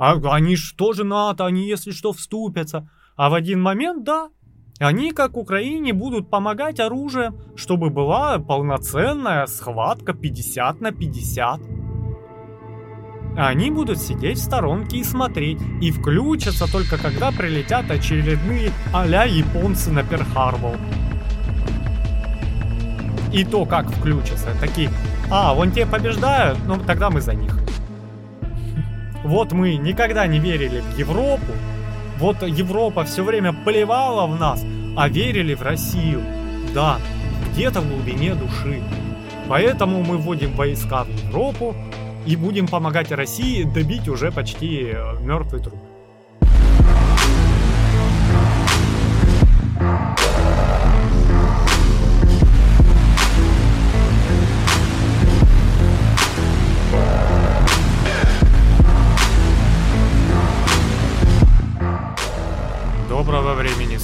А 0.00 0.14
они 0.32 0.56
ж 0.56 0.72
тоже 0.78 1.04
НАТО, 1.04 1.44
они 1.44 1.68
если 1.68 1.90
что 1.90 2.14
вступятся. 2.14 2.88
А 3.16 3.28
в 3.28 3.34
один 3.34 3.60
момент, 3.60 4.02
да, 4.02 4.30
они, 4.78 5.12
как 5.12 5.36
Украине, 5.36 5.92
будут 5.92 6.30
помогать 6.30 6.80
оружием, 6.80 7.36
чтобы 7.54 7.90
была 7.90 8.38
полноценная 8.38 9.44
схватка 9.44 10.14
50 10.14 10.80
на 10.80 10.92
50. 10.92 11.60
Они 13.36 13.70
будут 13.70 13.98
сидеть 13.98 14.38
в 14.38 14.42
сторонке 14.42 14.96
и 14.96 15.04
смотреть, 15.04 15.60
и 15.82 15.90
включатся 15.90 16.72
только 16.72 16.96
когда 16.96 17.30
прилетят 17.30 17.90
очередные 17.90 18.72
а-ля 18.94 19.24
японцы 19.24 19.92
на 19.92 20.02
Перхарбол. 20.02 20.76
И 23.34 23.44
то, 23.44 23.66
как 23.66 23.90
включатся, 23.90 24.56
такие, 24.58 24.88
а, 25.30 25.52
вон 25.52 25.72
те 25.72 25.84
побеждают, 25.84 26.58
ну 26.66 26.78
тогда 26.78 27.10
мы 27.10 27.20
за 27.20 27.34
них. 27.34 27.54
Вот 29.24 29.52
мы 29.52 29.76
никогда 29.76 30.26
не 30.26 30.38
верили 30.38 30.80
в 30.80 30.98
Европу, 30.98 31.52
вот 32.18 32.42
Европа 32.42 33.04
все 33.04 33.24
время 33.24 33.52
плевала 33.52 34.26
в 34.26 34.38
нас, 34.38 34.62
а 34.96 35.08
верили 35.08 35.54
в 35.54 35.62
Россию. 35.62 36.22
Да, 36.74 36.98
где-то 37.52 37.80
в 37.80 37.88
глубине 37.88 38.34
души. 38.34 38.82
Поэтому 39.48 40.02
мы 40.02 40.16
вводим 40.18 40.52
войска 40.52 41.04
в 41.04 41.26
Европу 41.26 41.74
и 42.26 42.36
будем 42.36 42.68
помогать 42.68 43.10
России 43.10 43.64
добить 43.64 44.08
уже 44.08 44.30
почти 44.30 44.90
э, 44.92 45.16
мертвый 45.22 45.62
труп. 45.62 45.89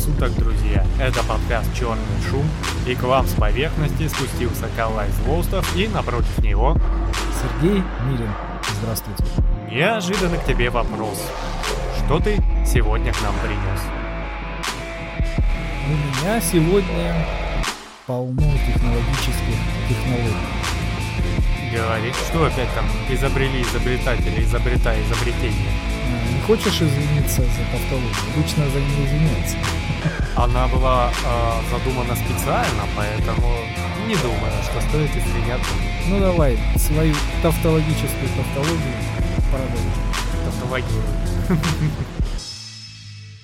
Суток, 0.07 0.33
друзья! 0.37 0.87
Это 1.01 1.25
подкаст 1.25 1.69
«Черный 1.75 2.05
шум», 2.31 2.45
и 2.87 2.95
к 2.95 3.03
вам 3.03 3.27
с 3.27 3.33
поверхности 3.33 4.07
спустился 4.07 4.69
Калай 4.77 5.11
Злостов, 5.11 5.77
и 5.77 5.89
напротив 5.89 6.39
него... 6.39 6.77
Сергей 7.43 7.83
Мирин. 8.09 8.31
Здравствуйте. 8.81 9.25
Неожиданно 9.69 10.37
к 10.37 10.45
тебе 10.45 10.71
вопрос. 10.71 11.21
Что 11.99 12.21
ты 12.21 12.37
сегодня 12.65 13.13
к 13.13 13.21
нам 13.21 13.35
принес? 13.43 13.81
У 15.89 15.91
меня 15.91 16.41
сегодня 16.41 17.27
полно 18.07 18.53
технологических 18.65 19.59
технологий. 19.89 21.77
Говорит, 21.77 22.15
что 22.15 22.47
опять 22.47 22.73
там 22.77 22.85
изобрели 23.11 23.61
изобретатели, 23.63 24.45
изобретая 24.45 25.03
изобретение? 25.03 25.73
Хочешь 26.47 26.81
извиниться 26.81 27.43
за 27.43 27.65
тавтологию? 27.73 28.15
Обычно 28.33 28.71
за 28.71 28.79
нее 28.79 29.05
извиняются. 29.05 29.57
Она 30.37 30.69
была 30.69 31.11
э, 31.11 31.73
задумана 31.73 32.15
специально, 32.15 32.85
поэтому 32.97 33.49
не 34.07 34.15
думаю, 34.15 34.53
что 34.63 34.81
стоит 34.89 35.11
извиняться. 35.11 35.73
Ну 36.09 36.21
давай, 36.21 36.57
свою 36.77 37.15
тавтологическую 37.43 38.29
тавтологию 38.37 38.95
продолжим. 39.51 39.91
Тавтологию. 40.45 41.03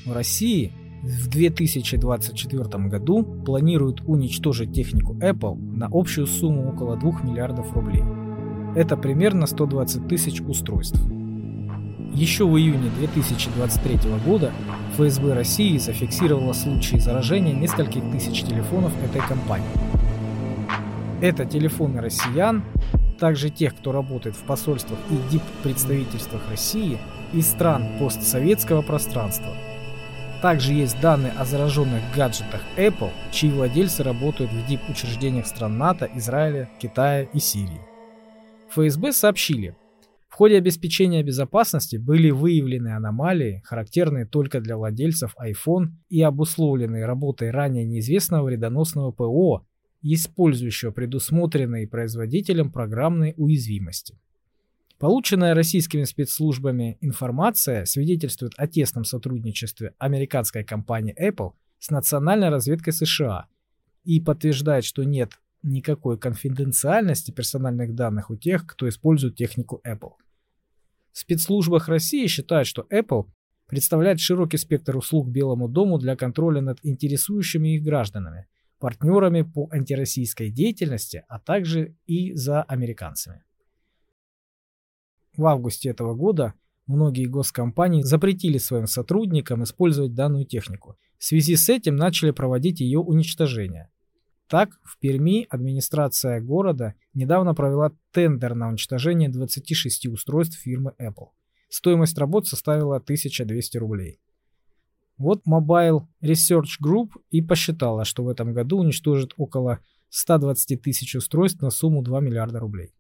В 0.07 0.13
России 0.13 0.73
в 1.03 1.27
2024 1.27 2.89
году 2.89 3.25
планируют 3.25 4.03
уничтожить 4.03 4.73
технику 4.73 5.15
Apple 5.15 5.57
на 5.57 5.89
общую 5.91 6.29
сумму 6.29 6.73
около 6.73 6.97
2 6.97 7.23
миллиардов 7.23 7.73
рублей. 7.73 8.05
Это 8.77 8.97
примерно 8.97 9.47
120 9.47 10.07
тысяч 10.07 10.41
устройств. 10.41 11.01
Еще 12.15 12.45
в 12.47 12.59
июне 12.59 12.91
2023 12.99 14.11
года 14.27 14.53
ФСБ 14.97 15.33
России 15.33 15.79
зафиксировала 15.79 16.53
случаи 16.53 16.97
заражения 16.97 17.55
нескольких 17.55 18.03
тысяч 18.13 18.43
телефонов 18.43 18.93
этой 19.03 19.23
компании. 19.23 19.67
Это 21.23 21.47
телефоны 21.47 22.03
россиян, 22.03 22.65
также 23.19 23.49
тех, 23.49 23.75
кто 23.75 23.93
работает 23.93 24.37
в 24.37 24.41
посольствах 24.41 24.99
и 25.11 25.31
дип-представительствах 25.31 26.43
России 26.51 26.99
и 27.33 27.41
стран 27.41 27.99
постсоветского 27.99 28.83
пространства. 28.83 29.55
Также 30.43 30.75
есть 30.75 31.01
данные 31.01 31.33
о 31.39 31.47
зараженных 31.47 32.03
гаджетах 32.15 32.61
Apple, 32.77 33.13
чьи 33.31 33.49
владельцы 33.49 34.03
работают 34.03 34.53
в 34.53 34.67
дип-учреждениях 34.67 35.47
стран 35.47 35.79
НАТО, 35.79 36.11
Израиля, 36.17 36.69
Китая 36.79 37.23
и 37.23 37.39
Сирии. 37.39 37.81
ФСБ 38.71 39.13
сообщили, 39.13 39.77
в 40.33 40.35
ходе 40.35 40.57
обеспечения 40.57 41.23
безопасности 41.23 41.97
были 41.97 42.31
выявлены 42.31 42.97
аномалии, 42.97 43.61
характерные 43.67 44.25
только 44.25 44.63
для 44.63 44.79
владельцев 44.79 45.37
iPhone 45.39 45.91
и 46.09 46.23
обусловленные 46.23 47.05
работой 47.05 47.51
ранее 47.51 47.85
неизвестного 47.85 48.47
вредоносного 48.47 49.11
ПО, 49.11 49.67
использующего 50.01 50.91
предусмотренные 50.91 51.87
производителем 51.87 52.73
программные 52.73 53.35
уязвимости. 53.35 54.19
Полученная 54.99 55.53
российскими 55.53 56.05
спецслужбами 56.05 56.97
информация 57.03 57.85
свидетельствует 57.85 58.55
о 58.57 58.67
тесном 58.67 59.05
сотрудничестве 59.05 59.93
американской 59.99 60.65
компании 60.65 61.15
Apple 61.23 61.53
с 61.79 61.91
национальной 61.91 62.49
разведкой 62.49 62.95
США 62.95 63.49
и 64.05 64.19
подтверждает, 64.19 64.87
что 64.87 65.05
нет 65.05 65.33
никакой 65.63 66.19
конфиденциальности 66.19 67.31
персональных 67.31 67.95
данных 67.95 68.31
у 68.31 68.37
тех, 68.37 68.67
кто 68.67 68.89
использует 68.89 69.37
технику 69.37 69.81
Apple. 69.87 70.13
В 71.13 71.19
спецслужбах 71.19 71.89
России 71.89 72.27
считают, 72.27 72.67
что 72.67 72.87
Apple 72.91 73.27
представляет 73.67 74.21
широкий 74.21 74.57
спектр 74.57 74.97
услуг 74.97 75.29
Белому 75.29 75.69
дому 75.69 75.99
для 75.99 76.17
контроля 76.17 76.61
над 76.61 76.79
интересующими 76.83 77.77
их 77.77 77.83
гражданами, 77.83 78.47
партнерами 78.79 79.43
по 79.43 79.69
антироссийской 79.71 80.51
деятельности, 80.51 81.25
а 81.29 81.39
также 81.39 81.97
и 82.07 82.35
за 82.35 82.63
американцами. 82.63 83.45
В 85.37 85.47
августе 85.47 85.89
этого 85.89 86.15
года 86.15 86.55
многие 86.87 87.27
госкомпании 87.27 88.03
запретили 88.03 88.59
своим 88.59 88.87
сотрудникам 88.87 89.63
использовать 89.63 90.15
данную 90.15 90.45
технику. 90.45 90.99
В 91.19 91.25
связи 91.25 91.57
с 91.57 91.69
этим 91.69 91.97
начали 91.97 92.33
проводить 92.33 92.81
ее 92.81 92.99
уничтожение. 92.99 93.92
Так, 94.53 94.79
в 94.85 94.99
Перми 94.99 95.47
администрация 95.49 96.39
города 96.39 96.93
недавно 97.15 97.55
провела 97.55 97.91
тендер 98.11 98.55
на 98.55 98.69
уничтожение 98.69 99.31
26 99.31 100.09
устройств 100.09 100.59
фирмы 100.59 100.93
Apple. 101.01 101.29
Стоимость 101.71 102.19
работ 102.19 102.47
составила 102.47 102.97
1200 102.97 103.79
рублей. 103.79 104.21
Вот 105.17 105.41
Mobile 105.49 106.03
Research 106.23 106.83
Group 106.85 107.13
и 107.31 107.41
посчитала, 107.41 108.05
что 108.05 108.25
в 108.25 108.29
этом 108.29 108.53
году 108.53 108.81
уничтожит 108.81 109.33
около 109.39 109.79
120 110.11 110.83
тысяч 110.83 111.15
устройств 111.15 111.63
на 111.63 111.71
сумму 111.71 112.03
2 112.03 112.21
миллиарда 112.21 112.59
рублей. 112.59 112.93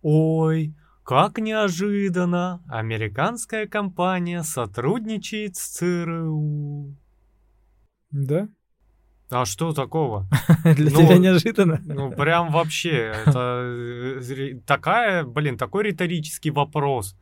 Ой, 0.00 0.74
как 1.04 1.36
неожиданно! 1.36 2.64
Американская 2.66 3.66
компания 3.66 4.42
сотрудничает 4.42 5.56
с 5.56 5.68
ЦРУ. 5.68 6.96
Да? 8.10 8.48
А 9.30 9.44
что 9.44 9.72
такого? 9.72 10.26
Для 10.64 10.90
Ну, 10.90 11.02
тебя 11.02 11.18
неожиданно? 11.18 11.80
Ну, 11.84 12.10
прям 12.12 12.50
вообще, 12.50 13.12
это 13.26 13.62
э, 13.62 14.58
такая, 14.66 15.24
блин, 15.24 15.58
такой 15.58 15.84
риторический 15.84 16.50
вопрос. 16.50 17.14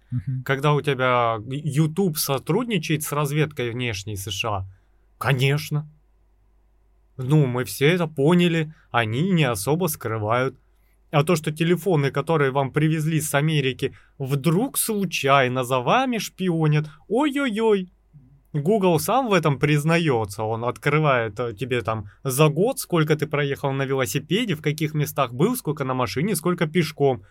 Когда 0.45 0.73
у 0.73 0.81
тебя 0.81 1.39
YouTube 1.49 2.17
сотрудничает 2.17 3.03
с 3.03 3.13
разведкой 3.13 3.71
внешней 3.71 4.17
США? 4.17 4.67
Конечно. 5.19 5.89
Ну, 7.17 7.47
мы 7.47 7.65
все 7.65 7.87
это 7.89 8.07
поняли, 8.07 8.73
они 8.91 9.31
не 9.33 9.45
особо 9.45 9.89
скрывают. 9.89 10.57
А 11.11 11.25
то, 11.25 11.35
что 11.37 11.51
телефоны, 11.51 12.11
которые 12.11 12.51
вам 12.51 12.73
привезли 12.73 13.21
с 13.21 13.35
Америки, 13.35 13.95
вдруг 14.19 14.77
случайно 14.77 15.65
за 15.65 15.81
вами 15.81 16.19
шпионят, 16.19 16.87
ой-ой-ой. 17.09 17.91
Google 18.53 18.99
сам 19.01 19.29
в 19.29 19.33
этом 19.33 19.59
признается, 19.59 20.43
он 20.43 20.65
открывает 20.65 21.39
э, 21.41 21.53
тебе 21.53 21.83
там 21.83 22.07
за 22.25 22.49
год, 22.49 22.79
сколько 22.79 23.17
ты 23.17 23.27
проехал 23.27 23.73
на 23.73 23.85
велосипеде, 23.85 24.55
в 24.55 24.63
каких 24.63 24.95
местах 24.95 25.33
был, 25.33 25.57
сколько 25.57 25.85
на 25.85 25.95
машине, 25.95 26.37
сколько 26.37 26.67
пешком. 26.67 27.23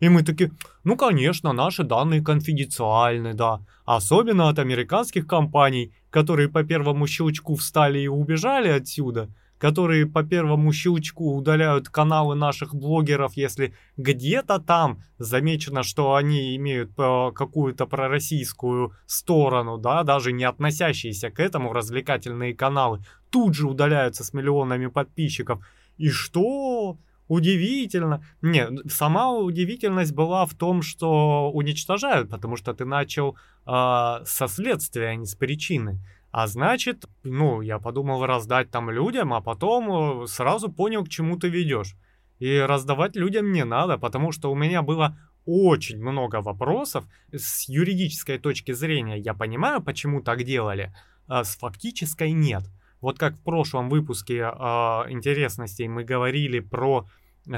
И 0.00 0.08
мы 0.08 0.22
такие, 0.22 0.50
ну 0.82 0.96
конечно, 0.96 1.52
наши 1.52 1.84
данные 1.84 2.22
конфиденциальны, 2.22 3.34
да. 3.34 3.60
Особенно 3.84 4.48
от 4.48 4.58
американских 4.58 5.26
компаний, 5.26 5.92
которые 6.10 6.48
по 6.48 6.64
первому 6.64 7.06
щелчку 7.06 7.54
встали 7.54 8.00
и 8.00 8.08
убежали 8.08 8.68
отсюда, 8.68 9.28
которые 9.64 10.04
по 10.04 10.22
первому 10.22 10.72
щелчку 10.72 11.34
удаляют 11.34 11.88
каналы 11.88 12.34
наших 12.34 12.74
блогеров, 12.74 13.32
если 13.34 13.72
где-то 13.96 14.58
там 14.58 14.98
замечено, 15.18 15.82
что 15.82 16.16
они 16.16 16.54
имеют 16.56 16.90
э, 16.98 17.30
какую-то 17.34 17.86
пророссийскую 17.86 18.92
сторону, 19.06 19.78
да, 19.78 20.02
даже 20.02 20.32
не 20.32 20.44
относящиеся 20.44 21.30
к 21.30 21.40
этому 21.40 21.72
развлекательные 21.72 22.54
каналы, 22.54 23.00
тут 23.30 23.54
же 23.54 23.66
удаляются 23.66 24.22
с 24.22 24.34
миллионами 24.34 24.88
подписчиков. 24.88 25.66
И 25.96 26.10
что? 26.10 26.98
удивительно. 27.28 28.22
Не, 28.42 28.68
сама 28.88 29.32
удивительность 29.32 30.12
была 30.12 30.44
в 30.44 30.54
том, 30.54 30.82
что 30.82 31.50
уничтожают, 31.52 32.28
потому 32.28 32.56
что 32.56 32.74
ты 32.74 32.84
начал 32.84 33.36
э, 33.66 34.24
со 34.26 34.46
следствия, 34.46 35.08
а 35.08 35.14
не 35.14 35.24
с 35.24 35.34
причины. 35.34 36.00
А 36.36 36.48
значит, 36.48 37.04
ну, 37.22 37.60
я 37.60 37.78
подумал 37.78 38.26
раздать 38.26 38.68
там 38.68 38.90
людям, 38.90 39.32
а 39.32 39.40
потом 39.40 40.22
э, 40.24 40.26
сразу 40.26 40.68
понял, 40.68 41.04
к 41.04 41.08
чему 41.08 41.36
ты 41.36 41.48
ведешь. 41.48 41.94
И 42.40 42.58
раздавать 42.58 43.14
людям 43.14 43.52
не 43.52 43.64
надо, 43.64 43.98
потому 43.98 44.32
что 44.32 44.50
у 44.50 44.56
меня 44.56 44.82
было 44.82 45.16
очень 45.46 46.02
много 46.02 46.42
вопросов. 46.42 47.04
С 47.32 47.68
юридической 47.68 48.38
точки 48.38 48.72
зрения 48.72 49.16
я 49.16 49.32
понимаю, 49.32 49.80
почему 49.80 50.22
так 50.22 50.42
делали, 50.42 50.92
а 51.28 51.44
с 51.44 51.54
фактической 51.54 52.32
нет. 52.32 52.64
Вот 53.00 53.16
как 53.16 53.36
в 53.36 53.44
прошлом 53.44 53.88
выпуске 53.88 54.38
э, 54.38 54.48
интересностей 55.10 55.86
мы 55.86 56.02
говорили 56.02 56.58
про 56.58 57.06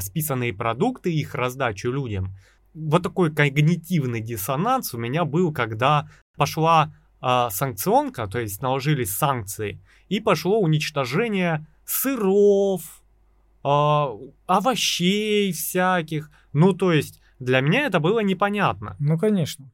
списанные 0.01 0.53
продукты, 0.53 1.11
их 1.15 1.35
раздачу 1.35 1.91
людям. 1.91 2.35
Вот 2.75 3.03
такой 3.03 3.35
когнитивный 3.35 4.21
диссонанс 4.21 4.93
у 4.93 4.99
меня 4.99 5.25
был, 5.25 5.51
когда 5.51 6.11
пошла 6.37 6.93
э, 7.27 7.49
санкционка, 7.51 8.27
то 8.29 8.39
есть 8.39 8.63
наложились 8.63 9.11
санкции, 9.11 9.81
и 10.09 10.21
пошло 10.21 10.61
уничтожение 10.61 11.67
сыров, 11.85 12.83
э, 13.65 14.05
овощей 14.47 15.53
всяких. 15.53 16.31
Ну, 16.53 16.73
то 16.73 16.93
есть 16.93 17.21
для 17.41 17.61
меня 17.61 17.87
это 17.87 17.99
было 18.01 18.21
непонятно. 18.21 18.97
Ну, 19.01 19.19
конечно. 19.19 19.69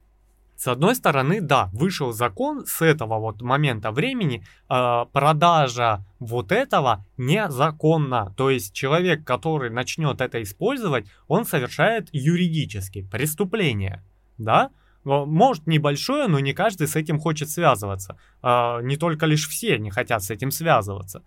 С 0.57 0.69
одной 0.69 0.95
стороны, 0.95 1.41
да, 1.41 1.71
вышел 1.73 2.13
закон 2.13 2.65
с 2.67 2.83
этого 2.83 3.19
вот 3.19 3.43
момента 3.43 3.91
времени, 3.91 4.45
э, 4.71 5.07
продажа 5.13 6.05
вот 6.21 6.53
этого 6.53 7.05
незаконна. 7.17 8.33
То 8.37 8.49
есть 8.49 8.73
человек, 8.73 9.25
который 9.25 9.71
начнет 9.71 10.21
это 10.21 10.41
использовать, 10.43 11.07
он 11.27 11.45
совершает 11.45 12.09
юридически 12.13 13.03
преступление, 13.03 14.03
да? 14.39 14.71
Может 15.05 15.67
небольшое, 15.67 16.29
но 16.29 16.39
не 16.39 16.53
каждый 16.53 16.87
с 16.87 16.97
этим 16.97 17.19
хочет 17.19 17.51
связываться. 17.51 18.17
Э, 18.43 18.81
не 18.83 18.97
только 18.97 19.27
лишь 19.27 19.49
все 19.49 19.79
не 19.79 19.91
хотят 19.91 20.23
с 20.23 20.31
этим 20.31 20.51
связываться. 20.51 21.23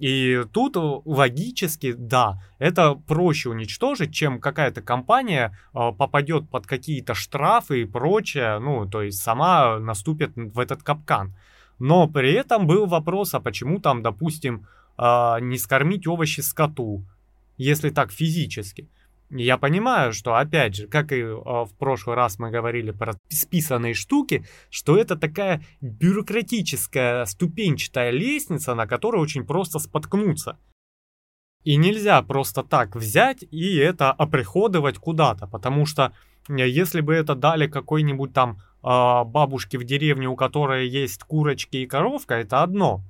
И 0.00 0.44
тут 0.52 0.76
э, 0.76 0.80
логически, 1.04 1.92
да, 1.92 2.42
это 2.58 2.94
проще 2.94 3.50
уничтожить, 3.50 4.14
чем 4.14 4.40
какая-то 4.40 4.80
компания 4.80 5.56
э, 5.74 5.92
попадет 5.92 6.48
под 6.48 6.66
какие-то 6.66 7.14
штрафы 7.14 7.82
и 7.82 7.84
прочее, 7.84 8.58
ну, 8.60 8.86
то 8.86 9.02
есть 9.02 9.22
сама 9.22 9.78
наступит 9.78 10.32
в 10.34 10.58
этот 10.58 10.82
капкан. 10.82 11.36
Но 11.78 12.08
при 12.08 12.32
этом 12.32 12.66
был 12.66 12.86
вопрос, 12.86 13.34
а 13.34 13.40
почему 13.40 13.78
там, 13.78 14.02
допустим, 14.02 14.66
э, 14.96 15.36
не 15.42 15.58
скормить 15.58 16.06
овощи 16.06 16.40
скоту, 16.40 17.04
если 17.58 17.90
так 17.90 18.10
физически? 18.10 18.88
Я 19.30 19.58
понимаю, 19.58 20.12
что, 20.12 20.34
опять 20.34 20.74
же, 20.74 20.88
как 20.88 21.12
и 21.12 21.20
э, 21.20 21.32
в 21.34 21.70
прошлый 21.78 22.16
раз 22.16 22.40
мы 22.40 22.50
говорили 22.50 22.90
про 22.90 23.14
списанные 23.28 23.94
штуки, 23.94 24.44
что 24.70 24.96
это 24.96 25.14
такая 25.14 25.62
бюрократическая 25.80 27.24
ступенчатая 27.26 28.10
лестница, 28.10 28.74
на 28.74 28.88
которой 28.88 29.22
очень 29.22 29.46
просто 29.46 29.78
споткнуться. 29.78 30.58
И 31.62 31.76
нельзя 31.76 32.20
просто 32.22 32.64
так 32.64 32.96
взять 32.96 33.44
и 33.44 33.76
это 33.76 34.10
оприходовать 34.10 34.98
куда-то, 34.98 35.46
потому 35.46 35.86
что 35.86 36.12
э, 36.48 36.68
если 36.68 37.00
бы 37.00 37.14
это 37.14 37.36
дали 37.36 37.68
какой-нибудь 37.68 38.32
там 38.32 38.58
э, 38.82 39.24
бабушке 39.24 39.78
в 39.78 39.84
деревне, 39.84 40.28
у 40.28 40.34
которой 40.34 40.88
есть 40.88 41.22
курочки 41.22 41.76
и 41.76 41.86
коровка, 41.86 42.34
это 42.34 42.64
одно. 42.64 43.04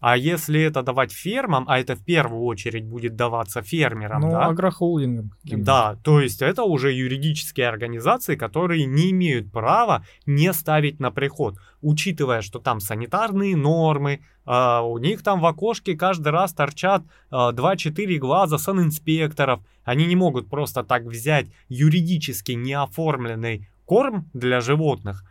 А 0.00 0.16
если 0.16 0.60
это 0.60 0.82
давать 0.82 1.12
фермам, 1.12 1.64
а 1.66 1.80
это 1.80 1.96
в 1.96 2.04
первую 2.04 2.42
очередь 2.42 2.84
будет 2.84 3.16
даваться 3.16 3.62
фермерам, 3.62 4.22
ну, 4.22 4.30
да? 4.30 4.46
агрохолдингам. 4.46 5.32
Да, 5.44 5.96
то 6.04 6.20
есть 6.20 6.40
это 6.40 6.62
уже 6.62 6.92
юридические 6.92 7.68
организации, 7.68 8.36
которые 8.36 8.84
не 8.86 9.10
имеют 9.10 9.50
права 9.50 10.04
не 10.24 10.52
ставить 10.52 11.00
на 11.00 11.10
приход, 11.10 11.56
учитывая, 11.82 12.42
что 12.42 12.60
там 12.60 12.78
санитарные 12.80 13.56
нормы, 13.56 14.20
э, 14.46 14.80
у 14.80 14.98
них 14.98 15.22
там 15.22 15.40
в 15.40 15.46
окошке 15.46 15.96
каждый 15.96 16.28
раз 16.28 16.52
торчат 16.52 17.02
э, 17.30 17.34
2-4 17.34 18.18
глаза 18.18 18.58
санинспекторов, 18.58 19.60
они 19.84 20.06
не 20.06 20.14
могут 20.14 20.48
просто 20.48 20.84
так 20.84 21.04
взять 21.04 21.48
юридически 21.68 22.52
неоформленный 22.52 23.68
корм 23.84 24.28
для 24.32 24.60
животных 24.60 25.24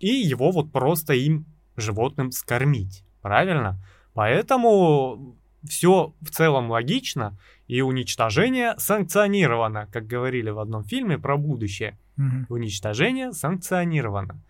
и 0.00 0.08
его 0.08 0.50
вот 0.50 0.72
просто 0.72 1.14
им, 1.14 1.46
животным, 1.76 2.32
скормить, 2.32 3.04
правильно? 3.22 3.78
Поэтому 4.14 5.36
все 5.64 6.14
в 6.20 6.30
целом 6.30 6.70
логично, 6.70 7.36
и 7.68 7.82
уничтожение 7.82 8.74
санкционировано, 8.78 9.86
как 9.92 10.06
говорили 10.06 10.50
в 10.50 10.58
одном 10.58 10.84
фильме 10.84 11.18
про 11.18 11.36
будущее. 11.36 11.96
Угу. 12.18 12.54
Уничтожение 12.54 13.32
санкционировано. 13.32 14.42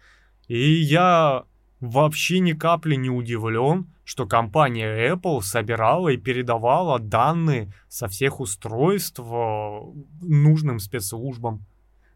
И 0.48 0.58
я 0.58 1.44
вообще 1.80 2.40
ни 2.40 2.52
капли 2.52 2.94
не 2.94 3.10
удивлен, 3.10 3.86
что 4.04 4.26
компания 4.26 5.12
Apple 5.12 5.42
собирала 5.42 6.08
и 6.08 6.16
передавала 6.16 6.98
данные 6.98 7.72
со 7.88 8.08
всех 8.08 8.40
устройств 8.40 9.20
э, 9.20 9.80
нужным 10.22 10.78
спецслужбам. 10.78 11.66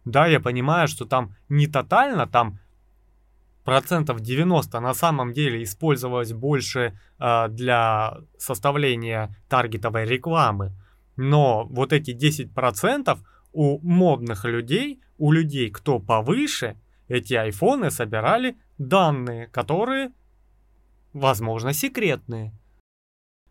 Да, 0.05 0.27
я 0.27 0.41
понимаю, 0.41 0.89
что 0.89 1.05
там 1.05 1.35
не 1.49 1.67
тотально, 1.67 2.27
там 2.27 2.59
процентов 3.65 4.21
90 4.21 4.79
на 4.81 4.95
самом 4.95 5.33
деле 5.33 5.63
использовалось 5.63 6.33
больше 6.33 6.99
э, 7.19 7.49
для 7.49 8.19
составления 8.39 9.37
таргетовой 9.49 10.05
рекламы. 10.05 10.73
Но 11.17 11.65
вот 11.65 11.93
эти 11.93 12.11
10% 12.11 13.19
у 13.53 13.79
модных 13.81 14.45
людей, 14.45 15.01
у 15.19 15.33
людей, 15.33 15.71
кто 15.71 15.99
повыше, 15.99 16.77
эти 17.09 17.35
айфоны 17.35 17.91
собирали 17.91 18.57
данные, 18.79 19.47
которые, 19.49 20.13
возможно, 21.13 21.73
секретные, 21.73 22.53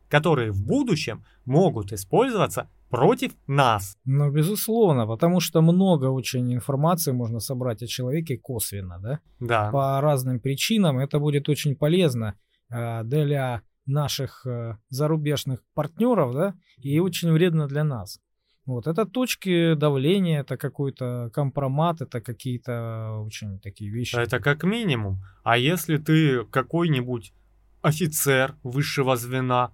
которые 0.10 0.52
в 0.52 0.64
будущем 0.64 1.24
могут 1.46 1.94
использоваться 1.94 2.70
против 2.98 3.32
нас. 3.48 3.98
Ну, 4.06 4.32
безусловно, 4.32 5.08
потому 5.08 5.40
что 5.40 5.62
много 5.62 6.06
очень 6.06 6.54
информации 6.54 7.12
можно 7.12 7.40
собрать 7.40 7.84
о 7.84 7.88
человеке 7.88 8.38
косвенно, 8.38 9.00
да? 9.00 9.20
Да. 9.40 9.72
По 9.72 10.02
разным 10.02 10.40
причинам 10.40 11.00
это 11.00 11.20
будет 11.20 11.50
очень 11.50 11.76
полезно 11.76 12.36
э, 12.70 13.04
для 13.04 13.62
наших 13.86 14.46
э, 14.46 14.78
зарубежных 14.90 15.60
партнеров, 15.74 16.34
да, 16.34 16.54
и 16.78 17.00
очень 17.00 17.32
вредно 17.32 17.68
для 17.68 17.84
нас. 17.84 18.20
Вот, 18.66 18.88
это 18.88 19.06
точки 19.06 19.74
давления, 19.74 20.40
это 20.40 20.56
какой-то 20.56 21.30
компромат, 21.34 22.02
это 22.02 22.22
какие-то 22.22 23.20
очень 23.26 23.60
такие 23.60 23.92
вещи. 23.92 24.16
Это 24.16 24.40
как 24.40 24.64
минимум. 24.64 25.20
А 25.44 25.58
если 25.58 25.98
ты 25.98 26.46
какой-нибудь 26.46 27.34
офицер 27.82 28.56
высшего 28.64 29.18
звена, 29.18 29.72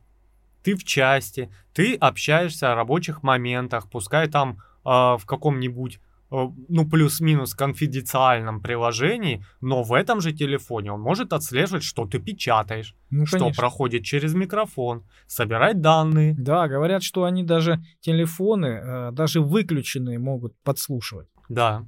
ты 0.69 0.75
в 0.75 0.83
части, 0.83 1.49
ты 1.73 1.95
общаешься 1.95 2.71
о 2.71 2.75
рабочих 2.75 3.23
моментах, 3.23 3.89
пускай 3.89 4.27
там 4.27 4.57
э, 4.85 4.89
в 4.89 5.21
каком-нибудь 5.25 5.99
э, 6.31 6.47
ну, 6.69 6.87
плюс-минус 6.87 7.55
конфиденциальном 7.55 8.61
приложении, 8.61 9.43
но 9.61 9.81
в 9.81 9.93
этом 9.93 10.21
же 10.21 10.31
телефоне 10.31 10.91
он 10.91 11.01
может 11.01 11.33
отслеживать, 11.33 11.83
что 11.83 12.05
ты 12.05 12.19
печатаешь, 12.19 12.95
Ну, 13.09 13.25
что 13.25 13.39
конечно. 13.39 13.61
проходит 13.61 14.03
через 14.03 14.35
микрофон, 14.35 15.03
собирать 15.27 15.81
данные. 15.81 16.35
Да, 16.37 16.67
говорят, 16.67 17.01
что 17.01 17.23
они 17.23 17.43
даже 17.43 17.79
телефоны, 18.01 18.67
э, 18.67 19.11
даже 19.11 19.41
выключенные, 19.41 20.19
могут 20.19 20.53
подслушивать. 20.63 21.29
Да. 21.49 21.83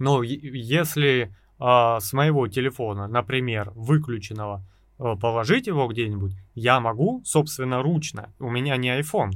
Но 0.00 0.22
если 0.24 1.32
а, 1.60 2.00
с 2.00 2.12
моего 2.12 2.48
телефона, 2.48 3.06
например, 3.08 3.72
выключенного, 3.74 4.64
положить 4.98 5.66
его 5.66 5.86
где-нибудь, 5.86 6.32
я 6.54 6.80
могу 6.80 7.22
собственноручно, 7.24 8.32
у 8.38 8.50
меня 8.50 8.76
не 8.76 8.98
iPhone, 9.00 9.32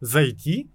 зайти 0.00 0.70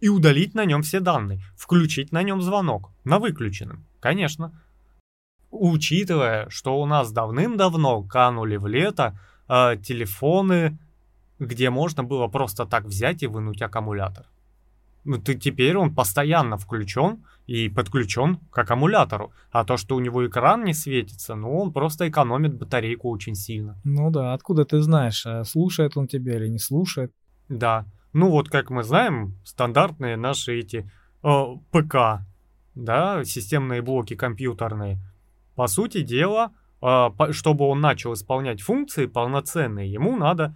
и 0.00 0.08
удалить 0.08 0.54
на 0.54 0.64
нем 0.64 0.82
все 0.82 1.00
данные, 1.00 1.40
включить 1.56 2.12
на 2.12 2.22
нем 2.22 2.42
звонок, 2.42 2.90
на 3.04 3.18
выключенном, 3.18 3.86
конечно. 4.00 4.52
Учитывая, 5.50 6.48
что 6.48 6.80
у 6.80 6.86
нас 6.86 7.12
давным-давно 7.12 8.02
канули 8.04 8.56
в 8.56 8.66
лето 8.66 9.18
а, 9.46 9.76
телефоны, 9.76 10.78
где 11.38 11.70
можно 11.70 12.04
было 12.04 12.26
просто 12.28 12.66
так 12.66 12.84
взять 12.84 13.22
и 13.22 13.26
вынуть 13.26 13.62
аккумулятор. 13.62 14.26
Ну, 15.04 15.18
ты, 15.18 15.34
теперь 15.34 15.76
он 15.76 15.94
постоянно 15.94 16.56
включен 16.56 17.24
и 17.46 17.68
подключен 17.68 18.36
к 18.50 18.58
аккумулятору. 18.58 19.32
А 19.50 19.64
то, 19.64 19.76
что 19.76 19.96
у 19.96 20.00
него 20.00 20.26
экран 20.26 20.64
не 20.64 20.74
светится, 20.74 21.34
ну, 21.34 21.58
он 21.58 21.72
просто 21.72 22.08
экономит 22.08 22.54
батарейку 22.54 23.10
очень 23.10 23.34
сильно. 23.34 23.80
Ну 23.84 24.10
да, 24.10 24.32
откуда 24.32 24.64
ты 24.64 24.80
знаешь, 24.80 25.26
э, 25.26 25.44
слушает 25.44 25.96
он 25.96 26.06
тебя 26.06 26.36
или 26.36 26.48
не 26.48 26.58
слушает? 26.58 27.12
Да. 27.48 27.84
Ну, 28.12 28.30
вот 28.30 28.48
как 28.48 28.70
мы 28.70 28.84
знаем, 28.84 29.36
стандартные 29.44 30.16
наши 30.16 30.60
эти 30.60 30.90
э, 31.24 31.44
ПК, 31.72 32.24
да, 32.74 33.24
системные 33.24 33.82
блоки 33.82 34.14
компьютерные. 34.14 34.98
По 35.56 35.66
сути 35.66 36.02
дела, 36.02 36.52
э, 36.80 37.10
по- 37.16 37.32
чтобы 37.32 37.64
он 37.66 37.80
начал 37.80 38.12
исполнять 38.12 38.60
функции 38.60 39.06
полноценные, 39.06 39.90
ему 39.90 40.16
надо 40.16 40.54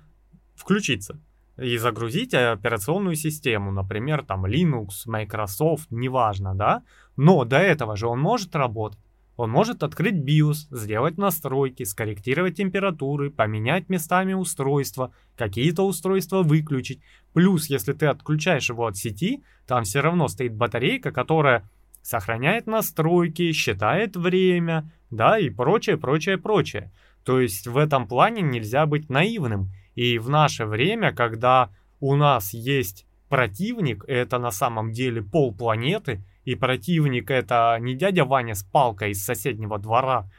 включиться. 0.54 1.18
И 1.58 1.76
загрузить 1.78 2.34
операционную 2.34 3.16
систему, 3.16 3.72
например, 3.72 4.24
там 4.24 4.46
Linux, 4.46 5.06
Microsoft, 5.06 5.90
неважно, 5.90 6.54
да? 6.54 6.82
Но 7.16 7.44
до 7.44 7.58
этого 7.58 7.96
же 7.96 8.06
он 8.06 8.20
может 8.20 8.54
работать. 8.54 8.98
Он 9.36 9.50
может 9.50 9.82
открыть 9.82 10.14
BIOS, 10.14 10.68
сделать 10.70 11.18
настройки, 11.18 11.82
скорректировать 11.82 12.56
температуры, 12.56 13.30
поменять 13.30 13.90
местами 13.90 14.32
устройства, 14.32 15.12
какие-то 15.36 15.86
устройства 15.86 16.42
выключить. 16.42 17.02
Плюс, 17.34 17.68
если 17.68 17.92
ты 17.92 18.06
отключаешь 18.06 18.70
его 18.70 18.86
от 18.86 18.96
сети, 18.96 19.42
там 19.66 19.84
все 19.84 20.00
равно 20.00 20.28
стоит 20.28 20.54
батарейка, 20.54 21.12
которая 21.12 21.68
сохраняет 22.00 22.66
настройки, 22.66 23.52
считает 23.52 24.16
время, 24.16 24.90
да, 25.10 25.38
и 25.38 25.50
прочее, 25.50 25.98
прочее, 25.98 26.38
прочее. 26.38 26.90
То 27.24 27.40
есть 27.40 27.66
в 27.66 27.76
этом 27.76 28.08
плане 28.08 28.40
нельзя 28.40 28.86
быть 28.86 29.10
наивным. 29.10 29.70
И 29.96 30.18
в 30.18 30.28
наше 30.28 30.66
время, 30.66 31.12
когда 31.12 31.70
у 31.98 32.14
нас 32.14 32.52
есть 32.54 33.06
противник, 33.28 34.04
это 34.06 34.38
на 34.38 34.52
самом 34.52 34.92
деле 34.92 35.22
полпланеты, 35.22 36.22
и 36.44 36.54
противник 36.54 37.30
это 37.30 37.76
не 37.80 37.96
дядя 37.96 38.24
Ваня 38.24 38.54
с 38.54 38.62
палкой 38.62 39.10
из 39.10 39.24
соседнего 39.24 39.78
двора, 39.78 40.30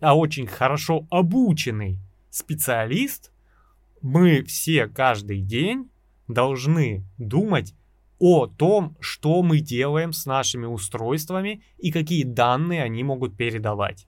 а 0.00 0.16
очень 0.16 0.46
хорошо 0.46 1.06
обученный 1.10 1.98
специалист, 2.30 3.32
мы 4.00 4.42
все 4.44 4.86
каждый 4.86 5.42
день 5.42 5.90
должны 6.26 7.04
думать 7.18 7.74
о 8.18 8.46
том, 8.46 8.96
что 9.00 9.42
мы 9.42 9.58
делаем 9.58 10.12
с 10.12 10.26
нашими 10.26 10.64
устройствами 10.64 11.62
и 11.78 11.90
какие 11.90 12.22
данные 12.24 12.82
они 12.82 13.02
могут 13.02 13.36
передавать. 13.36 14.06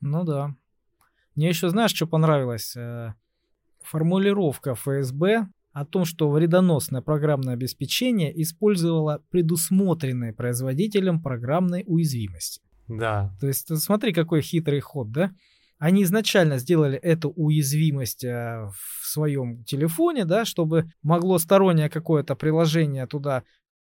Ну 0.00 0.24
да. 0.24 0.54
Мне 1.34 1.48
еще 1.48 1.68
знаешь, 1.68 1.94
что 1.94 2.06
понравилось? 2.06 2.74
Э, 2.76 3.14
формулировка 3.82 4.74
ФСБ 4.74 5.48
о 5.72 5.86
том, 5.86 6.04
что 6.04 6.30
вредоносное 6.30 7.00
программное 7.00 7.54
обеспечение 7.54 8.42
использовало 8.42 9.22
предусмотренные 9.30 10.34
производителем 10.34 11.22
программной 11.22 11.84
уязвимости. 11.86 12.60
Да. 12.88 13.34
То 13.40 13.46
есть 13.46 13.74
смотри, 13.78 14.12
какой 14.12 14.42
хитрый 14.42 14.80
ход, 14.80 15.10
да? 15.10 15.32
Они 15.78 16.04
изначально 16.04 16.58
сделали 16.58 16.96
эту 16.96 17.30
уязвимость 17.30 18.22
э, 18.22 18.68
в 18.70 19.06
своем 19.06 19.64
телефоне, 19.64 20.24
да, 20.24 20.44
чтобы 20.44 20.92
могло 21.02 21.38
стороннее 21.38 21.88
какое-то 21.88 22.36
приложение 22.36 23.06
туда 23.06 23.42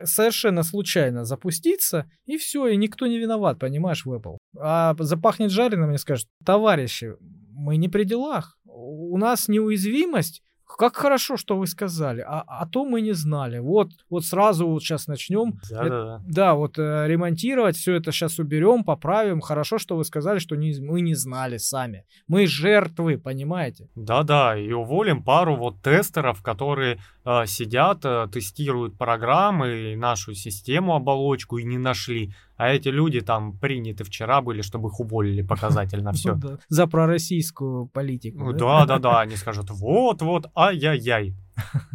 совершенно 0.02 0.62
случайно 0.62 1.24
запуститься, 1.24 2.10
и 2.26 2.36
все, 2.36 2.66
и 2.68 2.76
никто 2.76 3.06
не 3.06 3.18
виноват, 3.18 3.58
понимаешь, 3.58 4.04
в 4.04 4.12
Apple. 4.12 4.38
А 4.58 4.94
запахнет 4.98 5.50
жареным 5.50 5.92
и 5.92 5.98
скажет, 5.98 6.28
товарищи, 6.44 7.16
мы 7.52 7.76
не 7.76 7.88
при 7.88 8.04
делах. 8.04 8.58
У 8.64 9.16
нас 9.18 9.48
неуязвимость 9.48 10.42
как 10.76 10.96
хорошо, 10.96 11.36
что 11.36 11.56
вы 11.56 11.66
сказали, 11.66 12.24
а, 12.26 12.44
а 12.46 12.66
то 12.66 12.84
мы 12.84 13.00
не 13.00 13.12
знали. 13.12 13.58
Вот, 13.58 13.90
вот 14.10 14.24
сразу 14.24 14.66
вот 14.66 14.82
сейчас 14.82 15.06
начнем. 15.06 15.54
Да, 15.70 15.80
это, 15.80 15.88
да, 15.88 16.04
да. 16.04 16.22
да, 16.26 16.54
вот 16.54 16.78
э, 16.78 17.06
ремонтировать 17.06 17.76
все 17.76 17.94
это 17.94 18.12
сейчас 18.12 18.38
уберем, 18.38 18.84
поправим. 18.84 19.40
Хорошо, 19.40 19.78
что 19.78 19.96
вы 19.96 20.04
сказали, 20.04 20.38
что 20.38 20.56
не, 20.56 20.74
мы 20.80 21.00
не 21.00 21.14
знали 21.14 21.58
сами. 21.58 22.04
Мы 22.26 22.46
жертвы, 22.46 23.18
понимаете? 23.18 23.88
Да, 23.94 24.22
да, 24.22 24.58
и 24.58 24.72
уволим 24.72 25.22
пару 25.22 25.56
вот 25.56 25.82
тестеров, 25.82 26.42
которые 26.42 26.94
э, 26.94 26.98
сидят, 27.46 28.04
э, 28.04 28.28
тестируют 28.30 28.98
программы, 28.98 29.96
нашу 29.96 30.34
систему 30.34 30.94
оболочку 30.94 31.58
и 31.58 31.64
не 31.64 31.78
нашли. 31.78 32.34
А 32.56 32.68
эти 32.68 32.88
люди 32.88 33.20
там 33.20 33.58
приняты 33.58 34.04
вчера 34.04 34.42
были, 34.42 34.62
чтобы 34.62 34.88
их 34.88 35.00
уволили 35.00 35.42
показательно 35.42 36.12
все. 36.14 36.38
За 36.68 36.86
пророссийскую 36.86 37.86
политику. 37.86 38.52
Да, 38.52 38.84
да, 38.84 38.98
да, 38.98 39.20
они 39.24 39.36
скажут, 39.36 39.70
вот, 39.70 40.22
вот, 40.22 40.50
ай-яй-яй. 40.54 41.34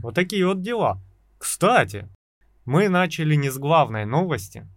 Вот 0.02 0.16
такие 0.16 0.48
вот 0.48 0.62
дела. 0.62 1.02
Кстати, 1.38 2.10
мы 2.66 2.90
начали 2.90 3.36
не 3.36 3.50
с 3.50 3.58
главной 3.58 4.06
новости, 4.06 4.68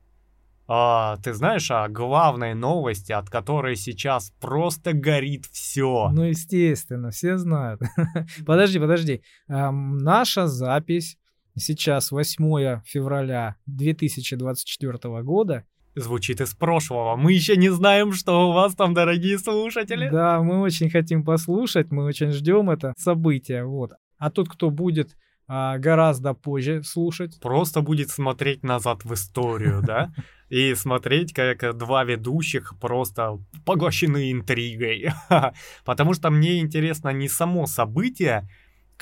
а, 0.68 1.16
ты 1.18 1.34
знаешь 1.34 1.70
о 1.70 1.88
главной 1.88 2.54
новости, 2.54 3.12
от 3.12 3.28
которой 3.28 3.76
сейчас 3.76 4.32
просто 4.40 4.92
горит 4.92 5.46
все. 5.46 6.10
Ну, 6.12 6.22
естественно, 6.22 7.10
все 7.10 7.36
знают. 7.36 7.80
подожди, 8.46 8.78
подожди. 8.78 9.22
Эм, 9.48 9.98
наша 9.98 10.46
запись 10.46 11.18
сейчас 11.56 12.10
8 12.10 12.82
февраля 12.84 13.56
2024 13.66 15.22
года 15.22 15.64
звучит 15.94 16.40
из 16.40 16.54
прошлого. 16.54 17.16
Мы 17.16 17.32
еще 17.32 17.56
не 17.56 17.68
знаем, 17.70 18.12
что 18.12 18.48
у 18.48 18.52
вас 18.52 18.74
там, 18.74 18.94
дорогие 18.94 19.38
слушатели. 19.38 20.08
Да, 20.08 20.40
мы 20.42 20.60
очень 20.60 20.90
хотим 20.90 21.24
послушать, 21.24 21.90
мы 21.90 22.04
очень 22.04 22.30
ждем 22.30 22.70
это 22.70 22.94
событие. 22.96 23.64
Вот. 23.64 23.92
А 24.18 24.30
тот, 24.30 24.48
кто 24.48 24.70
будет 24.70 25.10
а, 25.10 25.16
гораздо 25.48 26.34
позже 26.34 26.82
слушать. 26.82 27.40
Просто 27.40 27.80
будет 27.80 28.10
смотреть 28.10 28.62
назад 28.62 29.04
в 29.04 29.12
историю, 29.14 29.82
да? 29.82 30.12
И 30.48 30.74
смотреть, 30.74 31.32
как 31.32 31.76
два 31.78 32.04
ведущих 32.04 32.74
просто 32.78 33.38
поглощены 33.64 34.32
интригой. 34.32 35.10
Потому 35.84 36.14
что 36.14 36.30
мне 36.30 36.60
интересно 36.60 37.08
не 37.08 37.28
само 37.28 37.66
событие, 37.66 38.48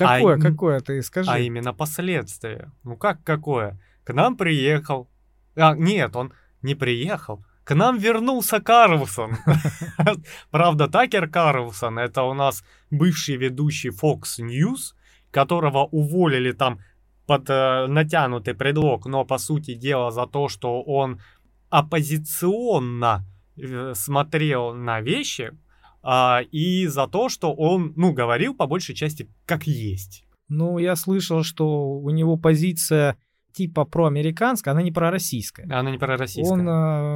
Какое, 0.00 0.36
а, 0.36 0.40
какое, 0.40 0.80
ты 0.80 1.02
скажи. 1.02 1.30
А 1.30 1.38
именно 1.38 1.74
последствия. 1.74 2.72
Ну 2.84 2.96
как 2.96 3.22
какое? 3.22 3.78
К 4.04 4.14
нам 4.14 4.36
приехал. 4.36 5.10
А, 5.56 5.74
нет, 5.74 6.16
он 6.16 6.32
не 6.62 6.74
приехал. 6.74 7.44
К 7.64 7.74
нам 7.74 7.98
вернулся 7.98 8.60
Карлсон. 8.60 9.36
Правда, 10.50 10.88
Такер 10.88 11.28
Карлсон, 11.28 11.98
это 11.98 12.22
у 12.22 12.34
нас 12.34 12.64
бывший 12.90 13.36
ведущий 13.36 13.90
Fox 13.90 14.40
News, 14.40 14.94
которого 15.30 15.84
уволили 15.84 16.52
там 16.52 16.80
под 17.26 17.48
э, 17.48 17.86
натянутый 17.86 18.54
предлог, 18.54 19.06
но 19.06 19.24
по 19.24 19.38
сути 19.38 19.74
дела 19.74 20.10
за 20.10 20.26
то, 20.26 20.48
что 20.48 20.82
он 20.82 21.20
оппозиционно 21.68 23.24
э, 23.56 23.92
смотрел 23.94 24.74
на 24.74 25.00
вещи, 25.00 25.52
э, 26.02 26.44
и 26.50 26.86
за 26.86 27.06
то, 27.06 27.28
что 27.28 27.54
он, 27.54 27.92
ну, 27.96 28.12
говорил 28.12 28.54
по 28.54 28.66
большей 28.66 28.94
части 28.94 29.28
как 29.46 29.66
есть. 29.66 30.24
Ну, 30.48 30.78
я 30.78 30.96
слышал, 30.96 31.44
что 31.44 31.92
у 31.92 32.10
него 32.10 32.36
позиция 32.36 33.16
типа 33.52 33.84
проамериканская, 33.84 34.72
она 34.72 34.82
не 34.82 34.92
пророссийская. 34.92 35.66
Она 35.66 35.90
не 35.90 35.98
пророссийская. 35.98 36.58
Он, 36.58 36.68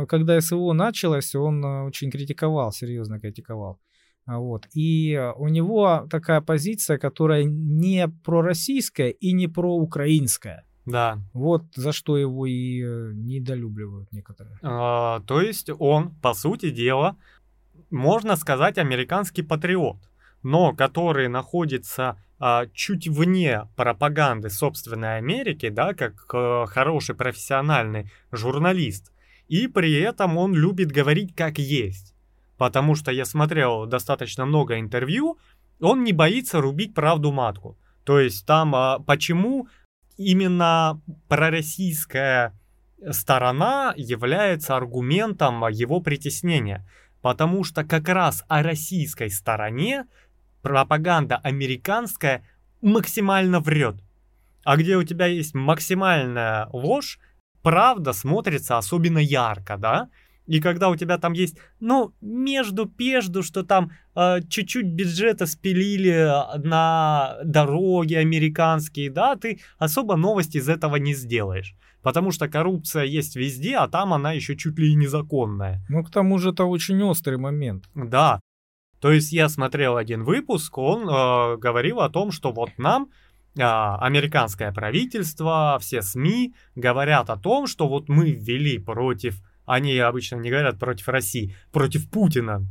э, 0.02 0.06
когда 0.06 0.40
СВО 0.40 0.73
началось, 0.73 1.35
он 1.35 1.64
э, 1.64 1.83
очень 1.85 2.11
критиковал, 2.11 2.73
серьезно 2.73 3.21
критиковал. 3.21 3.78
А, 4.26 4.38
вот. 4.38 4.66
И 4.75 5.21
у 5.37 5.49
него 5.49 6.07
такая 6.11 6.40
позиция, 6.40 6.99
которая 6.99 7.45
не 7.45 8.09
пророссийская 8.09 9.11
и 9.11 9.33
не 9.33 9.49
проукраинская. 9.49 10.64
Да. 10.87 11.19
Вот 11.33 11.64
за 11.75 11.93
что 11.93 12.16
его 12.16 12.47
и 12.47 12.83
э, 12.83 13.12
недолюбливают 13.14 14.12
некоторые. 14.12 14.59
А, 14.62 15.21
то 15.21 15.40
есть 15.40 15.71
он, 15.78 16.14
по 16.16 16.35
сути 16.35 16.71
дела, 16.71 17.16
можно 17.90 18.37
сказать, 18.37 18.76
американский 18.76 19.43
патриот, 19.43 19.97
но 20.43 20.75
который 20.75 21.28
находится 21.28 22.19
а, 22.38 22.66
чуть 22.75 23.09
вне 23.09 23.69
пропаганды 23.76 24.50
собственной 24.50 25.16
Америки, 25.16 25.71
да, 25.71 25.95
как 25.95 26.26
а, 26.35 26.66
хороший 26.66 27.14
профессиональный 27.14 28.11
журналист. 28.33 29.12
И 29.49 29.69
при 29.69 29.95
этом 29.95 30.37
он 30.37 30.54
любит 30.54 30.90
говорить 30.93 31.35
как 31.35 31.59
есть. 31.59 32.13
Потому 32.56 32.94
что 32.94 33.11
я 33.11 33.25
смотрел 33.25 33.87
достаточно 33.87 34.44
много 34.44 34.78
интервью, 34.78 35.38
он 35.80 36.04
не 36.04 36.12
боится 36.12 36.61
рубить 36.61 36.94
правду 36.94 37.32
матку. 37.32 37.76
То 38.04 38.20
есть 38.20 38.46
там 38.46 38.75
а, 38.75 38.99
почему 39.00 39.68
именно 40.16 41.00
пророссийская 41.28 42.52
сторона 43.11 43.92
является 43.96 44.76
аргументом 44.76 45.66
его 45.68 46.00
притеснения. 46.00 46.87
Потому 47.23 47.64
что 47.64 47.84
как 47.84 48.08
раз 48.08 48.44
о 48.49 48.62
российской 48.62 49.30
стороне 49.30 50.04
пропаганда 50.62 51.37
американская 51.37 52.46
максимально 52.80 53.61
врет. 53.61 53.96
А 54.64 54.76
где 54.76 54.96
у 54.96 55.04
тебя 55.04 55.26
есть 55.26 55.54
максимальная 55.54 56.68
ложь, 56.73 57.18
правда 57.62 58.12
смотрится 58.12 58.78
особенно 58.78 59.18
ярко, 59.18 59.76
да? 59.76 60.08
И 60.46 60.60
когда 60.60 60.90
у 60.90 60.96
тебя 60.96 61.18
там 61.18 61.32
есть, 61.32 61.56
ну, 61.80 62.12
между-пежду, 62.20 63.42
что 63.42 63.62
там 63.62 63.92
э, 64.14 64.40
чуть-чуть 64.48 64.86
бюджета 64.86 65.46
спилили 65.46 66.30
на 66.58 67.38
дороги 67.44 68.14
американские, 68.14 69.10
да, 69.10 69.36
ты 69.36 69.60
особо 69.78 70.16
новости 70.16 70.58
из 70.58 70.68
этого 70.68 70.96
не 70.96 71.14
сделаешь. 71.14 71.74
Потому 72.02 72.30
что 72.30 72.48
коррупция 72.48 73.04
есть 73.04 73.36
везде, 73.36 73.76
а 73.76 73.88
там 73.88 74.12
она 74.12 74.32
еще 74.32 74.56
чуть 74.56 74.78
ли 74.78 74.92
и 74.92 74.94
незаконная. 74.94 75.82
Ну, 75.88 76.04
к 76.04 76.10
тому 76.10 76.38
же 76.38 76.50
это 76.50 76.64
очень 76.64 77.02
острый 77.02 77.38
момент. 77.38 77.88
Да. 77.94 78.40
То 79.00 79.10
есть 79.10 79.32
я 79.32 79.48
смотрел 79.48 79.96
один 79.96 80.24
выпуск, 80.24 80.76
он 80.76 81.08
э, 81.08 81.56
говорил 81.56 82.00
о 82.00 82.10
том, 82.10 82.30
что 82.30 82.52
вот 82.52 82.70
нам 82.76 83.08
э, 83.56 83.62
американское 83.62 84.70
правительство, 84.72 85.78
все 85.80 86.02
СМИ 86.02 86.54
говорят 86.74 87.30
о 87.30 87.36
том, 87.38 87.66
что 87.66 87.88
вот 87.88 88.10
мы 88.10 88.30
ввели 88.32 88.78
против 88.78 89.42
они 89.66 89.97
обычно 89.99 90.37
не 90.37 90.50
говорят 90.50 90.78
против 90.78 91.09
России, 91.09 91.54
против 91.73 92.11
Путина. 92.11 92.66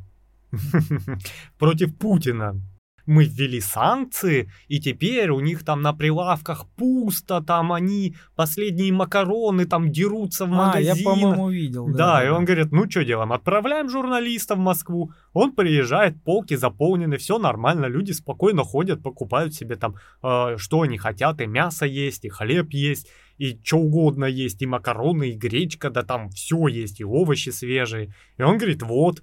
Против 1.57 1.97
Путина. 1.97 2.62
мы 3.05 3.25
ввели 3.25 3.59
санкции, 3.59 4.50
и 4.67 4.79
теперь 4.79 5.29
у 5.29 5.39
них 5.39 5.63
там 5.65 5.81
на 5.81 5.93
прилавках 5.93 6.67
пусто, 6.77 7.41
там 7.41 7.73
они 7.73 8.15
последние 8.35 8.93
макароны 8.93 9.65
там 9.65 9.91
дерутся 9.91 10.45
в 10.45 10.50
магазинах. 10.50 10.97
А, 10.97 11.00
я, 11.00 11.03
по-моему, 11.03 11.50
видел. 11.50 11.88
Да, 11.88 12.19
да, 12.19 12.25
и 12.25 12.29
он 12.29 12.45
говорит, 12.45 12.71
ну 12.71 12.89
что 12.89 13.03
делаем, 13.03 13.33
отправляем 13.33 13.89
журналиста 13.89 14.55
в 14.55 14.59
Москву. 14.59 15.12
Он 15.33 15.51
приезжает, 15.51 16.23
полки 16.23 16.55
заполнены, 16.55 17.17
все 17.17 17.38
нормально, 17.38 17.88
люди 17.88 18.13
спокойно 18.13 18.63
ходят, 18.63 19.03
покупают 19.03 19.53
себе 19.53 19.75
там, 19.75 19.95
э, 20.21 20.57
что 20.57 20.81
они 20.81 20.97
хотят, 20.97 21.41
и 21.41 21.45
мясо 21.45 21.85
есть, 21.85 22.23
и 22.25 22.29
хлеб 22.29 22.71
есть, 22.71 23.09
и 23.43 23.59
что 23.62 23.79
угодно 23.79 24.23
есть, 24.23 24.62
и 24.62 24.65
макароны, 24.65 25.31
и 25.31 25.38
гречка, 25.38 25.89
да 25.89 26.03
там 26.03 26.29
все 26.29 26.67
есть, 26.67 27.01
и 27.01 27.03
овощи 27.03 27.50
свежие. 27.50 28.13
И 28.38 28.41
он 28.41 28.57
говорит, 28.57 28.81
вот, 28.83 29.21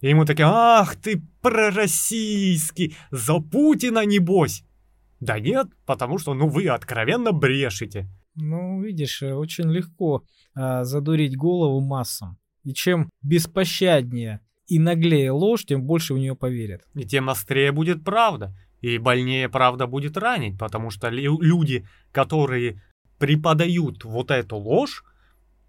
и 0.00 0.08
ему 0.08 0.24
такие, 0.24 0.46
ах 0.48 0.96
ты 0.96 1.22
пророссийский, 1.42 2.96
за 3.10 3.40
Путина 3.40 4.06
небось. 4.06 4.64
Да 5.20 5.38
нет, 5.38 5.66
потому 5.84 6.16
что, 6.16 6.32
ну, 6.32 6.48
вы 6.48 6.66
откровенно 6.68 7.32
брешете. 7.32 8.08
Ну, 8.36 8.82
видишь, 8.82 9.22
э, 9.22 9.34
очень 9.34 9.70
легко 9.70 10.24
а, 10.54 10.84
задурить 10.84 11.36
голову 11.36 11.80
массам. 11.80 12.38
И 12.64 12.72
чем 12.72 13.10
беспощаднее 13.22 14.40
и 14.66 14.78
наглее 14.78 15.30
ложь, 15.30 15.66
тем 15.66 15.82
больше 15.82 16.14
в 16.14 16.18
нее 16.18 16.34
поверят. 16.34 16.82
И 16.94 17.04
тем 17.04 17.28
острее 17.28 17.70
будет 17.70 18.02
правда. 18.02 18.56
И 18.80 18.98
больнее 18.98 19.48
правда 19.48 19.86
будет 19.86 20.16
ранить, 20.16 20.58
потому 20.58 20.90
что 20.90 21.08
люди, 21.10 21.86
которые 22.12 22.82
преподают 23.24 24.04
вот 24.04 24.30
эту 24.30 24.56
ложь, 24.56 25.02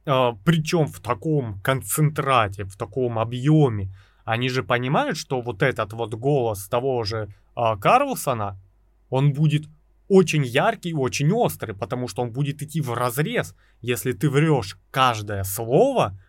а, 0.06 0.34
причем 0.44 0.88
в 0.88 1.00
таком 1.00 1.62
концентрате, 1.62 2.66
в 2.66 2.76
таком 2.76 3.18
объеме, 3.18 3.90
они 4.26 4.50
же 4.50 4.62
понимают, 4.62 5.18
что 5.18 5.40
вот 5.40 5.64
этот 5.64 5.94
вот 5.94 6.14
голос 6.16 6.68
того 6.68 7.04
же 7.06 7.30
э, 7.56 7.78
Карлсона, 7.80 8.60
он 9.10 9.32
будет 9.32 9.70
очень 10.10 10.44
яркий, 10.44 10.94
очень 10.94 11.32
острый, 11.32 11.74
потому 11.74 12.10
что 12.10 12.24
он 12.24 12.32
будет 12.32 12.62
идти 12.62 12.82
в 12.82 12.94
разрез. 12.94 13.56
Если 13.82 14.12
ты 14.12 14.30
врешь 14.30 14.78
каждое 14.92 15.44
слово, 15.44 16.20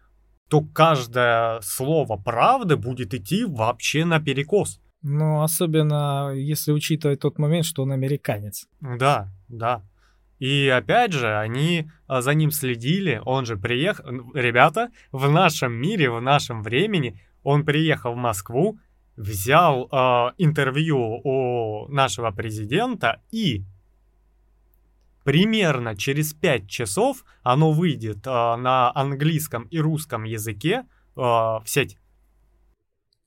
то 0.49 0.61
каждое 0.61 1.61
слово 1.61 2.17
правды 2.17 2.77
будет 2.77 3.15
идти 3.15 3.45
вообще 3.45 4.05
наперекос. 4.05 4.81
Ну, 5.03 5.43
особенно 5.43 6.33
если 6.35 6.73
учитывать 6.73 7.21
тот 7.21 7.39
момент, 7.39 7.65
что 7.67 7.83
он 7.83 7.93
американец. 7.93 8.69
Да, 8.81 9.29
да. 9.49 9.83
И 10.39 10.69
опять 10.69 11.13
же, 11.13 11.35
они 11.39 11.91
а, 12.07 12.21
за 12.21 12.35
ним 12.35 12.51
следили, 12.51 13.21
он 13.25 13.47
же 13.47 13.57
приехал. 13.57 14.05
Ребята, 14.35 14.91
в 15.13 15.31
нашем 15.31 15.73
мире, 15.73 16.11
в 16.11 16.21
нашем 16.21 16.63
времени 16.63 17.21
он 17.43 17.65
приехал 17.65 18.13
в 18.13 18.17
Москву, 18.17 18.79
взял 19.17 19.89
э, 19.91 20.33
интервью 20.37 20.99
у 21.25 21.89
нашего 21.89 22.31
президента 22.33 23.23
и 23.31 23.65
примерно 25.25 25.97
через 25.97 26.35
5 26.35 26.69
часов 26.69 27.25
оно 27.43 27.73
выйдет 27.73 28.27
э, 28.27 28.31
на 28.31 28.93
английском 28.95 29.65
и 29.65 29.79
русском 29.79 30.25
языке 30.25 30.85
э, 31.17 31.21
в 31.21 31.63
сеть. 31.65 31.99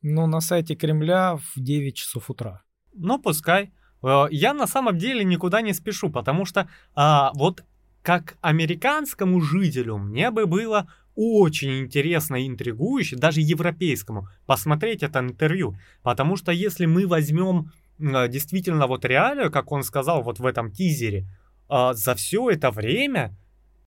Ну, 0.02 0.28
на 0.28 0.42
сайте 0.42 0.76
Кремля 0.76 1.38
в 1.38 1.54
9 1.56 1.96
часов 1.96 2.30
утра. 2.30 2.64
Ну, 2.94 3.20
пускай. 3.20 3.72
Э, 4.04 4.28
я 4.32 4.54
на 4.54 4.68
самом 4.68 4.98
деле 4.98 5.24
никуда 5.24 5.62
не 5.62 5.74
спешу, 5.74 6.10
потому 6.10 6.46
что 6.46 6.70
а, 6.96 7.32
вот 7.36 7.64
как 8.02 8.38
американскому 8.42 9.42
жителю 9.42 9.98
мне 9.98 10.32
бы 10.32 10.46
было 10.46 10.88
очень 11.16 11.80
интересно 11.80 12.38
и 12.38 12.48
интригующе, 12.48 13.18
даже 13.18 13.42
европейскому, 13.42 14.30
посмотреть 14.46 15.04
это 15.04 15.20
интервью. 15.20 15.76
Потому 16.02 16.38
что 16.38 16.52
если 16.52 16.86
мы 16.86 17.08
возьмем 17.08 17.72
э, 18.00 18.28
действительно 18.30 18.88
вот 18.88 19.04
реалию, 19.06 19.52
как 19.52 19.72
он 19.72 19.84
сказал 19.84 20.24
вот 20.24 20.40
в 20.40 20.46
этом 20.46 20.72
тизере, 20.72 21.28
э, 21.70 21.92
за 21.94 22.16
все 22.16 22.50
это 22.50 22.72
время 22.72 23.36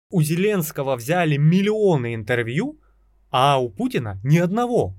у 0.09 0.21
Зеленского 0.21 0.95
взяли 0.95 1.37
миллионы 1.37 2.13
интервью, 2.13 2.77
а 3.31 3.57
у 3.57 3.69
Путина 3.69 4.19
ни 4.23 4.37
одного. 4.37 4.93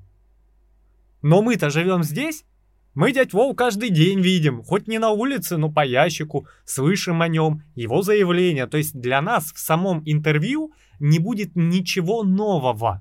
Но 1.22 1.40
мы-то 1.42 1.70
живем 1.70 2.02
здесь, 2.02 2.44
мы 2.94 3.12
дядь 3.12 3.32
Вов 3.32 3.56
каждый 3.56 3.90
день 3.90 4.20
видим, 4.20 4.62
хоть 4.62 4.88
не 4.88 4.98
на 4.98 5.10
улице, 5.10 5.56
но 5.56 5.70
по 5.70 5.84
ящику, 5.84 6.46
слышим 6.64 7.22
о 7.22 7.28
нем, 7.28 7.62
его 7.74 8.02
заявление. 8.02 8.66
То 8.66 8.76
есть 8.76 8.94
для 9.00 9.20
нас 9.20 9.52
в 9.52 9.58
самом 9.58 10.02
интервью 10.04 10.72
не 11.00 11.18
будет 11.18 11.56
ничего 11.56 12.22
нового. 12.22 13.00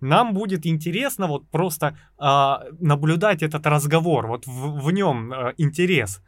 Нам 0.00 0.34
будет 0.34 0.66
интересно 0.66 1.26
вот 1.26 1.50
просто 1.50 1.96
э, 2.18 2.74
наблюдать 2.80 3.42
этот 3.42 3.66
разговор, 3.66 4.26
вот 4.26 4.46
в, 4.46 4.80
в 4.80 4.90
нем 4.92 5.32
э, 5.32 5.54
интерес. 5.56 6.20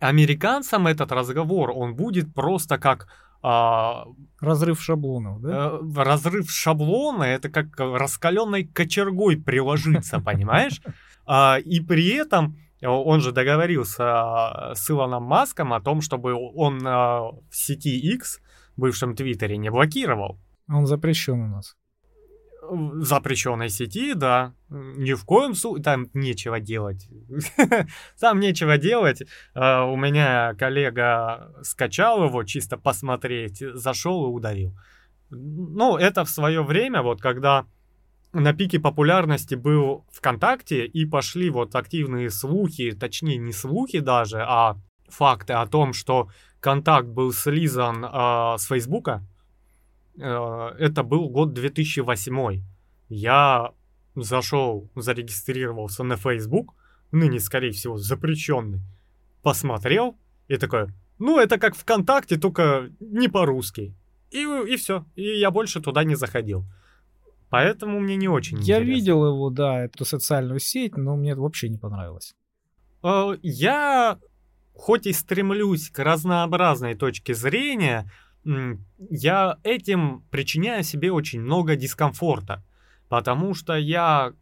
Американцам 0.00 0.86
этот 0.86 1.12
разговор, 1.12 1.70
он 1.74 1.94
будет 1.94 2.34
просто 2.34 2.78
как... 2.78 3.08
Э, 3.42 4.04
разрыв 4.40 4.82
шаблонов, 4.82 5.40
да? 5.40 5.70
Э, 5.70 6.02
разрыв 6.02 6.50
шаблона, 6.50 7.24
это 7.24 7.48
как 7.48 7.78
раскаленной 7.78 8.64
кочергой 8.64 9.36
приложиться, 9.36 10.18
понимаешь? 10.20 10.80
И 11.26 11.80
при 11.80 12.16
этом 12.16 12.58
он 12.82 13.20
же 13.20 13.32
договорился 13.32 14.72
с 14.74 14.90
Илоном 14.90 15.22
Маском 15.22 15.72
о 15.72 15.80
том, 15.80 16.00
чтобы 16.00 16.34
он 16.34 16.80
в 16.80 17.42
сети 17.50 17.98
X 17.98 18.40
бывшем 18.76 19.14
Твиттере 19.14 19.56
не 19.56 19.70
блокировал. 19.70 20.38
Он 20.68 20.86
запрещен 20.86 21.40
у 21.40 21.46
нас. 21.48 21.76
В 22.66 23.02
запрещенной 23.02 23.68
сети, 23.68 24.14
да. 24.14 24.54
Ни 24.70 25.12
в 25.12 25.24
коем 25.24 25.54
случае. 25.54 25.84
Там 25.84 26.06
нечего 26.14 26.60
делать. 26.60 27.08
Там 28.20 28.40
нечего 28.40 28.78
делать. 28.78 29.22
А, 29.54 29.84
у 29.84 29.96
меня 29.96 30.54
коллега 30.54 31.52
скачал 31.62 32.24
его 32.24 32.42
чисто 32.44 32.78
посмотреть, 32.78 33.58
зашел 33.74 34.24
и 34.26 34.32
удалил. 34.32 34.74
Ну, 35.30 35.96
это 35.98 36.24
в 36.24 36.30
свое 36.30 36.62
время, 36.62 37.02
вот 37.02 37.20
когда 37.20 37.66
на 38.34 38.52
пике 38.52 38.80
популярности 38.80 39.54
был 39.54 40.04
ВКонтакте, 40.12 40.86
и 40.86 41.06
пошли 41.06 41.50
вот 41.50 41.74
активные 41.74 42.30
слухи, 42.30 42.92
точнее 42.92 43.38
не 43.38 43.52
слухи 43.52 44.00
даже, 44.00 44.42
а 44.42 44.76
факты 45.08 45.52
о 45.52 45.66
том, 45.66 45.92
что 45.92 46.28
контакт 46.60 47.06
был 47.06 47.32
слизан 47.32 48.04
э, 48.04 48.58
с 48.58 48.66
Фейсбука. 48.66 49.22
Э, 50.18 50.70
это 50.78 51.02
был 51.02 51.28
год 51.28 51.52
2008. 51.52 52.62
Я 53.08 53.72
зашел, 54.16 54.90
зарегистрировался 54.96 56.04
на 56.04 56.16
Facebook, 56.16 56.74
ныне, 57.12 57.38
скорее 57.40 57.70
всего, 57.70 57.96
запрещенный, 57.96 58.80
посмотрел 59.42 60.16
и 60.48 60.56
такой, 60.56 60.88
ну, 61.18 61.38
это 61.38 61.58
как 61.58 61.76
ВКонтакте, 61.76 62.36
только 62.36 62.90
не 63.00 63.28
по-русски. 63.28 63.94
И, 64.30 64.42
и 64.42 64.76
все. 64.76 65.04
И 65.14 65.38
я 65.38 65.50
больше 65.50 65.80
туда 65.80 66.02
не 66.02 66.16
заходил. 66.16 66.64
Поэтому 67.54 68.00
мне 68.00 68.16
не 68.16 68.28
очень 68.28 68.58
Я 68.58 68.78
интересно. 68.78 68.90
видел 68.90 69.26
его, 69.26 69.50
да, 69.50 69.84
эту 69.84 70.04
социальную 70.04 70.58
сеть, 70.58 70.96
но 70.96 71.16
мне 71.16 71.32
это 71.32 71.40
вообще 71.40 71.68
не 71.68 71.78
понравилось. 71.78 72.34
Э, 73.02 73.36
я 73.42 74.18
хоть 74.74 75.06
и 75.06 75.12
стремлюсь 75.12 75.88
к 75.88 75.98
разнообразной 76.00 76.94
точке 76.94 77.34
зрения, 77.34 78.10
я 78.98 79.56
этим 79.62 80.24
причиняю 80.30 80.82
себе 80.82 81.12
очень 81.12 81.40
много 81.40 81.76
дискомфорта, 81.76 82.62
потому 83.08 83.54
что 83.54 83.74
я 83.74 84.32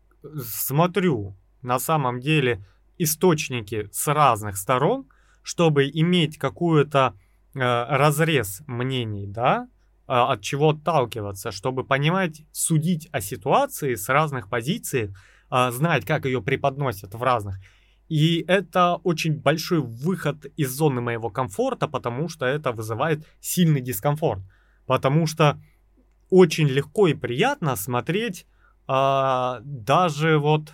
смотрю 0.42 1.36
на 1.60 1.78
самом 1.78 2.18
деле 2.18 2.64
источники 2.98 3.88
с 3.92 4.12
разных 4.12 4.56
сторон, 4.56 5.06
чтобы 5.42 5.88
иметь 5.88 6.38
какую-то 6.38 7.14
э, 7.54 7.58
разрез 7.60 8.62
мнений, 8.66 9.26
да, 9.26 9.68
от 10.14 10.42
чего 10.42 10.70
отталкиваться, 10.70 11.52
чтобы 11.52 11.84
понимать, 11.84 12.42
судить 12.52 13.08
о 13.12 13.20
ситуации 13.20 13.94
с 13.94 14.08
разных 14.08 14.48
позиций, 14.48 15.14
э, 15.50 15.70
знать, 15.70 16.04
как 16.04 16.26
ее 16.26 16.42
преподносят 16.42 17.14
в 17.14 17.22
разных. 17.22 17.58
И 18.08 18.44
это 18.46 18.96
очень 19.04 19.40
большой 19.40 19.80
выход 19.80 20.44
из 20.56 20.70
зоны 20.70 21.00
моего 21.00 21.30
комфорта, 21.30 21.88
потому 21.88 22.28
что 22.28 22.44
это 22.44 22.72
вызывает 22.72 23.26
сильный 23.40 23.80
дискомфорт. 23.80 24.42
Потому 24.86 25.26
что 25.26 25.58
очень 26.28 26.68
легко 26.68 27.08
и 27.08 27.14
приятно 27.14 27.76
смотреть 27.76 28.46
э, 28.88 29.60
даже 29.62 30.38
вот 30.38 30.72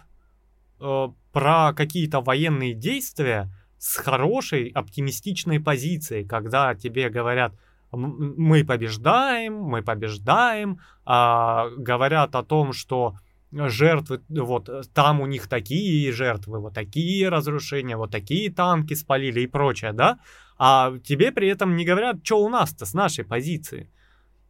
э, 0.80 1.08
про 1.32 1.72
какие-то 1.74 2.20
военные 2.20 2.74
действия 2.74 3.48
с 3.78 3.96
хорошей 3.96 4.70
оптимистичной 4.70 5.60
позицией, 5.60 6.24
когда 6.24 6.74
тебе 6.74 7.08
говорят, 7.08 7.54
мы 7.92 8.64
побеждаем, 8.64 9.54
мы 9.54 9.82
побеждаем, 9.82 10.80
э, 11.06 11.70
говорят 11.76 12.34
о 12.34 12.42
том, 12.42 12.72
что 12.72 13.14
жертвы, 13.50 14.20
вот 14.28 14.68
там 14.92 15.20
у 15.20 15.26
них 15.26 15.48
такие 15.48 16.12
жертвы, 16.12 16.60
вот 16.60 16.74
такие 16.74 17.28
разрушения, 17.28 17.96
вот 17.96 18.10
такие 18.10 18.52
танки 18.52 18.94
спалили 18.94 19.40
и 19.40 19.46
прочее, 19.46 19.92
да? 19.92 20.18
А 20.58 20.92
тебе 21.04 21.32
при 21.32 21.48
этом 21.48 21.76
не 21.76 21.84
говорят, 21.84 22.16
что 22.22 22.44
у 22.44 22.48
нас-то 22.48 22.84
с 22.84 22.92
нашей 22.92 23.24
позиции. 23.24 23.90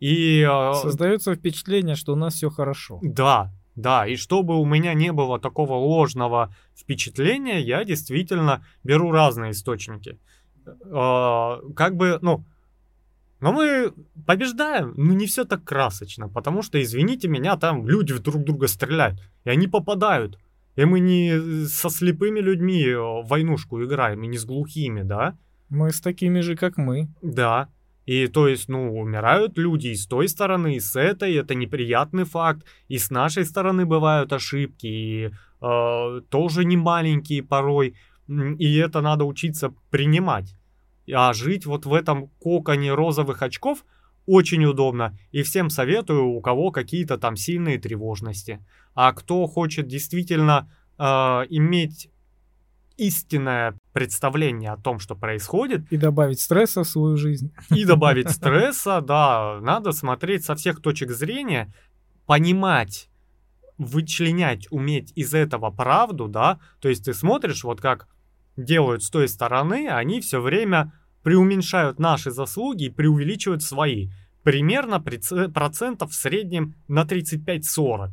И... 0.01 0.41
Э, 0.41 0.75
Создается 0.75 1.35
впечатление, 1.35 1.97
что 1.97 2.13
у 2.13 2.17
нас 2.17 2.35
все 2.35 2.51
хорошо. 2.51 2.99
Да, 3.03 3.53
Да, 3.77 4.07
и 4.07 4.17
чтобы 4.17 4.57
у 4.57 4.65
меня 4.65 4.95
не 4.95 5.13
было 5.13 5.39
такого 5.39 5.75
ложного 5.75 6.55
впечатления, 6.77 7.61
я 7.61 7.85
действительно 7.85 8.65
беру 8.83 9.13
разные 9.13 9.53
источники. 9.53 10.19
Э, 10.67 11.61
как 11.77 11.97
бы, 11.97 12.19
ну, 12.23 12.45
но 13.41 13.53
мы 13.53 13.93
побеждаем, 14.27 14.95
но 14.97 15.13
не 15.13 15.27
все 15.27 15.45
так 15.45 15.65
красочно, 15.65 16.29
потому 16.29 16.63
что, 16.63 16.81
извините 16.83 17.29
меня, 17.29 17.57
там 17.57 17.87
люди 17.87 18.15
друг 18.15 18.43
друга 18.45 18.67
стреляют, 18.67 19.21
и 19.45 19.51
они 19.51 19.69
попадают. 19.69 20.39
И 20.77 20.85
мы 20.85 21.01
не 21.01 21.67
со 21.67 21.91
слепыми 21.91 22.41
людьми 22.41 22.95
в 22.95 23.27
войнушку 23.27 23.83
играем, 23.85 24.23
и 24.23 24.29
не 24.29 24.39
с 24.39 24.45
глухими, 24.45 25.03
да? 25.03 25.37
Мы 25.69 25.91
с 25.91 26.01
такими 26.01 26.41
же, 26.41 26.57
как 26.57 26.77
мы. 26.77 27.09
Да. 27.21 27.69
И 28.07 28.27
то 28.27 28.49
есть, 28.49 28.69
ну, 28.69 28.99
умирают 28.99 29.59
люди 29.59 29.89
и 29.89 29.95
с 29.95 30.07
той 30.07 30.29
стороны, 30.29 30.77
и 30.77 30.81
с 30.81 30.97
этой, 30.97 31.35
это 31.35 31.55
неприятный 31.55 32.25
факт. 32.25 32.65
И 32.87 32.97
с 32.97 33.11
нашей 33.11 33.45
стороны 33.45 33.87
бывают 33.87 34.33
ошибки, 34.33 34.87
и 34.87 35.31
э, 35.61 36.21
тоже 36.31 36.65
не 36.65 36.77
маленькие 36.77 37.43
порой. 37.43 37.97
И 38.59 38.77
это 38.77 39.01
надо 39.01 39.25
учиться 39.25 39.75
принимать. 39.91 40.55
А 41.13 41.33
жить 41.33 41.67
вот 41.67 41.87
в 41.87 41.95
этом 41.95 42.29
коконе 42.41 42.95
розовых 42.95 43.43
очков 43.43 43.85
очень 44.27 44.65
удобно. 44.65 45.19
И 45.31 45.43
всем 45.43 45.71
советую, 45.71 46.27
у 46.27 46.41
кого 46.41 46.71
какие-то 46.71 47.17
там 47.17 47.37
сильные 47.37 47.79
тревожности. 47.79 48.65
А 48.95 49.13
кто 49.13 49.47
хочет 49.47 49.87
действительно 49.87 50.71
э, 50.99 51.03
иметь 51.49 52.11
истинное 52.99 53.79
представление 53.93 54.73
о 54.73 54.77
том, 54.77 54.99
что 54.99 55.15
происходит. 55.15 55.91
И 55.91 55.97
добавить 55.97 56.41
стресса 56.41 56.83
в 56.83 56.89
свою 56.89 57.17
жизнь. 57.17 57.55
И 57.71 57.85
добавить 57.85 58.31
стресса, 58.31 59.01
да. 59.01 59.59
Надо 59.63 59.93
смотреть 59.93 60.45
со 60.45 60.57
всех 60.57 60.83
точек 60.83 61.13
зрения, 61.13 61.73
понимать, 62.27 63.09
вычленять, 63.79 64.67
уметь 64.71 65.13
из 65.15 65.33
этого 65.33 65.71
правду, 65.71 66.29
да. 66.29 66.59
То 66.81 66.89
есть 66.89 67.05
ты 67.05 67.15
смотришь, 67.15 67.65
вот 67.65 67.81
как 67.81 68.09
делают 68.57 69.03
с 69.05 69.11
той 69.11 69.29
стороны, 69.29 69.89
они 69.89 70.21
все 70.21 70.41
время 70.41 70.93
преуменьшают 71.23 71.99
наши 71.99 72.31
заслуги 72.31 72.85
и 72.85 72.91
преувеличивают 72.91 73.63
свои. 73.63 74.11
Примерно 74.43 75.01
процентов 75.01 76.13
в 76.13 76.15
среднем 76.15 76.75
на 76.89 77.05
35-40. 77.05 78.09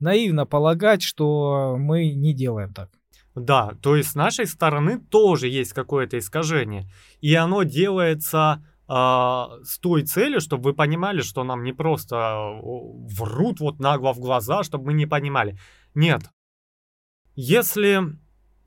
Наивно 0.00 0.46
полагать, 0.46 1.02
что 1.02 1.76
мы 1.78 2.12
не 2.12 2.32
делаем 2.32 2.72
так. 2.72 2.90
Да, 3.34 3.72
то 3.82 3.96
есть 3.96 4.10
с 4.10 4.14
нашей 4.14 4.46
стороны 4.46 4.98
тоже 4.98 5.48
есть 5.48 5.72
какое-то 5.72 6.18
искажение. 6.18 6.86
И 7.20 7.34
оно 7.34 7.62
делается 7.62 8.64
э, 8.88 8.92
с 8.92 9.78
той 9.80 10.02
целью, 10.02 10.40
чтобы 10.40 10.70
вы 10.70 10.74
понимали, 10.74 11.20
что 11.20 11.44
нам 11.44 11.62
не 11.62 11.72
просто 11.72 12.58
врут 12.62 13.60
вот 13.60 13.78
нагло 13.78 14.12
в 14.12 14.18
глаза, 14.18 14.64
чтобы 14.64 14.86
мы 14.86 14.92
не 14.94 15.06
понимали. 15.06 15.58
Нет. 15.94 16.22
Если 17.36 18.00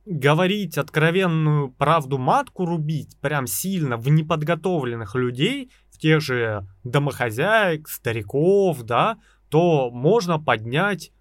говорить 0.06 0.78
откровенную 0.78 1.72
правду 1.72 2.18
матку 2.18 2.66
рубить 2.66 3.18
прям 3.22 3.48
сильно 3.48 3.98
в 3.98 4.10
неподготовленных 4.10 5.16
людей, 5.16 5.72
в 5.92 5.98
тех 5.98 6.22
же 6.22 6.68
домохозяек, 6.84 7.88
стариков, 7.88 8.84
да, 8.84 9.18
то 9.50 9.92
можно 9.92 10.40
поднять 10.40 11.12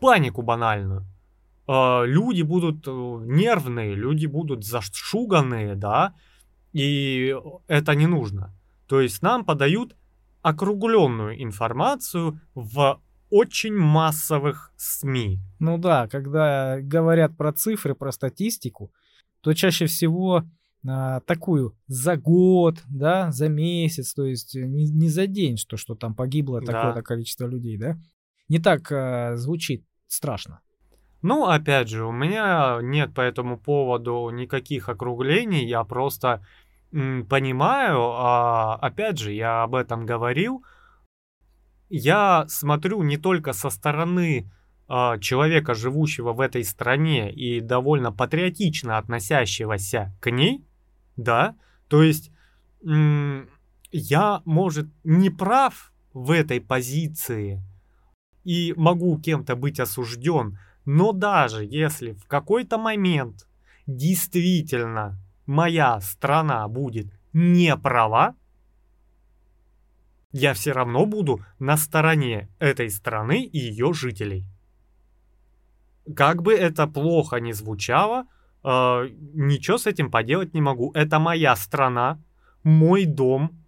панику 0.00 0.42
банальную. 0.42 1.06
Э, 1.66 2.04
люди 2.04 2.42
будут 2.42 2.86
э, 2.86 2.90
нервные, 2.90 3.94
люди 3.94 4.26
будут 4.26 4.64
зашуганные, 4.64 5.74
да, 5.74 6.14
и 6.72 7.34
это 7.66 7.94
не 7.94 8.06
нужно. 8.06 8.52
То 8.86 9.00
есть 9.00 9.22
нам 9.22 9.44
подают 9.44 9.96
округленную 10.42 11.42
информацию 11.42 12.40
в 12.54 13.00
очень 13.30 13.74
массовых 13.74 14.72
СМИ. 14.76 15.40
Ну 15.58 15.78
да, 15.78 16.08
когда 16.08 16.78
говорят 16.80 17.36
про 17.36 17.52
цифры, 17.52 17.94
про 17.94 18.12
статистику, 18.12 18.92
то 19.40 19.52
чаще 19.54 19.86
всего 19.86 20.44
а, 20.86 21.20
такую 21.20 21.76
за 21.86 22.16
год, 22.16 22.82
да, 22.88 23.30
за 23.32 23.48
месяц, 23.48 24.14
то 24.14 24.24
есть 24.24 24.54
не, 24.54 24.88
не 24.88 25.08
за 25.08 25.26
день, 25.26 25.56
что, 25.56 25.76
что 25.76 25.94
там 25.94 26.14
погибло 26.14 26.60
да. 26.60 26.72
такое-то 26.72 27.02
количество 27.02 27.46
людей, 27.46 27.76
да, 27.76 27.98
не 28.48 28.58
так 28.58 28.90
а, 28.92 29.36
звучит 29.36 29.84
страшно. 30.06 30.60
Ну, 31.20 31.46
опять 31.46 31.88
же, 31.88 32.06
у 32.06 32.12
меня 32.12 32.78
нет 32.80 33.12
по 33.12 33.20
этому 33.20 33.58
поводу 33.58 34.30
никаких 34.30 34.88
округлений, 34.88 35.66
я 35.66 35.82
просто 35.82 36.44
м, 36.92 37.26
понимаю, 37.26 37.98
а, 38.00 38.76
опять 38.76 39.18
же, 39.18 39.32
я 39.32 39.64
об 39.64 39.74
этом 39.74 40.06
говорил, 40.06 40.62
я 41.88 42.44
смотрю 42.48 43.02
не 43.02 43.16
только 43.16 43.52
со 43.52 43.70
стороны 43.70 44.50
э, 44.88 45.18
человека, 45.20 45.74
живущего 45.74 46.32
в 46.32 46.40
этой 46.40 46.64
стране 46.64 47.32
и 47.32 47.60
довольно 47.60 48.12
патриотично 48.12 48.98
относящегося 48.98 50.14
к 50.20 50.30
ней, 50.30 50.64
да, 51.16 51.56
то 51.88 52.02
есть 52.02 52.30
я, 53.90 54.42
может, 54.44 54.88
не 55.04 55.30
прав 55.30 55.92
в 56.12 56.30
этой 56.30 56.60
позиции 56.60 57.62
и 58.44 58.72
могу 58.76 59.18
кем-то 59.18 59.56
быть 59.56 59.80
осужден, 59.80 60.58
но 60.84 61.12
даже 61.12 61.64
если 61.64 62.12
в 62.12 62.26
какой-то 62.26 62.78
момент 62.78 63.48
действительно 63.86 65.18
моя 65.46 66.00
страна 66.00 66.66
будет 66.68 67.08
не 67.32 67.76
права, 67.76 68.36
я 70.32 70.54
все 70.54 70.72
равно 70.72 71.06
буду 71.06 71.44
на 71.58 71.76
стороне 71.76 72.48
этой 72.58 72.90
страны 72.90 73.42
и 73.44 73.58
ее 73.58 73.92
жителей. 73.92 74.44
Как 76.14 76.42
бы 76.42 76.54
это 76.54 76.86
плохо 76.86 77.36
ни 77.40 77.52
звучало, 77.52 78.26
э, 78.64 79.08
ничего 79.34 79.78
с 79.78 79.86
этим 79.86 80.10
поделать 80.10 80.54
не 80.54 80.60
могу. 80.60 80.92
Это 80.94 81.18
моя 81.18 81.54
страна, 81.56 82.22
мой 82.62 83.04
дом, 83.04 83.64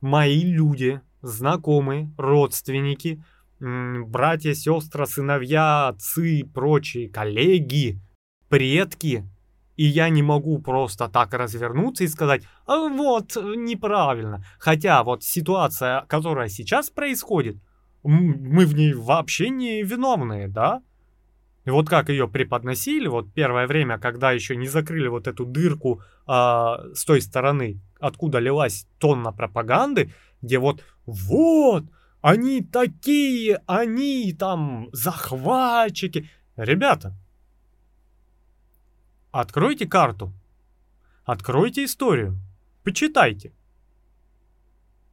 мои 0.00 0.42
люди, 0.42 1.00
знакомые, 1.22 2.10
родственники, 2.18 3.22
братья, 3.58 4.52
сестры, 4.54 5.06
сыновья, 5.06 5.88
отцы 5.88 6.40
и 6.40 6.44
прочие 6.44 7.08
коллеги, 7.08 8.00
предки– 8.48 9.24
и 9.76 9.84
я 9.84 10.08
не 10.08 10.22
могу 10.22 10.58
просто 10.58 11.08
так 11.08 11.34
развернуться 11.34 12.04
и 12.04 12.08
сказать, 12.08 12.42
а 12.66 12.88
вот, 12.88 13.36
неправильно. 13.36 14.44
Хотя 14.58 15.02
вот 15.04 15.22
ситуация, 15.22 16.04
которая 16.08 16.48
сейчас 16.48 16.90
происходит, 16.90 17.56
мы 18.02 18.66
в 18.66 18.74
ней 18.74 18.94
вообще 18.94 19.50
не 19.50 19.82
виновные, 19.82 20.48
да? 20.48 20.82
И 21.64 21.70
вот 21.70 21.88
как 21.88 22.08
ее 22.08 22.28
преподносили, 22.28 23.08
вот 23.08 23.32
первое 23.34 23.66
время, 23.66 23.98
когда 23.98 24.30
еще 24.30 24.54
не 24.54 24.68
закрыли 24.68 25.08
вот 25.08 25.26
эту 25.26 25.44
дырку 25.44 26.00
а, 26.24 26.78
с 26.94 27.04
той 27.04 27.20
стороны, 27.20 27.80
откуда 27.98 28.38
лилась 28.38 28.86
тонна 28.98 29.32
пропаганды, 29.32 30.12
где 30.42 30.58
вот, 30.58 30.84
вот, 31.06 31.84
они 32.20 32.62
такие, 32.62 33.60
они 33.66 34.32
там 34.32 34.88
захватчики. 34.92 36.30
Ребята, 36.56 37.14
Откройте 39.30 39.86
карту. 39.86 40.32
Откройте 41.24 41.84
историю. 41.84 42.38
Почитайте. 42.84 43.52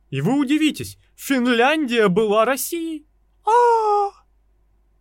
И 0.09 0.21
вы 0.21 0.39
удивитесь, 0.39 0.97
Финляндия 1.15 2.07
была 2.07 2.45
Россией. 2.45 3.05
А, 3.45 3.49
-а, 3.49 4.09
-а! 4.09 4.11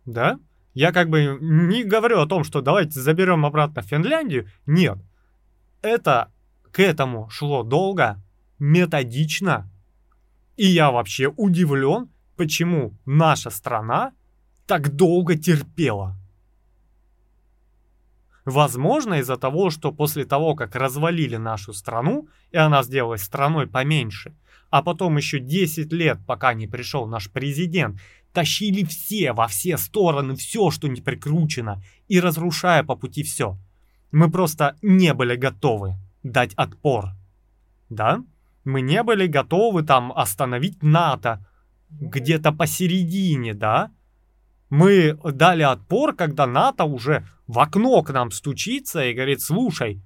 Да? 0.05 0.39
Я 0.73 0.91
как 0.91 1.09
бы 1.09 1.37
не 1.39 1.83
говорю 1.83 2.19
о 2.19 2.25
том, 2.25 2.43
что 2.43 2.61
давайте 2.61 2.99
заберем 2.99 3.45
обратно 3.45 3.83
Финляндию. 3.83 4.49
Нет. 4.65 4.97
Это 5.83 6.31
к 6.71 6.79
этому 6.79 7.29
шло 7.29 7.61
долго, 7.61 8.19
методично. 8.57 9.69
И 10.57 10.65
я 10.65 10.89
вообще 10.89 11.27
удивлен, 11.27 12.09
почему 12.35 12.97
наша 13.05 13.51
страна 13.51 14.13
так 14.65 14.95
долго 14.95 15.37
терпела. 15.37 16.17
Возможно, 18.45 19.15
из-за 19.15 19.37
того, 19.37 19.69
что 19.69 19.91
после 19.91 20.25
того, 20.25 20.55
как 20.55 20.75
развалили 20.75 21.37
нашу 21.37 21.73
страну, 21.73 22.27
и 22.51 22.57
она 22.57 22.83
сделалась 22.83 23.23
страной 23.23 23.67
поменьше, 23.67 24.35
а 24.69 24.81
потом 24.81 25.17
еще 25.17 25.39
10 25.39 25.93
лет, 25.93 26.19
пока 26.25 26.53
не 26.53 26.67
пришел 26.67 27.07
наш 27.07 27.29
президент, 27.31 27.99
тащили 28.33 28.83
все 28.83 29.31
во 29.31 29.47
все 29.47 29.77
стороны 29.77 30.35
все, 30.35 30.71
что 30.71 30.87
не 30.87 30.99
прикручено, 30.99 31.81
и 32.07 32.19
разрушая 32.19 32.83
по 32.83 32.95
пути 32.95 33.23
все. 33.23 33.57
Мы 34.11 34.29
просто 34.29 34.75
не 34.81 35.13
были 35.13 35.35
готовы 35.35 35.95
дать 36.23 36.53
отпор. 36.55 37.11
Да? 37.89 38.23
Мы 38.65 38.81
не 38.81 39.03
были 39.03 39.27
готовы 39.27 39.83
там 39.83 40.11
остановить 40.11 40.81
НАТО 40.83 41.45
где-то 41.89 42.51
посередине, 42.51 43.53
да? 43.53 43.91
Мы 44.69 45.19
дали 45.23 45.61
отпор, 45.61 46.15
когда 46.15 46.47
НАТО 46.47 46.85
уже 46.85 47.27
в 47.53 47.59
окно 47.59 48.01
к 48.01 48.11
нам 48.11 48.31
стучится 48.31 49.05
и 49.05 49.13
говорит, 49.13 49.41
слушай. 49.41 50.01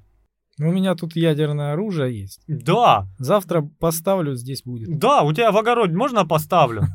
У 0.60 0.72
меня 0.72 0.96
тут 0.96 1.16
ядерное 1.16 1.74
оружие 1.74 2.22
есть. 2.22 2.42
Да. 2.48 3.08
Завтра 3.20 3.62
поставлю, 3.80 4.36
здесь 4.36 4.64
будет. 4.64 4.98
Да, 4.98 5.22
у 5.22 5.32
тебя 5.32 5.52
в 5.52 5.58
огороде 5.58 5.96
можно 5.96 6.26
поставлю? 6.26 6.84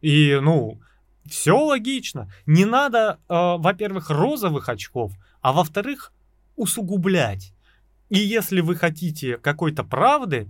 И, 0.00 0.38
ну, 0.40 0.80
Все 1.24 1.58
логично. 1.58 2.30
Не 2.46 2.64
надо, 2.64 3.18
э, 3.28 3.56
во-первых, 3.58 4.10
розовых 4.10 4.68
очков, 4.68 5.12
а 5.40 5.52
во-вторых, 5.52 6.12
усугублять. 6.54 7.52
И 8.08 8.18
если 8.18 8.60
вы 8.60 8.76
хотите 8.76 9.36
какой-то 9.36 9.82
правды, 9.82 10.48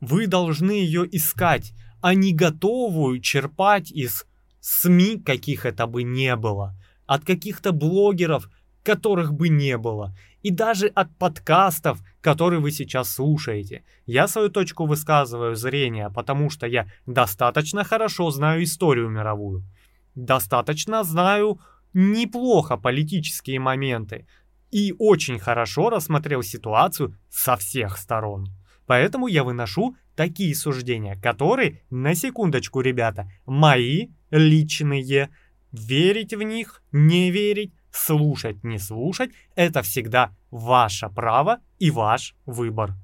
вы 0.00 0.28
должны 0.28 0.70
ее 0.70 1.08
искать, 1.10 1.72
а 2.00 2.14
не 2.14 2.32
готовую 2.32 3.20
черпать 3.20 3.90
из 3.90 4.24
СМИ, 4.60 5.20
каких 5.20 5.66
это 5.66 5.88
бы 5.88 6.04
не 6.04 6.36
было, 6.36 6.76
от 7.08 7.24
каких-то 7.24 7.72
блогеров, 7.72 8.48
которых 8.84 9.32
бы 9.32 9.48
не 9.48 9.76
было, 9.76 10.14
и 10.42 10.50
даже 10.50 10.86
от 10.86 11.16
подкастов, 11.16 12.00
которые 12.20 12.60
вы 12.60 12.70
сейчас 12.70 13.10
слушаете. 13.10 13.82
Я 14.06 14.28
свою 14.28 14.50
точку 14.50 14.86
высказываю 14.86 15.56
зрения, 15.56 16.10
потому 16.10 16.50
что 16.50 16.66
я 16.66 16.86
достаточно 17.06 17.82
хорошо 17.82 18.30
знаю 18.30 18.62
историю 18.62 19.08
мировую, 19.08 19.64
достаточно 20.14 21.02
знаю 21.02 21.60
неплохо 21.94 22.76
политические 22.76 23.58
моменты 23.58 24.26
и 24.70 24.94
очень 24.98 25.38
хорошо 25.38 25.88
рассмотрел 25.88 26.42
ситуацию 26.42 27.16
со 27.30 27.56
всех 27.56 27.96
сторон. 27.96 28.48
Поэтому 28.86 29.26
я 29.28 29.44
выношу 29.44 29.96
такие 30.14 30.54
суждения, 30.54 31.16
которые, 31.20 31.82
на 31.90 32.14
секундочку, 32.14 32.80
ребята, 32.80 33.30
мои 33.46 34.08
личные. 34.30 35.30
Верить 35.72 36.34
в 36.34 36.42
них, 36.42 36.82
не 36.92 37.30
верить, 37.30 37.72
слушать, 37.90 38.64
не 38.64 38.78
слушать, 38.78 39.30
это 39.54 39.82
всегда 39.82 40.32
ваше 40.50 41.08
право 41.08 41.60
и 41.78 41.90
ваш 41.90 42.34
выбор. 42.46 42.94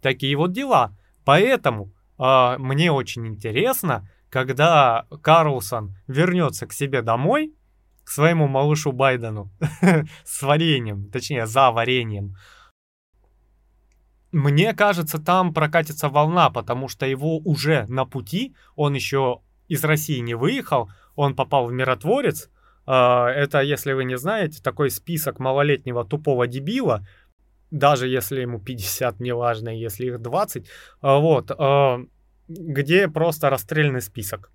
Такие 0.00 0.36
вот 0.36 0.52
дела. 0.52 0.96
Поэтому 1.24 1.92
э, 2.18 2.56
мне 2.58 2.90
очень 2.90 3.26
интересно, 3.26 4.08
когда 4.28 5.06
Карлсон 5.22 5.96
вернется 6.08 6.66
к 6.66 6.72
себе 6.72 7.02
домой, 7.02 7.54
к 8.04 8.10
своему 8.10 8.48
малышу 8.48 8.92
Байдену, 8.92 9.50
с 10.24 10.42
вареньем, 10.42 11.10
точнее, 11.10 11.46
за 11.46 11.70
вареньем, 11.70 12.36
мне 14.32 14.72
кажется, 14.72 15.22
там 15.22 15.52
прокатится 15.52 16.08
волна, 16.08 16.48
потому 16.48 16.88
что 16.88 17.04
его 17.04 17.38
уже 17.38 17.84
на 17.88 18.06
пути, 18.06 18.56
он 18.76 18.94
еще 18.94 19.42
из 19.72 19.84
России 19.84 20.18
не 20.18 20.34
выехал, 20.34 20.90
он 21.16 21.34
попал 21.34 21.66
в 21.66 21.72
миротворец. 21.72 22.50
А, 22.84 23.30
это, 23.30 23.62
если 23.62 23.94
вы 23.94 24.04
не 24.04 24.18
знаете, 24.18 24.62
такой 24.62 24.90
список 24.90 25.38
малолетнего 25.38 26.04
тупого 26.04 26.46
дебила, 26.46 27.06
даже 27.70 28.06
если 28.06 28.42
ему 28.42 28.60
50, 28.60 29.20
неважно, 29.20 29.70
если 29.70 30.06
их 30.06 30.20
20, 30.20 30.68
а, 31.00 31.18
вот, 31.18 31.50
а, 31.56 32.00
где 32.48 33.08
просто 33.08 33.48
расстрельный 33.48 34.02
список. 34.02 34.50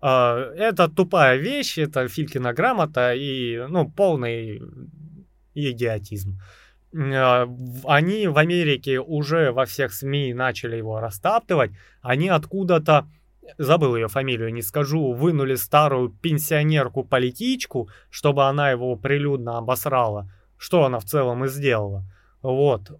Это 0.00 0.88
тупая 0.88 1.36
вещь, 1.36 1.78
это 1.78 2.08
Филькина 2.08 2.52
грамота 2.52 3.14
и, 3.14 3.64
ну, 3.68 3.88
полный 3.88 4.60
идиотизм. 5.54 6.40
Они 6.92 8.26
в 8.26 8.38
Америке 8.38 8.98
уже 8.98 9.52
во 9.52 9.64
всех 9.64 9.92
СМИ 9.92 10.34
начали 10.34 10.76
его 10.76 10.98
растаптывать, 10.98 11.70
они 12.00 12.28
откуда-то, 12.28 13.06
забыл 13.58 13.96
ее 13.96 14.08
фамилию, 14.08 14.52
не 14.52 14.62
скажу, 14.62 15.12
вынули 15.12 15.54
старую 15.54 16.10
пенсионерку-политичку, 16.10 17.88
чтобы 18.10 18.46
она 18.46 18.70
его 18.70 18.96
прилюдно 18.96 19.58
обосрала, 19.58 20.30
что 20.56 20.84
она 20.84 20.98
в 20.98 21.04
целом 21.04 21.44
и 21.44 21.48
сделала. 21.48 22.04
Вот. 22.42 22.98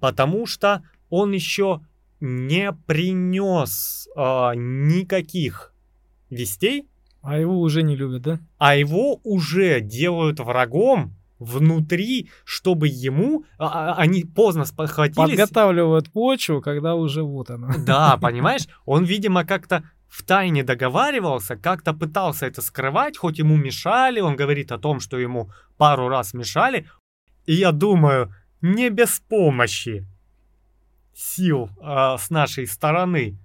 Потому 0.00 0.46
что 0.46 0.82
он 1.10 1.32
еще 1.32 1.80
не 2.20 2.72
принес 2.72 4.08
э, 4.16 4.20
никаких 4.56 5.74
вестей. 6.30 6.88
А 7.22 7.38
его 7.38 7.58
уже 7.60 7.82
не 7.82 7.96
любят, 7.96 8.22
да? 8.22 8.40
А 8.58 8.76
его 8.76 9.18
уже 9.24 9.80
делают 9.80 10.40
врагом 10.40 11.14
внутри, 11.44 12.30
чтобы 12.44 12.88
ему 12.88 13.44
а, 13.58 13.92
а, 13.92 13.94
они 13.94 14.24
поздно 14.24 14.64
спохватились. 14.64 15.16
Подготавливают 15.16 16.10
почву, 16.12 16.60
когда 16.60 16.94
уже 16.94 17.22
вот 17.22 17.50
оно. 17.50 17.72
Да, 17.78 18.16
понимаешь? 18.20 18.66
Он, 18.84 19.04
видимо, 19.04 19.44
как-то 19.44 19.84
в 20.08 20.22
тайне 20.22 20.62
договаривался, 20.62 21.56
как-то 21.56 21.92
пытался 21.92 22.46
это 22.46 22.62
скрывать, 22.62 23.18
хоть 23.18 23.38
ему 23.38 23.56
мешали, 23.56 24.20
он 24.20 24.36
говорит 24.36 24.70
о 24.72 24.78
том, 24.78 25.00
что 25.00 25.18
ему 25.18 25.50
пару 25.76 26.08
раз 26.08 26.34
мешали. 26.34 26.88
И 27.46 27.54
я 27.54 27.72
думаю, 27.72 28.32
не 28.60 28.90
без 28.90 29.20
помощи 29.20 30.06
сил 31.14 31.68
э, 31.80 32.16
с 32.18 32.30
нашей 32.30 32.66
стороны 32.66 33.38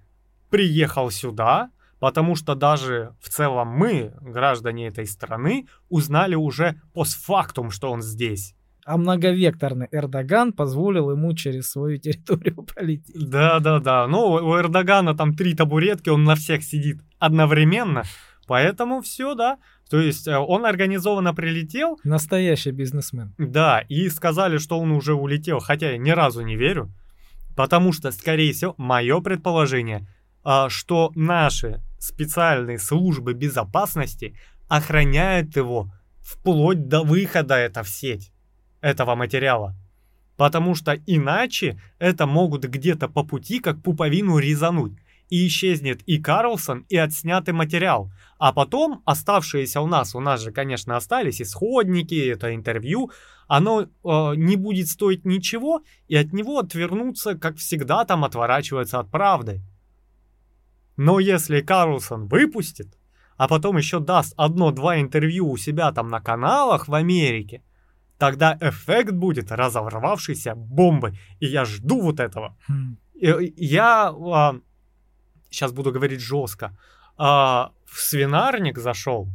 приехал 0.49 1.11
сюда, 1.11 1.71
потому 1.99 2.35
что 2.35 2.55
даже 2.55 3.15
в 3.21 3.29
целом 3.29 3.67
мы, 3.67 4.13
граждане 4.21 4.87
этой 4.87 5.05
страны, 5.05 5.67
узнали 5.89 6.35
уже 6.35 6.81
постфактум, 6.93 7.71
что 7.71 7.91
он 7.91 8.01
здесь. 8.01 8.55
А 8.85 8.97
многовекторный 8.97 9.87
Эрдоган 9.91 10.51
позволил 10.51 11.11
ему 11.11 11.33
через 11.35 11.69
свою 11.69 11.97
территорию 11.97 12.55
пролететь. 12.73 13.29
Да-да-да. 13.29 14.07
Ну, 14.07 14.31
у 14.31 14.57
Эрдогана 14.57 15.15
там 15.15 15.35
три 15.35 15.53
табуретки, 15.53 16.09
он 16.09 16.23
на 16.23 16.35
всех 16.35 16.63
сидит 16.63 16.99
одновременно. 17.19 18.03
Поэтому 18.47 19.01
все, 19.01 19.35
да. 19.35 19.59
То 19.91 19.99
есть 19.99 20.27
э, 20.27 20.35
он 20.35 20.65
организованно 20.65 21.35
прилетел. 21.35 21.99
Настоящий 22.03 22.71
бизнесмен. 22.71 23.35
Да, 23.37 23.81
и 23.89 24.09
сказали, 24.09 24.57
что 24.57 24.79
он 24.79 24.91
уже 24.91 25.13
улетел, 25.13 25.59
хотя 25.59 25.91
я 25.91 25.97
ни 25.99 26.09
разу 26.09 26.41
не 26.41 26.55
верю. 26.55 26.91
Потому 27.55 27.93
что, 27.93 28.09
скорее 28.09 28.53
всего, 28.53 28.73
мое 28.77 29.19
предположение, 29.19 30.07
а, 30.43 30.69
что 30.69 31.11
наши 31.13 31.79
специальные 31.99 32.79
службы 32.79 33.33
безопасности 33.33 34.35
охраняют 34.67 35.55
его 35.55 35.91
вплоть 36.21 36.87
до 36.87 37.03
выхода 37.03 37.55
это 37.55 37.83
в 37.83 37.89
сеть 37.89 38.31
этого 38.81 39.15
материала. 39.15 39.75
Потому 40.37 40.73
что 40.73 40.97
иначе 41.05 41.81
это 41.97 42.25
могут 42.25 42.63
где-то 42.63 43.09
по 43.09 43.23
пути 43.23 43.59
как 43.59 43.81
пуповину 43.83 44.37
резануть. 44.37 44.93
И 45.29 45.45
исчезнет 45.45 46.01
и 46.07 46.17
Карлсон, 46.17 46.85
и 46.89 46.97
отснятый 46.97 47.53
материал. 47.53 48.11
А 48.39 48.51
потом 48.51 49.03
оставшиеся 49.05 49.81
у 49.81 49.85
нас, 49.85 50.15
у 50.15 50.19
нас 50.19 50.41
же, 50.41 50.51
конечно, 50.51 50.95
остались 50.97 51.41
исходники, 51.41 52.15
это 52.15 52.55
интервью, 52.55 53.11
оно 53.47 53.81
э, 53.81 53.87
не 54.03 54.55
будет 54.55 54.87
стоить 54.87 55.25
ничего, 55.25 55.83
и 56.07 56.15
от 56.15 56.33
него 56.33 56.57
отвернуться, 56.57 57.35
как 57.35 57.57
всегда, 57.57 58.05
там 58.05 58.23
отворачиваются 58.23 58.99
от 58.99 59.11
правды. 59.11 59.61
Но 60.99 61.21
если 61.21 61.61
Карлсон 61.61 62.27
выпустит, 62.27 62.97
а 63.37 63.47
потом 63.47 63.77
еще 63.77 64.01
даст 64.01 64.33
одно-два 64.35 64.99
интервью 64.99 65.49
у 65.49 65.55
себя 65.55 65.93
там 65.93 66.09
на 66.09 66.19
каналах 66.19 66.89
в 66.89 66.93
Америке, 66.93 67.63
тогда 68.17 68.57
эффект 68.59 69.13
будет 69.13 69.49
разорвавшейся 69.49 70.55
бомбы. 70.55 71.13
И 71.39 71.45
я 71.45 71.63
жду 71.63 72.01
вот 72.01 72.19
этого. 72.19 72.57
Хм. 72.67 72.97
Я 73.13 74.09
а, 74.09 74.59
сейчас 75.49 75.71
буду 75.71 75.93
говорить 75.93 76.19
жестко. 76.19 76.77
А, 77.17 77.71
в 77.85 78.01
свинарник 78.01 78.77
зашел 78.77 79.29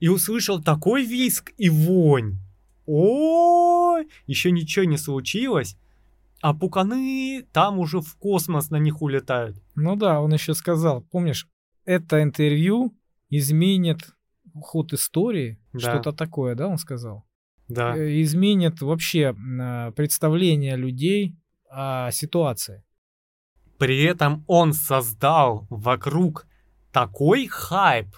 и 0.00 0.08
услышал 0.08 0.60
такой 0.60 1.04
виск 1.04 1.52
и 1.58 1.70
вонь. 1.70 2.38
Ой, 2.86 4.08
еще 4.26 4.50
ничего 4.50 4.84
не 4.84 4.98
случилось, 4.98 5.76
а 6.42 6.54
пуканы 6.54 7.46
там 7.52 7.78
уже 7.78 8.00
в 8.00 8.16
космос 8.16 8.70
на 8.70 8.76
них 8.76 9.00
улетают. 9.00 9.56
Ну 9.76 9.94
да, 9.94 10.20
он 10.20 10.32
еще 10.32 10.54
сказал, 10.54 11.02
помнишь, 11.02 11.48
это 11.84 12.20
интервью 12.20 12.94
изменит 13.30 14.10
ход 14.60 14.92
истории, 14.92 15.60
да. 15.72 15.78
что-то 15.78 16.12
такое, 16.12 16.56
да, 16.56 16.66
он 16.66 16.78
сказал? 16.78 17.24
Да. 17.68 17.96
Э, 17.96 18.20
изменит 18.20 18.82
вообще 18.82 19.34
а, 19.60 19.92
представление 19.92 20.76
людей 20.76 21.36
о 21.70 22.10
ситуации. 22.10 22.84
При 23.78 24.02
этом 24.02 24.44
он 24.48 24.72
создал 24.72 25.68
вокруг 25.70 26.46
такой 26.92 27.46
хайп, 27.46 28.14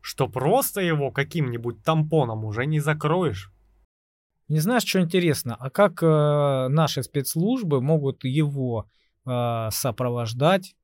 что 0.00 0.28
просто 0.28 0.80
его 0.80 1.12
каким-нибудь 1.12 1.84
тампоном 1.84 2.44
уже 2.44 2.66
не 2.66 2.80
закроешь. 2.80 3.52
Не 4.48 4.60
знаешь, 4.60 4.84
что 4.84 5.00
интересно, 5.00 5.56
а 5.58 5.70
как 5.70 6.02
э, 6.02 6.68
наши 6.68 7.02
спецслужбы 7.02 7.80
могут 7.80 8.24
его 8.24 8.86
э, 9.26 9.68
сопровождать, 9.72 10.76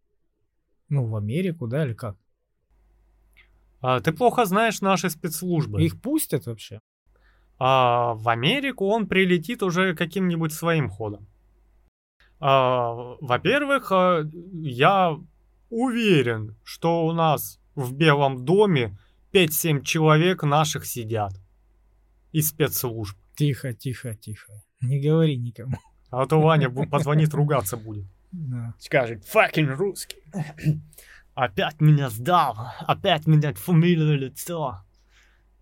ну, 0.88 1.06
в 1.06 1.16
Америку, 1.16 1.68
да, 1.68 1.84
или 1.84 1.94
как? 1.94 2.16
А, 3.80 4.00
ты 4.00 4.12
плохо 4.12 4.44
знаешь 4.44 4.80
наши 4.80 5.10
спецслужбы. 5.10 5.82
Их 5.82 6.00
пустят 6.00 6.46
вообще? 6.46 6.80
А, 7.58 8.14
в 8.14 8.28
Америку 8.28 8.86
он 8.86 9.06
прилетит 9.06 9.62
уже 9.62 9.94
каким-нибудь 9.94 10.52
своим 10.52 10.88
ходом. 10.88 11.26
А, 12.40 13.16
во-первых, 13.20 13.92
а, 13.92 14.22
я 14.62 15.16
уверен, 15.70 16.56
что 16.64 17.06
у 17.06 17.12
нас 17.12 17.60
в 17.74 17.94
Белом 17.94 18.44
доме 18.44 18.98
5-7 19.32 19.82
человек 19.82 20.42
наших 20.42 20.84
сидят 20.84 21.32
из 22.32 22.48
спецслужб. 22.48 23.16
Тихо, 23.34 23.72
тихо, 23.72 24.14
тихо. 24.14 24.52
Не 24.80 25.00
говори 25.00 25.36
никому. 25.36 25.76
А 26.10 26.26
то 26.26 26.40
Ваня 26.40 26.70
позвонит, 26.90 27.34
ругаться 27.34 27.76
будет. 27.76 28.06
Да. 28.32 28.74
Скажет, 28.78 29.24
fucking 29.32 29.74
русский. 29.74 30.18
Опять 31.34 31.80
меня 31.80 32.10
сдал, 32.10 32.56
опять 32.86 33.26
менять 33.26 33.56
фамилию 33.56 34.18
лицо. 34.18 34.82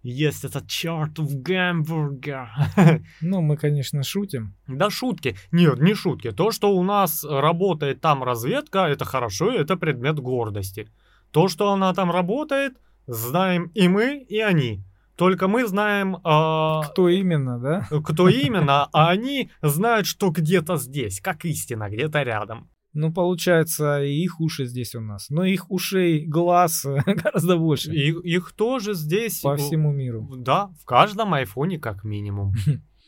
Есть 0.03 0.45
этот 0.45 0.67
чертов 0.67 1.29
гамбургер. 1.43 2.49
Ну, 3.21 3.43
мы, 3.43 3.57
конечно, 3.57 4.03
шутим. 4.03 4.55
Да 4.67 4.89
шутки. 4.89 5.37
Нет, 5.53 5.79
не 5.79 5.95
шутки. 5.95 6.33
То, 6.33 6.53
что 6.53 6.75
у 6.75 6.83
нас 6.83 7.23
работает 7.23 8.01
там 8.01 8.25
разведка, 8.25 8.87
это 8.87 9.05
хорошо, 9.05 9.53
это 9.53 9.77
предмет 9.77 10.19
гордости. 10.19 10.89
То, 11.31 11.49
что 11.49 11.71
она 11.71 11.93
там 11.93 12.11
работает, 12.11 12.79
знаем 13.07 13.71
и 13.75 13.89
мы, 13.89 14.19
и 14.19 14.41
они. 14.41 14.83
Только 15.21 15.49
мы 15.49 15.67
знаем... 15.67 16.17
Э, 16.17 16.81
кто 16.91 17.11
именно, 17.11 17.59
да? 17.59 17.87
Кто 18.03 18.31
именно, 18.31 18.87
а 18.87 19.11
они 19.11 19.51
знают, 19.61 20.07
что 20.07 20.31
где-то 20.31 20.79
здесь, 20.79 21.21
как 21.21 21.45
истина, 21.45 21.91
где-то 21.91 22.23
рядом. 22.23 22.71
Ну, 22.95 23.13
получается, 23.13 24.03
и 24.03 24.15
их 24.15 24.41
уши 24.41 24.65
здесь 24.65 24.95
у 24.95 25.01
нас. 25.03 25.29
Но 25.29 25.45
их 25.45 25.71
ушей, 25.71 26.25
глаз 26.25 26.87
гораздо 27.07 27.59
больше. 27.59 27.93
И, 27.93 28.13
их 28.13 28.53
тоже 28.53 28.95
здесь... 28.95 29.41
По 29.43 29.59
всему 29.59 29.93
миру. 29.93 30.27
Да, 30.39 30.71
в 30.81 30.87
каждом 30.87 31.35
айфоне 31.35 31.79
как 31.79 32.03
минимум. 32.03 32.55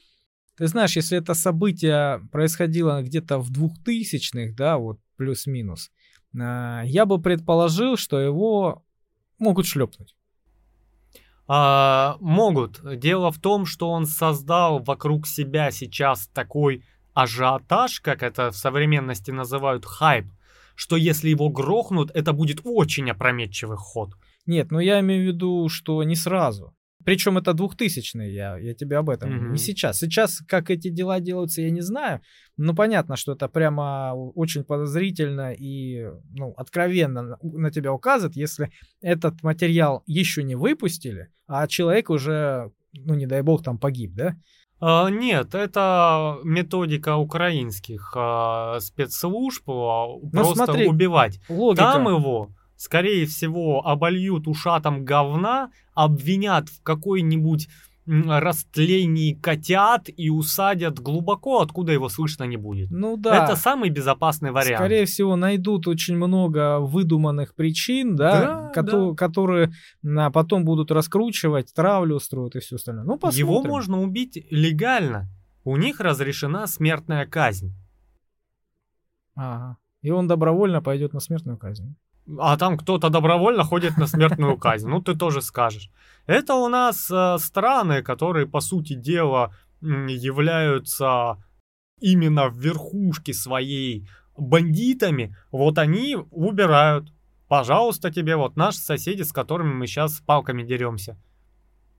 Ты 0.58 0.66
знаешь, 0.66 0.94
если 0.96 1.16
это 1.16 1.32
событие 1.32 2.20
происходило 2.30 3.02
где-то 3.02 3.38
в 3.38 3.50
двухтысячных, 3.50 4.54
да, 4.54 4.76
вот 4.76 5.00
плюс-минус, 5.16 5.90
а, 6.38 6.82
я 6.84 7.06
бы 7.06 7.22
предположил, 7.22 7.96
что 7.96 8.20
его 8.20 8.84
могут 9.38 9.64
шлепнуть. 9.64 10.14
А, 11.48 12.16
могут. 12.20 12.80
Дело 12.98 13.30
в 13.30 13.38
том, 13.38 13.66
что 13.66 13.90
он 13.90 14.06
создал 14.06 14.78
вокруг 14.78 15.26
себя 15.26 15.70
сейчас 15.70 16.28
такой 16.28 16.84
ажиотаж, 17.14 18.00
как 18.00 18.22
это 18.22 18.50
в 18.50 18.56
современности 18.56 19.30
называют, 19.30 19.84
хайп, 19.84 20.26
что 20.74 20.96
если 20.96 21.28
его 21.28 21.48
грохнут, 21.48 22.10
это 22.14 22.32
будет 22.32 22.60
очень 22.64 23.10
опрометчивый 23.10 23.76
ход. 23.76 24.14
Нет, 24.46 24.70
ну 24.70 24.78
я 24.78 25.00
имею 25.00 25.24
в 25.24 25.26
виду, 25.34 25.68
что 25.68 26.02
не 26.02 26.16
сразу. 26.16 26.74
Причем 27.04 27.38
это 27.38 27.52
двухтысячные, 27.52 28.34
я, 28.34 28.58
я 28.58 28.74
тебе 28.74 28.98
об 28.98 29.10
этом. 29.10 29.30
Mm-hmm. 29.30 29.52
Не 29.52 29.58
сейчас. 29.58 29.98
Сейчас, 29.98 30.42
как 30.46 30.70
эти 30.70 30.88
дела 30.88 31.20
делаются, 31.20 31.62
я 31.62 31.70
не 31.70 31.80
знаю. 31.80 32.20
Но 32.56 32.74
понятно, 32.74 33.16
что 33.16 33.32
это 33.32 33.48
прямо 33.48 34.12
очень 34.14 34.64
подозрительно 34.64 35.52
и 35.52 36.06
ну, 36.30 36.52
откровенно 36.56 37.38
на 37.42 37.70
тебя 37.70 37.92
указывает, 37.92 38.36
если 38.36 38.70
этот 39.00 39.42
материал 39.42 40.02
еще 40.06 40.42
не 40.42 40.54
выпустили, 40.54 41.28
а 41.46 41.66
человек 41.66 42.10
уже, 42.10 42.70
ну 42.92 43.14
не 43.14 43.26
дай 43.26 43.42
бог, 43.42 43.62
там 43.62 43.78
погиб, 43.78 44.14
да? 44.14 44.36
А, 44.84 45.10
нет, 45.10 45.54
это 45.54 46.38
методика 46.42 47.16
украинских 47.16 48.14
а, 48.16 48.80
спецслужб 48.80 49.70
а, 49.70 50.08
ну, 50.08 50.30
просто 50.30 50.64
смотри, 50.64 50.88
убивать. 50.88 51.40
Логика. 51.48 51.84
Там 51.84 52.08
его, 52.08 52.50
скорее 52.82 53.26
всего, 53.26 53.86
обольют 53.86 54.48
ушатом 54.48 55.04
говна, 55.04 55.70
обвинят 55.94 56.68
в 56.68 56.82
какой-нибудь 56.82 57.68
растлении 58.06 59.34
котят 59.34 60.08
и 60.08 60.28
усадят 60.28 60.98
глубоко, 60.98 61.60
откуда 61.60 61.92
его 61.92 62.08
слышно 62.08 62.42
не 62.42 62.56
будет. 62.56 62.90
Ну 62.90 63.16
да. 63.16 63.44
Это 63.44 63.54
самый 63.54 63.90
безопасный 63.90 64.50
вариант. 64.50 64.78
Скорее 64.78 65.04
всего, 65.04 65.36
найдут 65.36 65.86
очень 65.86 66.16
много 66.16 66.80
выдуманных 66.80 67.54
причин, 67.54 68.16
да, 68.16 68.40
да, 68.40 68.68
ко- 68.70 68.82
да. 68.82 69.14
которые 69.14 69.72
а, 70.04 70.32
потом 70.32 70.64
будут 70.64 70.90
раскручивать, 70.90 71.72
травлю 71.72 72.16
устроят 72.16 72.56
и 72.56 72.58
все 72.58 72.74
остальное. 72.74 73.04
Ну, 73.04 73.12
посмотрим. 73.16 73.46
Его 73.46 73.62
можно 73.62 74.02
убить 74.02 74.44
легально. 74.50 75.28
У 75.62 75.76
них 75.76 76.00
разрешена 76.00 76.66
смертная 76.66 77.26
казнь. 77.26 77.72
Ага. 79.36 79.76
И 80.00 80.10
он 80.10 80.26
добровольно 80.26 80.82
пойдет 80.82 81.12
на 81.12 81.20
смертную 81.20 81.56
казнь 81.56 81.94
а 82.38 82.56
там 82.56 82.78
кто-то 82.78 83.08
добровольно 83.08 83.64
ходит 83.64 83.96
на 83.96 84.06
смертную 84.06 84.56
казнь. 84.56 84.88
Ну, 84.88 85.02
ты 85.02 85.14
тоже 85.14 85.42
скажешь. 85.42 85.90
Это 86.26 86.54
у 86.54 86.68
нас 86.68 87.10
э, 87.10 87.38
страны, 87.38 88.02
которые, 88.02 88.46
по 88.46 88.60
сути 88.60 88.94
дела, 88.94 89.54
являются 89.80 91.42
именно 92.00 92.48
в 92.48 92.56
верхушке 92.56 93.34
своей 93.34 94.08
бандитами. 94.36 95.36
Вот 95.50 95.78
они 95.78 96.16
убирают. 96.30 97.12
Пожалуйста, 97.48 98.10
тебе 98.10 98.36
вот 98.36 98.56
наши 98.56 98.78
соседи, 98.78 99.22
с 99.22 99.32
которыми 99.32 99.74
мы 99.74 99.86
сейчас 99.86 100.20
палками 100.20 100.62
деремся. 100.62 101.18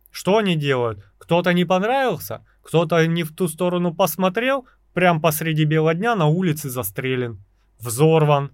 Что 0.10 0.38
они 0.38 0.56
делают? 0.56 1.04
Кто-то 1.18 1.54
не 1.54 1.66
понравился, 1.66 2.46
кто-то 2.62 3.06
не 3.08 3.24
в 3.24 3.36
ту 3.36 3.48
сторону 3.48 3.94
посмотрел, 3.94 4.68
прям 4.94 5.22
посреди 5.22 5.66
бела 5.66 5.94
дня 5.94 6.16
на 6.16 6.28
улице 6.28 6.70
застрелен, 6.70 7.44
взорван, 7.80 8.52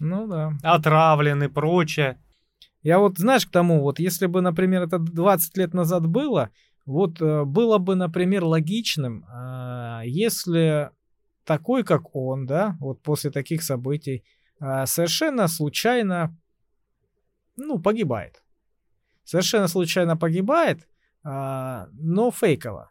ну 0.00 0.26
да. 0.26 0.52
Отравлен 0.62 1.42
и 1.42 1.48
прочее. 1.48 2.18
Я 2.82 2.98
вот, 2.98 3.18
знаешь, 3.18 3.46
к 3.46 3.50
тому, 3.50 3.80
вот 3.82 3.98
если 3.98 4.26
бы, 4.26 4.40
например, 4.40 4.82
это 4.82 4.98
20 4.98 5.56
лет 5.56 5.74
назад 5.74 6.06
было, 6.06 6.50
вот 6.86 7.20
э, 7.20 7.44
было 7.44 7.78
бы, 7.78 7.96
например, 7.96 8.44
логичным, 8.44 9.24
э, 9.24 10.02
если 10.06 10.90
такой, 11.44 11.84
как 11.84 12.14
он, 12.14 12.46
да, 12.46 12.76
вот 12.80 13.02
после 13.02 13.30
таких 13.30 13.62
событий, 13.62 14.24
э, 14.60 14.86
совершенно 14.86 15.48
случайно, 15.48 16.36
ну, 17.56 17.78
погибает. 17.78 18.42
Совершенно 19.24 19.68
случайно 19.68 20.16
погибает, 20.16 20.88
но 21.22 22.30
фейково. 22.30 22.90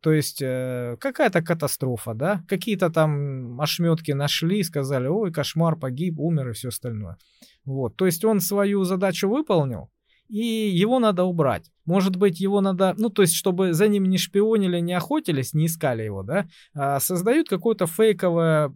То 0.00 0.12
есть 0.12 0.40
э, 0.40 0.96
какая-то 1.00 1.42
катастрофа, 1.42 2.14
да? 2.14 2.42
Какие-то 2.48 2.90
там 2.90 3.60
ошметки 3.60 4.12
нашли, 4.12 4.62
сказали, 4.62 5.08
ой, 5.08 5.32
кошмар, 5.32 5.76
погиб, 5.76 6.20
умер 6.20 6.50
и 6.50 6.52
все 6.52 6.68
остальное. 6.68 7.16
Вот. 7.64 7.96
То 7.96 8.06
есть 8.06 8.24
он 8.24 8.40
свою 8.40 8.84
задачу 8.84 9.28
выполнил, 9.28 9.90
и 10.28 10.38
его 10.38 10.98
надо 10.98 11.24
убрать. 11.24 11.70
Может 11.84 12.16
быть, 12.16 12.38
его 12.38 12.60
надо, 12.60 12.94
ну, 12.98 13.08
то 13.08 13.22
есть, 13.22 13.34
чтобы 13.34 13.72
за 13.72 13.88
ним 13.88 14.04
не 14.04 14.18
шпионили, 14.18 14.78
не 14.78 14.92
охотились, 14.92 15.54
не 15.54 15.66
искали 15.66 16.02
его, 16.02 16.22
да, 16.22 16.46
а 16.74 17.00
создают 17.00 17.48
какое-то 17.48 17.86
фейковое 17.86 18.74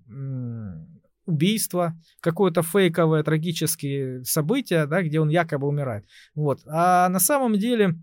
убийство, 1.27 1.95
какое-то 2.21 2.63
фейковое 2.63 3.23
трагические 3.23 4.25
события, 4.25 4.87
да, 4.87 5.03
где 5.03 5.21
он 5.21 5.29
якобы 5.29 5.69
умирает. 5.69 6.05
Вот. 6.35 6.61
А 6.67 7.09
на 7.09 7.21
самом 7.21 7.59
деле 7.59 7.95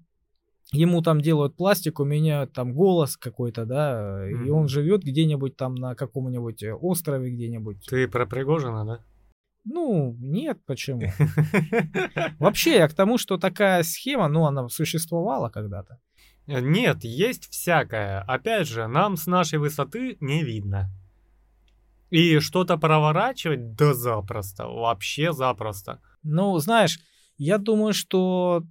ему 0.71 1.01
там 1.01 1.21
делают 1.21 1.55
пластику, 1.55 2.03
меняют 2.03 2.53
там 2.53 2.73
голос 2.73 3.17
какой-то, 3.17 3.65
да, 3.65 4.23
mm-hmm. 4.23 4.45
и 4.45 4.49
он 4.49 4.67
живет 4.67 5.03
где-нибудь 5.03 5.57
там 5.57 5.75
на 5.75 5.95
каком-нибудь 5.95 6.63
э, 6.63 6.73
острове 6.73 7.31
где-нибудь. 7.31 7.85
Ты 7.87 8.07
про 8.07 8.25
Пригожина, 8.25 8.85
да? 8.85 8.99
Ну, 9.65 10.15
нет, 10.19 10.59
почему? 10.65 11.11
Вообще, 12.39 12.77
я 12.77 12.87
к 12.87 12.93
тому, 12.93 13.17
что 13.17 13.37
такая 13.37 13.83
схема, 13.83 14.27
ну, 14.27 14.45
она 14.45 14.69
существовала 14.69 15.49
когда-то. 15.49 15.99
Э, 16.47 16.59
нет, 16.59 17.03
есть 17.03 17.49
всякое. 17.49 18.21
Опять 18.21 18.67
же, 18.67 18.87
нам 18.87 19.17
с 19.17 19.27
нашей 19.27 19.59
высоты 19.59 20.17
не 20.19 20.43
видно. 20.43 20.89
И 22.09 22.39
что-то 22.39 22.77
проворачивать, 22.77 23.75
да 23.75 23.93
запросто, 23.93 24.67
вообще 24.67 25.31
запросто. 25.31 26.01
Ну, 26.23 26.57
знаешь, 26.57 26.99
я 27.37 27.59
думаю, 27.59 27.93
что 27.93 28.63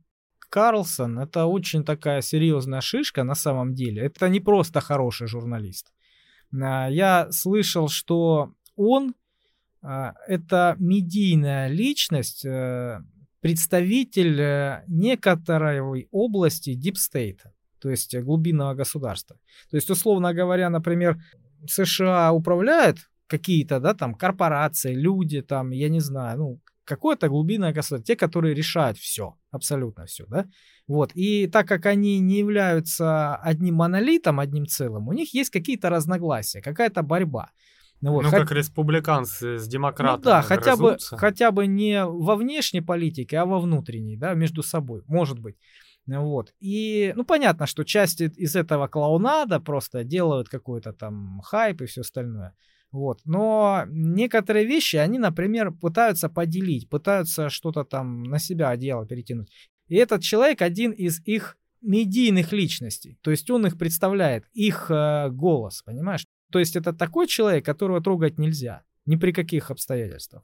Карлсон 0.50 1.18
это 1.18 1.46
очень 1.46 1.84
такая 1.84 2.22
серьезная 2.22 2.80
шишка 2.80 3.24
на 3.24 3.34
самом 3.34 3.74
деле. 3.74 4.02
Это 4.02 4.28
не 4.28 4.40
просто 4.40 4.80
хороший 4.80 5.26
журналист. 5.26 5.92
А, 6.52 6.88
я 6.88 7.30
слышал, 7.30 7.88
что 7.88 8.52
он 8.76 9.14
а, 9.82 10.14
это 10.26 10.76
медийная 10.78 11.68
личность, 11.68 12.44
э, 12.44 13.00
представитель 13.40 14.40
э, 14.40 14.84
некоторой 14.88 16.08
области 16.10 16.74
дипстейта, 16.74 17.52
то 17.80 17.88
есть 17.90 18.16
глубинного 18.16 18.74
государства. 18.74 19.36
То 19.70 19.76
есть, 19.76 19.90
условно 19.90 20.34
говоря, 20.34 20.68
например, 20.70 21.22
США 21.66 22.32
управляют 22.32 22.98
какие-то, 23.28 23.78
да, 23.78 23.94
там, 23.94 24.14
корпорации, 24.14 24.94
люди, 24.94 25.42
там, 25.42 25.70
я 25.70 25.88
не 25.88 26.00
знаю, 26.00 26.38
ну, 26.38 26.60
какое-то 26.88 27.28
глубинное 27.28 27.72
государство, 27.72 28.04
те, 28.04 28.16
которые 28.16 28.54
решают 28.54 28.98
все, 28.98 29.36
абсолютно 29.50 30.06
все, 30.06 30.24
да. 30.26 30.46
Вот, 30.88 31.12
и 31.14 31.46
так 31.46 31.68
как 31.68 31.86
они 31.86 32.18
не 32.18 32.38
являются 32.38 33.36
одним 33.36 33.76
монолитом, 33.76 34.40
одним 34.40 34.66
целым, 34.66 35.08
у 35.08 35.12
них 35.12 35.34
есть 35.34 35.50
какие-то 35.50 35.90
разногласия, 35.90 36.62
какая-то 36.62 37.02
борьба. 37.02 37.50
Ну, 38.00 38.12
вот, 38.12 38.24
ну 38.24 38.30
хоть... 38.30 38.40
как 38.40 38.52
республиканцы 38.52 39.58
с 39.58 39.66
демократами. 39.66 40.18
Ну 40.18 40.24
да, 40.24 40.42
хотя 40.42 40.76
бы, 40.76 40.96
хотя 41.10 41.50
бы 41.50 41.66
не 41.66 42.04
во 42.04 42.36
внешней 42.36 42.80
политике, 42.80 43.38
а 43.38 43.44
во 43.44 43.58
внутренней, 43.60 44.16
да, 44.16 44.34
между 44.34 44.62
собой, 44.62 45.02
может 45.06 45.38
быть. 45.38 45.56
Вот. 46.06 46.54
И, 46.60 47.12
ну, 47.16 47.24
понятно, 47.24 47.66
что 47.66 47.84
часть 47.84 48.20
из 48.22 48.56
этого 48.56 48.88
клоунада 48.88 49.60
просто 49.60 50.04
делают 50.04 50.48
какой-то 50.48 50.92
там 50.92 51.40
хайп 51.44 51.82
и 51.82 51.86
все 51.86 52.00
остальное. 52.00 52.54
Вот. 52.90 53.20
Но 53.24 53.84
некоторые 53.88 54.66
вещи, 54.66 54.96
они, 54.96 55.18
например, 55.18 55.72
пытаются 55.72 56.28
поделить, 56.28 56.88
пытаются 56.88 57.50
что-то 57.50 57.84
там 57.84 58.22
на 58.22 58.38
себя 58.38 58.70
одеяло 58.70 59.06
перетянуть. 59.06 59.50
И 59.88 59.96
этот 59.96 60.22
человек 60.22 60.62
один 60.62 60.92
из 60.92 61.20
их 61.26 61.56
медийных 61.80 62.52
личностей. 62.52 63.18
То 63.22 63.30
есть 63.30 63.50
он 63.50 63.66
их 63.66 63.78
представляет, 63.78 64.44
их 64.52 64.90
э, 64.90 65.28
голос, 65.30 65.82
понимаешь? 65.82 66.26
То 66.50 66.58
есть 66.58 66.76
это 66.76 66.92
такой 66.92 67.26
человек, 67.26 67.64
которого 67.64 68.00
трогать 68.00 68.38
нельзя. 68.38 68.82
Ни 69.06 69.16
при 69.16 69.32
каких 69.32 69.70
обстоятельствах. 69.70 70.42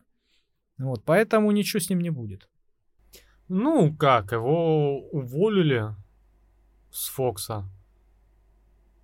Вот, 0.78 1.04
поэтому 1.04 1.50
ничего 1.50 1.80
с 1.80 1.90
ним 1.90 2.00
не 2.00 2.10
будет. 2.10 2.48
Ну, 3.48 3.94
как, 3.94 4.32
его 4.32 5.00
уволили 5.10 5.94
с 6.90 7.08
Фокса. 7.08 7.68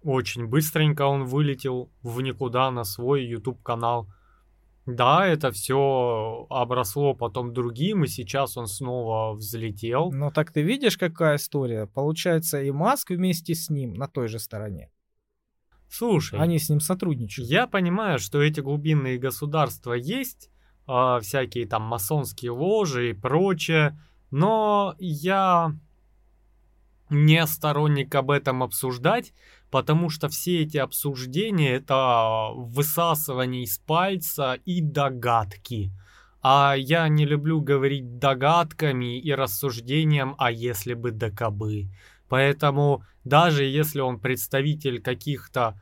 Очень 0.03 0.47
быстренько 0.47 1.07
он 1.07 1.25
вылетел 1.25 1.91
в 2.03 2.21
никуда 2.23 2.71
на 2.71 2.85
свой 2.85 3.25
YouTube 3.25 3.63
канал. 3.63 4.09
Да, 4.87 5.27
это 5.27 5.53
все 5.53 6.47
обросло 6.49 7.15
потом 7.15 7.53
другим, 7.53 8.05
и 8.05 8.09
сейчас 8.09 8.57
он 8.57 8.67
снова 8.67 9.35
взлетел. 9.35 10.11
Но 10.11 10.31
так 10.31 10.53
ты 10.53 10.63
видишь, 10.63 10.97
какая 10.97 11.37
история? 11.37 11.87
Получается, 11.87 12.63
и 12.63 12.71
Маск 12.71 13.11
вместе 13.11 13.55
с 13.55 13.69
ним 13.69 13.95
на 13.95 14.09
той 14.09 14.29
же 14.29 14.39
стороне. 14.39 14.91
Слушай, 15.89 16.39
Они 16.39 16.59
с 16.59 16.71
ним 16.71 16.81
сотрудничают. 16.81 17.51
я 17.51 17.67
понимаю, 17.67 18.19
что 18.19 18.41
эти 18.41 18.61
глубинные 18.61 19.19
государства 19.19 19.93
есть, 19.93 20.49
а, 20.87 21.21
всякие 21.21 21.67
там 21.67 21.83
масонские 21.83 22.53
ложи 22.53 23.11
и 23.11 23.13
прочее, 23.13 24.01
но 24.31 24.95
я 24.99 25.77
не 27.11 27.45
сторонник 27.47 28.15
об 28.15 28.31
этом 28.31 28.63
обсуждать, 28.63 29.35
потому 29.71 30.11
что 30.11 30.29
все 30.29 30.62
эти 30.62 30.77
обсуждения 30.77 31.75
это 31.75 32.51
высасывание 32.55 33.64
из 33.64 33.79
пальца 33.79 34.59
и 34.64 34.81
догадки. 34.81 35.93
А 36.43 36.75
я 36.77 37.09
не 37.09 37.27
люблю 37.27 37.61
говорить 37.61 38.18
догадками 38.18 39.18
и 39.18 39.33
рассуждением, 39.33 40.35
а 40.39 40.51
если 40.51 40.95
бы 40.95 41.11
да 41.11 41.31
кабы. 41.31 41.89
Поэтому 42.29 43.05
даже 43.25 43.64
если 43.64 44.01
он 44.01 44.18
представитель 44.18 45.03
каких-то 45.03 45.81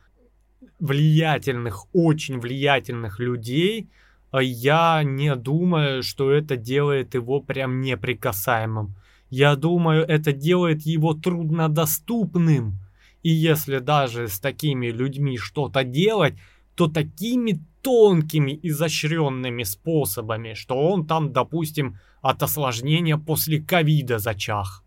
влиятельных, 0.81 1.87
очень 1.95 2.41
влиятельных 2.41 3.21
людей, 3.21 3.89
я 4.33 5.03
не 5.05 5.35
думаю, 5.37 6.03
что 6.03 6.31
это 6.33 6.57
делает 6.57 7.15
его 7.15 7.41
прям 7.41 7.81
неприкасаемым. 7.81 8.97
Я 9.31 9.57
думаю, 9.57 10.05
это 10.05 10.33
делает 10.33 10.83
его 10.83 11.15
труднодоступным. 11.15 12.79
И 13.23 13.31
если 13.31 13.79
даже 13.79 14.29
с 14.29 14.39
такими 14.39 14.89
людьми 14.89 15.39
что-то 15.39 15.85
делать, 15.85 16.35
то 16.75 16.87
такими 16.87 17.61
тонкими, 17.83 18.59
изощренными 18.63 19.65
способами, 19.65 20.55
что 20.55 20.77
он 20.77 21.07
там, 21.07 21.33
допустим, 21.33 21.99
от 22.23 22.43
осложнения 22.43 23.17
после 23.17 23.61
ковида 23.61 24.19
зачах. 24.19 24.85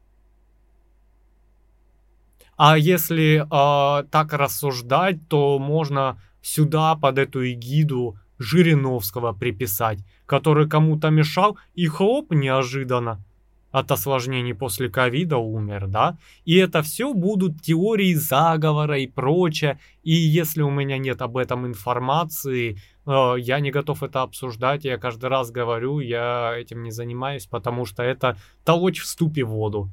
А 2.58 2.78
если 2.78 3.42
э, 3.42 4.04
так 4.10 4.34
рассуждать, 4.34 5.28
то 5.28 5.58
можно 5.58 6.22
сюда 6.42 6.96
под 6.96 7.18
эту 7.18 7.50
эгиду 7.52 8.18
Жириновского 8.38 9.34
приписать, 9.34 10.00
который 10.26 10.70
кому-то 10.70 11.10
мешал 11.10 11.58
и 11.74 11.88
хлоп 11.88 12.32
неожиданно 12.32 13.24
от 13.72 13.92
осложнений 13.92 14.54
после 14.54 14.90
ковида 14.90 15.38
умер, 15.38 15.88
да? 15.88 16.18
И 16.44 16.56
это 16.56 16.82
все 16.82 17.14
будут 17.14 17.62
теории 17.62 18.14
заговора 18.14 19.00
и 19.00 19.08
прочее. 19.08 19.80
И 20.04 20.14
если 20.14 20.62
у 20.62 20.70
меня 20.70 20.98
нет 20.98 21.22
об 21.22 21.38
этом 21.38 21.66
информации, 21.66 22.78
э, 23.06 23.36
я 23.40 23.60
не 23.60 23.72
готов 23.72 24.04
это 24.04 24.22
обсуждать. 24.22 24.86
Я 24.86 24.98
каждый 24.98 25.30
раз 25.30 25.52
говорю, 25.52 26.00
я 26.00 26.54
этим 26.58 26.84
не 26.84 26.92
занимаюсь, 26.92 27.46
потому 27.46 27.86
что 27.86 28.04
это 28.04 28.38
толочь 28.66 29.00
в 29.00 29.08
ступе 29.08 29.44
воду. 29.44 29.90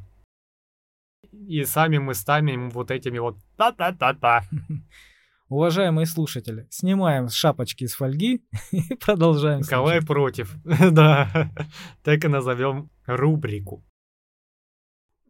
И 1.32 1.64
сами 1.64 1.98
мы 1.98 2.14
ставим 2.14 2.70
вот 2.70 2.90
этими 2.90 3.18
вот 3.18 3.36
та-та-та-та. 3.56 4.42
Уважаемые 5.48 6.04
слушатели, 6.04 6.66
снимаем 6.68 7.30
шапочки 7.30 7.84
из 7.84 7.94
фольги 7.94 8.42
и 8.70 8.94
продолжаем. 8.96 9.60
Николай 9.60 10.02
против. 10.02 10.54
да, 10.64 11.50
так 12.02 12.24
и 12.24 12.28
назовем 12.28 12.90
рубрику. 13.08 13.84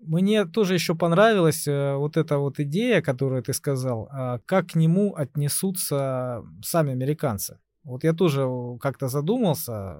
Мне 0.00 0.44
тоже 0.44 0.74
еще 0.74 0.94
понравилась 0.94 1.66
э, 1.66 1.96
вот 1.96 2.16
эта 2.16 2.38
вот 2.38 2.60
идея, 2.60 3.02
которую 3.02 3.42
ты 3.42 3.52
сказал, 3.52 4.08
э, 4.08 4.38
как 4.46 4.68
к 4.68 4.74
нему 4.76 5.14
отнесутся 5.14 6.44
сами 6.62 6.92
американцы. 6.92 7.58
Вот 7.82 8.04
я 8.04 8.12
тоже 8.12 8.46
как-то 8.80 9.08
задумался. 9.08 9.96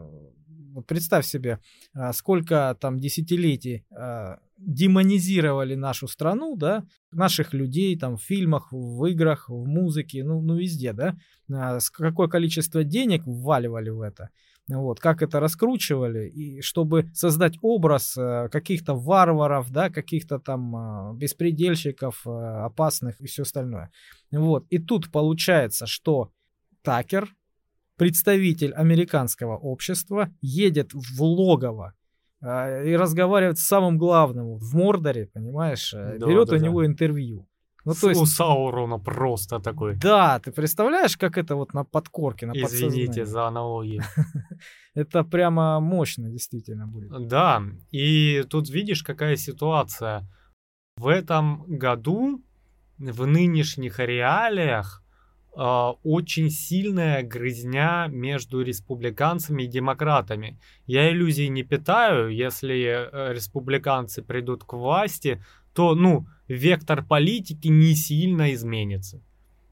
Вот 0.75 0.87
представь 0.87 1.27
себе, 1.27 1.59
э, 1.95 2.13
сколько 2.13 2.77
там 2.81 3.01
десятилетий 3.01 3.85
э, 3.91 4.37
демонизировали 4.57 5.75
нашу 5.75 6.07
страну, 6.07 6.57
да, 6.57 6.85
наших 7.11 7.53
людей 7.53 7.99
там 7.99 8.17
в 8.17 8.23
фильмах, 8.23 8.73
в 8.73 9.05
играх, 9.07 9.49
в 9.49 9.67
музыке, 9.67 10.23
ну, 10.23 10.41
ну 10.41 10.57
везде, 10.57 10.93
да, 10.93 11.17
э, 11.49 11.79
какое 11.93 12.29
количество 12.29 12.85
денег 12.85 13.23
вваливали 13.27 13.91
в 13.91 14.01
это 14.01 14.31
вот, 14.69 15.01
как 15.01 15.23
это 15.23 15.41
раскручивали, 15.41 16.29
и 16.29 16.61
чтобы 16.61 17.11
создать 17.15 17.57
образ 17.63 18.17
э, 18.17 18.49
каких-то 18.51 18.95
варваров, 18.95 19.71
да, 19.71 19.89
каких-то 19.89 20.39
там 20.39 20.77
э, 20.77 21.17
беспредельщиков, 21.17 22.27
э, 22.27 22.31
опасных 22.31 23.21
и 23.21 23.27
все 23.27 23.43
остальное. 23.43 23.91
Вот, 24.31 24.67
и 24.69 24.79
тут 24.79 25.11
получается, 25.11 25.87
что 25.87 26.31
Такер, 26.83 27.35
представитель 27.97 28.73
американского 28.73 29.57
общества, 29.57 30.31
едет 30.41 30.93
в 30.93 31.23
логово 31.23 31.95
и 32.41 32.95
разговаривает 32.97 33.59
с 33.59 33.67
самым 33.67 33.99
главным 33.99 34.59
в 34.59 34.75
Мордоре, 34.75 35.27
понимаешь, 35.27 35.91
да, 35.93 36.15
берет 36.15 36.49
да, 36.49 36.57
у 36.57 36.59
да. 36.59 36.65
него 36.65 36.87
интервью. 36.87 37.49
Ну, 37.89 37.95
то 37.95 38.11
есть... 38.11 38.21
У 38.21 38.27
Саурона 38.27 38.99
просто 38.99 39.61
такой. 39.61 39.97
Да, 39.97 40.39
ты 40.41 40.53
представляешь, 40.53 41.17
как 41.17 41.39
это 41.39 41.57
вот 41.57 41.73
на 41.75 41.85
подкорке, 41.85 42.47
на 42.47 42.53
Извините 42.53 43.25
за 43.25 43.47
аналогию. 43.47 44.03
это 44.95 45.25
прямо 45.25 45.81
мощно 45.81 46.29
действительно 46.29 46.87
будет. 46.87 47.29
Да, 47.29 47.63
и 47.91 48.45
тут 48.51 48.69
видишь, 48.69 49.03
какая 49.03 49.37
ситуация. 49.37 50.27
В 50.99 51.07
этом 51.07 51.65
году, 51.79 52.43
в 52.99 53.27
нынешних 53.27 53.99
реалиях, 53.99 55.03
Uh, 55.57 55.97
очень 56.05 56.51
сильная 56.51 57.25
грызня 57.25 58.07
между 58.09 58.63
республиканцами 58.63 59.65
и 59.65 59.67
демократами. 59.67 60.61
Я 60.87 61.11
иллюзий 61.11 61.49
не 61.49 61.65
питаю, 61.65 62.29
если 62.29 62.77
э, 62.77 63.33
республиканцы 63.33 64.23
придут 64.23 64.63
к 64.63 64.75
власти, 64.75 65.43
то, 65.75 65.97
ну, 65.97 66.29
вектор 66.49 67.05
политики 67.05 67.69
не 67.69 67.95
сильно 67.95 68.53
изменится. 68.55 69.23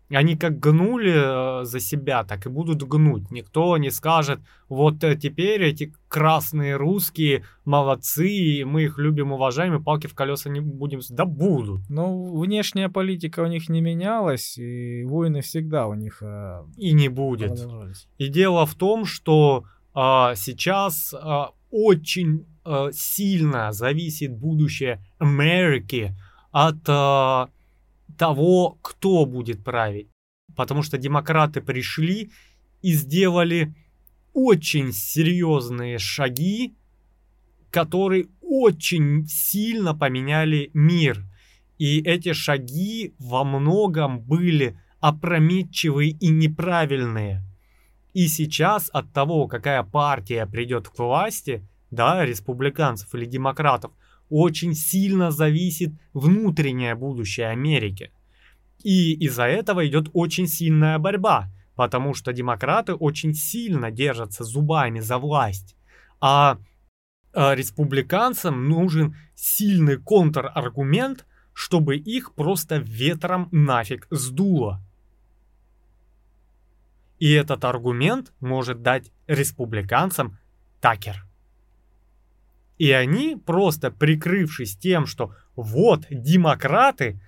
Они 0.08 0.36
как 0.36 0.60
гнули 0.60 1.62
э, 1.62 1.64
за 1.64 1.80
себя, 1.80 2.22
так 2.22 2.46
и 2.46 2.48
будут 2.48 2.82
гнуть. 2.84 3.32
Никто 3.32 3.76
не 3.76 3.90
скажет, 3.90 4.38
вот 4.68 5.02
э, 5.02 5.16
теперь 5.16 5.64
эти 5.64 5.92
красные 6.06 6.76
русские 6.76 7.42
молодцы, 7.64 8.62
мы 8.64 8.84
их 8.84 8.98
любим, 8.98 9.32
уважаем, 9.32 9.74
и 9.74 9.82
палки 9.82 10.06
в 10.06 10.14
колеса 10.14 10.48
не 10.48 10.60
будем... 10.60 11.00
Да 11.10 11.24
будут. 11.24 11.80
Ну, 11.88 12.38
внешняя 12.38 12.88
политика 12.88 13.40
у 13.40 13.46
них 13.46 13.68
не 13.68 13.80
менялась, 13.80 14.56
и 14.58 15.02
войны 15.04 15.40
всегда 15.40 15.88
у 15.88 15.94
них... 15.94 16.18
Э, 16.22 16.62
и 16.76 16.92
не 16.92 17.08
будет. 17.08 17.58
И 18.18 18.28
дело 18.28 18.64
в 18.64 18.76
том, 18.76 19.06
что 19.06 19.64
э, 19.92 19.98
сейчас 20.36 21.14
э, 21.14 21.44
очень 21.72 22.46
э, 22.64 22.90
сильно 22.92 23.72
зависит 23.72 24.32
будущее 24.32 25.04
Америки 25.18 26.14
от 26.58 26.88
э, 26.88 27.46
того, 28.16 28.78
кто 28.80 29.26
будет 29.26 29.62
править. 29.62 30.08
Потому 30.56 30.82
что 30.82 30.96
демократы 30.96 31.60
пришли 31.60 32.30
и 32.80 32.94
сделали 32.94 33.74
очень 34.32 34.94
серьезные 34.94 35.98
шаги, 35.98 36.74
которые 37.70 38.28
очень 38.40 39.26
сильно 39.28 39.94
поменяли 39.94 40.70
мир. 40.72 41.26
И 41.76 42.00
эти 42.00 42.32
шаги 42.32 43.14
во 43.18 43.44
многом 43.44 44.18
были 44.18 44.80
опрометчивые 45.00 46.12
и 46.12 46.28
неправильные. 46.28 47.42
И 48.14 48.28
сейчас 48.28 48.88
от 48.94 49.12
того, 49.12 49.46
какая 49.46 49.82
партия 49.82 50.46
придет 50.46 50.88
к 50.88 50.98
власти, 50.98 51.68
да, 51.90 52.24
республиканцев 52.24 53.14
или 53.14 53.26
демократов, 53.26 53.92
очень 54.28 54.74
сильно 54.74 55.30
зависит 55.30 55.92
внутреннее 56.12 56.94
будущее 56.94 57.48
Америки. 57.48 58.10
И 58.82 59.14
из-за 59.14 59.44
этого 59.44 59.86
идет 59.86 60.08
очень 60.12 60.46
сильная 60.46 60.98
борьба, 60.98 61.50
потому 61.74 62.14
что 62.14 62.32
демократы 62.32 62.94
очень 62.94 63.34
сильно 63.34 63.90
держатся 63.90 64.44
зубами 64.44 65.00
за 65.00 65.18
власть. 65.18 65.76
А, 66.20 66.58
а 67.32 67.54
республиканцам 67.54 68.68
нужен 68.68 69.16
сильный 69.34 69.96
контраргумент, 69.96 71.26
чтобы 71.52 71.96
их 71.96 72.34
просто 72.34 72.76
ветром 72.76 73.48
нафиг 73.50 74.06
сдуло. 74.10 74.80
И 77.18 77.32
этот 77.32 77.64
аргумент 77.64 78.32
может 78.40 78.82
дать 78.82 79.10
республиканцам 79.26 80.38
Такер. 80.80 81.25
И 82.78 82.90
они, 82.90 83.36
просто 83.36 83.90
прикрывшись 83.90 84.76
тем, 84.76 85.06
что 85.06 85.32
вот 85.54 86.06
демократы, 86.10 87.20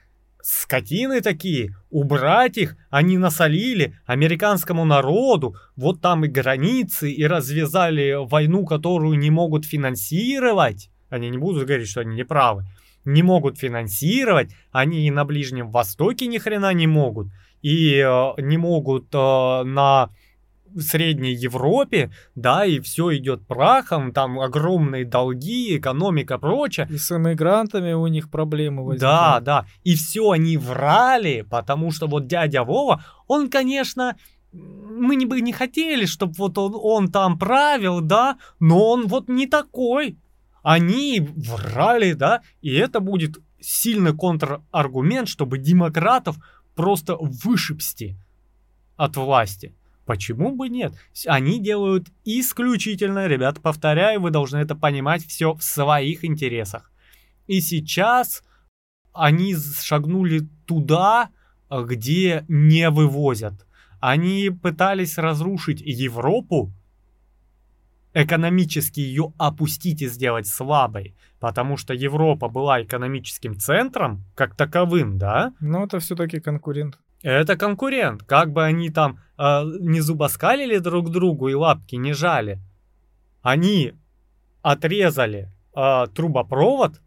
скотины 0.43 1.21
такие, 1.21 1.75
убрать 1.91 2.59
их, 2.59 2.77
они 2.91 3.19
насолили 3.19 3.99
американскому 4.07 4.85
народу, 4.85 5.57
вот 5.77 6.01
там 6.01 6.25
и 6.25 6.29
границы, 6.29 7.11
и 7.11 7.27
развязали 7.27 8.17
войну, 8.29 8.65
которую 8.67 9.19
не 9.19 9.31
могут 9.31 9.65
финансировать. 9.65 10.91
Они 11.09 11.31
не 11.31 11.39
будут 11.39 11.67
говорить, 11.67 11.89
что 11.89 12.01
они 12.01 12.15
не 12.15 12.25
правы. 12.25 12.65
Не 13.05 13.23
могут 13.23 13.59
финансировать, 13.59 14.51
они 14.71 15.07
и 15.07 15.11
на 15.11 15.25
Ближнем 15.25 15.71
Востоке 15.71 16.27
ни 16.27 16.37
хрена 16.37 16.75
не 16.75 16.87
могут, 16.87 17.29
и 17.63 17.95
э, 17.95 18.43
не 18.43 18.59
могут 18.59 19.15
э, 19.15 19.63
на 19.65 20.11
в 20.75 20.81
Средней 20.81 21.35
Европе, 21.35 22.11
да, 22.35 22.65
и 22.65 22.81
все 22.81 23.17
идет 23.17 23.47
прахом, 23.47 24.13
там 24.13 24.41
огромные 24.41 25.05
долги, 25.05 25.77
экономика, 25.77 26.39
прочее. 26.39 26.87
И 26.91 26.99
с 26.99 27.11
иммигрантами 27.13 27.93
у 27.93 28.07
них 28.07 28.31
проблемы 28.31 28.85
возникают. 28.85 29.45
Да, 29.45 29.63
да. 29.63 29.67
И 29.85 29.95
все 29.95 30.31
они 30.31 30.57
врали, 30.57 31.43
потому 31.49 31.91
что 31.91 32.07
вот 32.07 32.27
дядя 32.27 32.65
Вова, 32.65 33.05
он, 33.27 33.51
конечно, 33.51 34.17
мы 34.53 35.17
не 35.17 35.27
бы 35.27 35.41
не 35.41 35.53
хотели, 35.53 36.07
чтобы 36.07 36.35
вот 36.39 36.59
он, 36.59 36.73
он 36.75 37.09
там 37.11 37.39
правил, 37.39 38.01
да, 38.01 38.39
но 38.61 38.91
он 38.91 39.07
вот 39.07 39.29
не 39.29 39.47
такой. 39.47 40.19
Они 40.63 41.21
врали, 41.21 42.13
да, 42.13 42.43
и 42.61 42.75
это 42.75 43.01
будет 43.01 43.39
сильный 43.61 44.15
контраргумент, 44.15 45.29
чтобы 45.29 45.59
демократов 45.59 46.37
просто 46.75 47.17
вышибсти 47.17 48.17
от 48.97 49.17
власти. 49.17 49.75
Почему 50.09 50.57
бы 50.57 50.71
нет? 50.71 50.95
Они 51.27 51.61
делают 51.61 52.07
исключительно, 52.25 53.27
ребят, 53.27 53.61
повторяю, 53.61 54.23
вы 54.23 54.31
должны 54.31 54.57
это 54.57 54.75
понимать, 54.75 55.23
все 55.27 55.53
в 55.53 55.63
своих 55.63 56.25
интересах. 56.25 56.91
И 57.47 57.61
сейчас 57.61 58.43
они 59.13 59.55
шагнули 59.55 60.49
туда, 60.67 61.29
где 61.71 62.47
не 62.49 62.89
вывозят. 62.89 63.67
Они 64.01 64.49
пытались 64.49 65.19
разрушить 65.19 65.83
Европу, 65.83 66.73
экономически 68.15 69.01
ее 69.01 69.35
опустить 69.37 70.01
и 70.01 70.09
сделать 70.09 70.47
слабой, 70.47 71.15
потому 71.39 71.77
что 71.77 71.93
Европа 71.93 72.49
была 72.49 72.83
экономическим 72.83 73.59
центром, 73.59 74.25
как 74.35 74.57
таковым, 74.57 75.19
да? 75.19 75.53
Но 75.61 75.85
это 75.85 75.99
все-таки 75.99 76.41
конкурент. 76.41 76.99
Это 77.23 77.57
конкурент. 77.57 78.23
Как 78.23 78.53
бы 78.53 78.65
они 78.65 78.91
там 78.91 79.21
э, 79.37 79.63
не 79.81 80.01
зубоскалили 80.01 80.79
друг 80.79 81.11
другу 81.11 81.49
и 81.49 81.55
лапки 81.55 81.97
не 81.97 82.13
жали, 82.13 82.61
они 83.43 83.95
отрезали 84.63 85.51
э, 85.75 86.07
трубопровод 86.15 87.01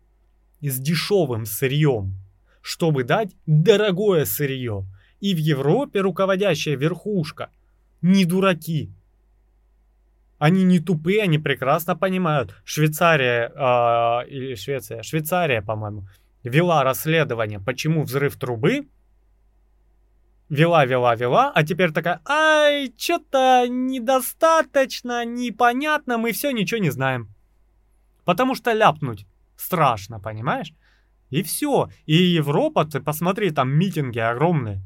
с 0.61 0.79
дешевым 0.79 1.45
сырьем, 1.45 2.15
чтобы 2.61 3.03
дать 3.03 3.29
дорогое 3.45 4.25
сырье. 4.25 4.85
И 5.21 5.33
в 5.33 5.37
Европе 5.37 6.01
руководящая 6.01 6.75
верхушка 6.75 7.49
не 8.01 8.25
дураки. 8.25 8.91
Они 10.39 10.63
не 10.63 10.79
тупые, 10.79 11.21
они 11.21 11.37
прекрасно 11.37 11.95
понимают. 11.95 12.55
Швейцария 12.65 13.49
э, 13.49 14.27
или 14.27 14.55
Швеция, 14.55 15.03
Швейцария, 15.03 15.61
по-моему, 15.61 16.07
вела 16.43 16.83
расследование, 16.83 17.59
почему 17.59 18.03
взрыв 18.03 18.35
трубы 18.37 18.87
вела, 20.51 20.85
вела, 20.85 21.15
вела, 21.15 21.51
а 21.55 21.63
теперь 21.63 21.91
такая, 21.91 22.21
ай, 22.27 22.93
что-то 22.97 23.65
недостаточно, 23.67 25.25
непонятно, 25.25 26.17
мы 26.17 26.33
все 26.33 26.51
ничего 26.51 26.81
не 26.81 26.91
знаем. 26.91 27.33
Потому 28.25 28.53
что 28.53 28.73
ляпнуть 28.73 29.25
страшно, 29.55 30.19
понимаешь? 30.19 30.73
И 31.29 31.41
все. 31.43 31.89
И 32.05 32.15
Европа, 32.15 32.83
ты 32.83 32.99
посмотри, 32.99 33.51
там 33.51 33.71
митинги 33.71 34.19
огромные. 34.19 34.81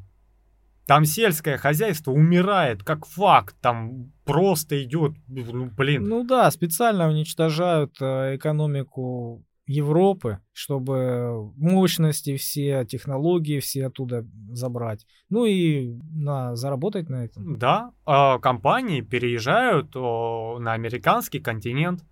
Там 0.85 1.03
сельское 1.05 1.57
хозяйство 1.57 2.11
умирает, 2.11 2.83
как 2.83 3.07
факт. 3.07 3.55
Там 3.59 4.11
просто 4.23 4.83
идет, 4.83 5.13
ну, 5.27 5.65
блин. 5.65 6.03
Ну 6.03 6.23
да, 6.23 6.51
специально 6.51 7.07
уничтожают 7.07 7.95
э, 7.99 8.35
экономику 8.35 9.43
Европы, 9.67 10.39
чтобы 10.53 11.51
мощности 11.55 12.37
все, 12.37 12.85
технологии 12.85 13.59
все 13.59 13.87
оттуда 13.87 14.25
забрать. 14.51 15.07
Ну 15.29 15.45
и 15.45 15.97
на, 16.11 16.55
заработать 16.55 17.09
на 17.09 17.25
этом. 17.25 17.57
Да, 17.57 17.91
а 18.05 18.37
компании 18.39 19.01
переезжают 19.01 19.95
на 19.95 20.73
американский 20.73 21.39
континент, 21.39 22.03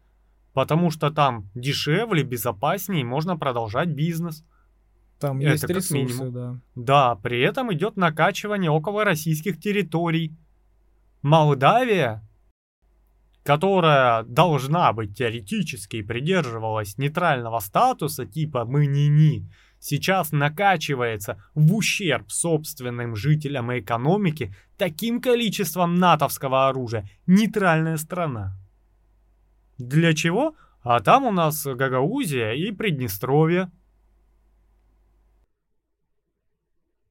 потому 0.53 0.89
что 0.89 1.11
там 1.11 1.49
дешевле, 1.53 2.23
безопаснее, 2.23 3.05
можно 3.05 3.37
продолжать 3.37 3.89
бизнес. 3.89 4.43
Там 5.19 5.39
Это 5.39 5.51
есть 5.51 5.63
ресурсы, 5.69 5.93
минимум. 5.95 6.33
да. 6.33 6.59
Да, 6.75 7.15
при 7.15 7.39
этом 7.39 7.71
идет 7.71 7.97
накачивание 7.97 8.71
около 8.71 9.03
российских 9.03 9.59
территорий. 9.59 10.35
Молдавия 11.21 12.27
которая 13.43 14.23
должна 14.23 14.93
быть 14.93 15.17
теоретически 15.17 16.01
придерживалась 16.01 16.97
нейтрального 16.97 17.59
статуса 17.59 18.25
типа 18.25 18.65
«мы 18.65 18.85
не-ни», 18.85 19.49
сейчас 19.83 20.31
накачивается 20.31 21.43
в 21.53 21.75
ущерб 21.75 22.31
собственным 22.31 23.17
жителям 23.17 23.71
и 23.71 23.81
экономике 23.81 24.55
таким 24.77 25.21
количеством 25.21 25.95
натовского 25.95 26.69
оружия. 26.69 27.09
Нейтральная 27.27 27.97
страна. 27.97 28.57
Для 29.77 30.13
чего? 30.13 30.55
А 30.81 31.01
там 31.01 31.25
у 31.25 31.31
нас 31.31 31.65
Гагаузия 31.65 32.53
и 32.53 32.71
Приднестровье. 32.71 33.71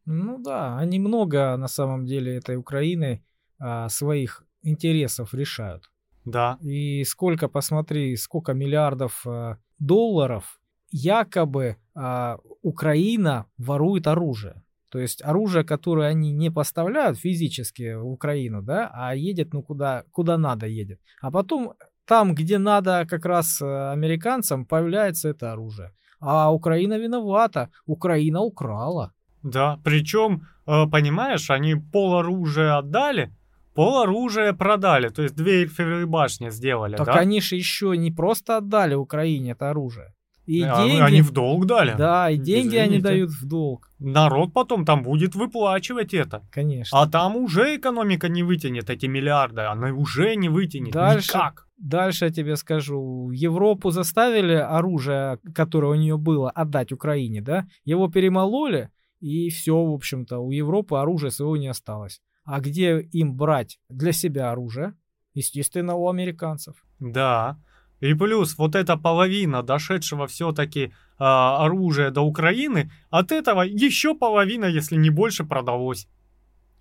Ну 0.06 0.38
да, 0.38 0.78
они 0.78 0.98
много 0.98 1.56
на 1.56 1.68
самом 1.68 2.06
деле 2.06 2.36
этой 2.36 2.56
Украины 2.56 3.22
а, 3.58 3.88
своих 3.88 4.44
интересов 4.62 5.34
решают. 5.34 5.91
Да. 6.24 6.58
И 6.60 7.04
сколько, 7.04 7.48
посмотри, 7.48 8.16
сколько 8.16 8.52
миллиардов 8.52 9.26
э, 9.26 9.56
долларов 9.78 10.60
якобы 10.90 11.76
э, 11.94 12.36
Украина 12.62 13.46
ворует 13.58 14.06
оружие. 14.06 14.62
То 14.88 14.98
есть 14.98 15.24
оружие, 15.24 15.64
которое 15.64 16.10
они 16.10 16.32
не 16.32 16.50
поставляют 16.50 17.18
физически 17.18 17.94
в 17.94 18.06
Украину, 18.06 18.62
да, 18.62 18.90
а 18.92 19.14
едет, 19.14 19.54
ну, 19.54 19.62
куда, 19.62 20.04
куда 20.12 20.36
надо 20.36 20.66
едет. 20.66 21.00
А 21.22 21.30
потом 21.30 21.72
там, 22.04 22.34
где 22.34 22.58
надо 22.58 23.06
как 23.08 23.24
раз 23.24 23.62
э, 23.62 23.92
американцам, 23.92 24.66
появляется 24.66 25.30
это 25.30 25.52
оружие. 25.52 25.92
А 26.20 26.52
Украина 26.52 26.98
виновата. 26.98 27.70
Украина 27.86 28.40
украла. 28.40 29.12
Да, 29.42 29.80
причем, 29.82 30.46
э, 30.66 30.86
понимаешь, 30.86 31.50
они 31.50 31.74
пол 31.74 32.18
оружия 32.18 32.76
отдали, 32.78 33.34
Пол 33.74 34.02
оружия 34.02 34.52
продали, 34.52 35.08
то 35.08 35.22
есть 35.22 35.34
две 35.34 35.62
Эйфелевые 35.62 36.06
башни 36.06 36.50
сделали, 36.50 36.96
так 36.96 37.06
да? 37.06 37.12
они 37.14 37.40
же 37.40 37.56
еще 37.56 37.96
не 37.96 38.10
просто 38.10 38.58
отдали 38.58 38.94
Украине 38.94 39.52
это 39.52 39.70
оружие. 39.70 40.14
И 40.44 40.62
а, 40.62 40.84
деньги... 40.84 41.00
Они 41.00 41.22
в 41.22 41.30
долг 41.30 41.66
дали. 41.66 41.94
Да, 41.96 42.28
и 42.28 42.36
деньги 42.36 42.76
Извините. 42.76 42.82
они 42.82 42.98
дают 42.98 43.30
в 43.30 43.46
долг. 43.46 43.90
Народ 44.00 44.52
потом 44.52 44.84
там 44.84 45.02
будет 45.02 45.36
выплачивать 45.36 46.14
это. 46.14 46.42
Конечно. 46.50 47.00
А 47.00 47.06
там 47.06 47.36
уже 47.36 47.76
экономика 47.76 48.28
не 48.28 48.42
вытянет 48.42 48.90
эти 48.90 49.06
миллиарды, 49.06 49.62
она 49.62 49.92
уже 49.92 50.34
не 50.34 50.48
вытянет. 50.48 50.92
Дальше, 50.92 51.28
Никак. 51.28 51.68
Дальше 51.78 52.26
я 52.26 52.30
тебе 52.32 52.56
скажу. 52.56 53.30
Европу 53.30 53.90
заставили 53.90 54.54
оружие, 54.54 55.38
которое 55.54 55.92
у 55.92 55.94
нее 55.94 56.16
было, 56.16 56.50
отдать 56.50 56.92
Украине, 56.92 57.40
да? 57.40 57.66
Его 57.84 58.08
перемололи, 58.08 58.90
и 59.20 59.48
все, 59.50 59.76
в 59.76 59.92
общем-то, 59.92 60.38
у 60.38 60.50
Европы 60.50 60.96
оружия 60.96 61.30
своего 61.30 61.56
не 61.56 61.68
осталось. 61.68 62.20
А 62.45 62.61
где 62.61 63.01
им 63.01 63.34
брать 63.36 63.78
для 63.88 64.12
себя 64.12 64.51
оружие? 64.51 64.95
Естественно, 65.34 65.95
у 65.95 66.09
американцев. 66.09 66.84
Да. 66.99 67.59
И 68.01 68.14
плюс 68.14 68.59
вот 68.59 68.74
эта 68.74 68.97
половина 68.97 69.62
дошедшего 69.62 70.26
все-таки 70.26 70.80
э, 70.82 70.90
оружия 71.18 72.11
до 72.11 72.22
Украины, 72.22 72.90
от 73.11 73.30
этого 73.30 73.62
еще 73.62 74.14
половина, 74.14 74.64
если 74.64 74.97
не 74.97 75.11
больше, 75.11 75.45
продалось. 75.45 76.09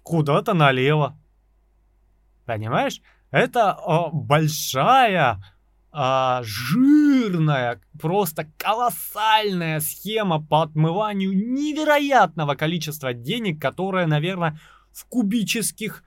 Куда-то 0.02 0.54
налево. 0.54 1.20
Понимаешь? 2.46 3.02
Это 3.30 3.78
э, 3.78 4.10
большая, 4.12 5.44
э, 5.94 6.40
жирная, 6.42 7.80
просто 8.02 8.48
колоссальная 8.58 9.80
схема 9.80 10.44
по 10.44 10.64
отмыванию 10.64 11.32
невероятного 11.34 12.56
количества 12.56 13.14
денег, 13.14 13.62
которая, 13.62 14.08
наверное, 14.08 14.60
в 14.94 15.06
кубических 15.06 16.04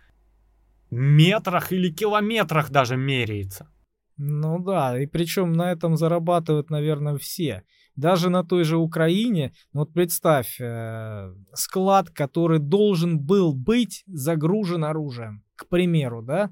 метрах 0.91 1.73
или 1.73 1.91
километрах 1.91 2.71
даже 2.71 2.97
меряется. 2.97 3.69
Ну 4.17 4.61
да, 4.61 5.01
и 5.01 5.07
причем 5.07 5.53
на 5.53 5.73
этом 5.73 5.97
зарабатывают, 5.97 6.71
наверное, 6.71 7.19
все. 7.19 7.65
Даже 7.97 8.31
на 8.31 8.45
той 8.45 8.65
же 8.65 8.77
Украине, 8.77 9.53
ну 9.73 9.81
вот 9.81 9.93
представь, 9.93 10.61
э, 10.61 11.35
склад, 11.53 12.11
который 12.11 12.59
должен 12.59 13.19
был 13.19 13.55
быть 13.55 14.05
загружен 14.07 14.85
оружием, 14.85 15.45
к 15.57 15.69
примеру, 15.69 16.23
да? 16.23 16.51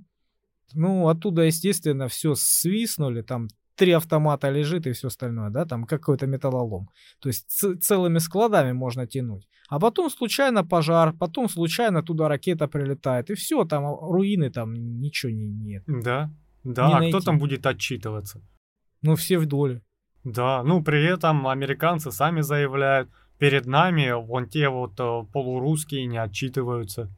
Ну, 0.74 1.08
оттуда, 1.08 1.42
естественно, 1.42 2.08
все 2.08 2.34
свистнули, 2.34 3.22
там 3.22 3.48
три 3.82 3.92
автомата 3.96 4.50
лежит 4.50 4.86
и 4.86 4.92
все 4.92 5.08
остальное, 5.08 5.50
да, 5.50 5.64
там 5.64 5.84
какой-то 5.84 6.26
металлолом. 6.26 6.88
То 7.20 7.30
есть 7.30 7.50
целыми 7.80 8.20
складами 8.20 8.72
можно 8.72 9.06
тянуть. 9.06 9.48
А 9.68 9.80
потом 9.80 10.08
случайно 10.10 10.64
пожар, 10.64 11.12
потом 11.12 11.48
случайно 11.48 12.02
туда 12.02 12.28
ракета 12.28 12.68
прилетает, 12.68 13.30
и 13.30 13.34
все, 13.34 13.64
там 13.64 13.84
руины, 13.84 14.50
там 14.50 14.72
ничего 14.74 15.32
не, 15.32 15.48
нет. 15.48 15.82
Да, 15.86 16.30
да, 16.62 16.86
Не 16.86 16.92
а 16.92 16.96
кто 16.96 17.10
найти. 17.10 17.24
там 17.26 17.38
будет 17.38 17.66
отчитываться? 17.66 18.40
Ну, 19.02 19.16
все 19.16 19.38
в 19.38 19.46
доле. 19.46 19.82
Да, 20.22 20.62
ну 20.62 20.80
при 20.84 21.04
этом 21.04 21.48
американцы 21.48 22.12
сами 22.12 22.42
заявляют, 22.42 23.08
перед 23.38 23.66
нами 23.66 24.12
вон 24.12 24.48
те 24.48 24.68
вот 24.68 24.92
э, 25.00 25.24
полурусские 25.32 26.06
не 26.06 26.18
отчитываются. 26.18 27.10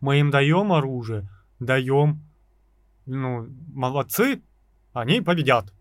Мы 0.00 0.18
им 0.18 0.30
даем 0.30 0.72
оружие, 0.72 1.28
даем. 1.60 2.20
Ну, 3.06 3.46
молодцы, 3.72 4.42
они 4.92 5.20
победят. 5.20 5.72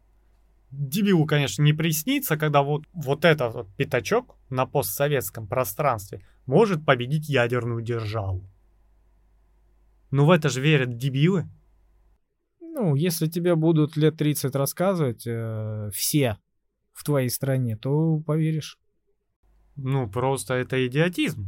Дебилу, 0.71 1.25
конечно, 1.25 1.63
не 1.63 1.73
приснится, 1.73 2.37
когда 2.37 2.61
вот, 2.61 2.83
вот 2.93 3.25
этот 3.25 3.53
вот 3.55 3.75
пятачок 3.75 4.35
на 4.49 4.65
постсоветском 4.65 5.47
пространстве 5.47 6.21
может 6.45 6.85
победить 6.85 7.27
ядерную 7.27 7.81
державу. 7.81 8.47
Ну 10.11 10.25
в 10.25 10.31
это 10.31 10.49
же 10.49 10.61
верят 10.61 10.97
дебилы. 10.97 11.47
Ну, 12.59 12.95
если 12.95 13.27
тебе 13.27 13.55
будут 13.55 13.97
лет 13.97 14.17
30 14.17 14.55
рассказывать 14.55 15.25
э, 15.25 15.89
все 15.93 16.37
в 16.93 17.03
твоей 17.03 17.29
стране, 17.29 17.75
то 17.75 18.19
поверишь. 18.19 18.77
Ну, 19.75 20.09
просто 20.09 20.53
это 20.53 20.85
идиотизм. 20.85 21.47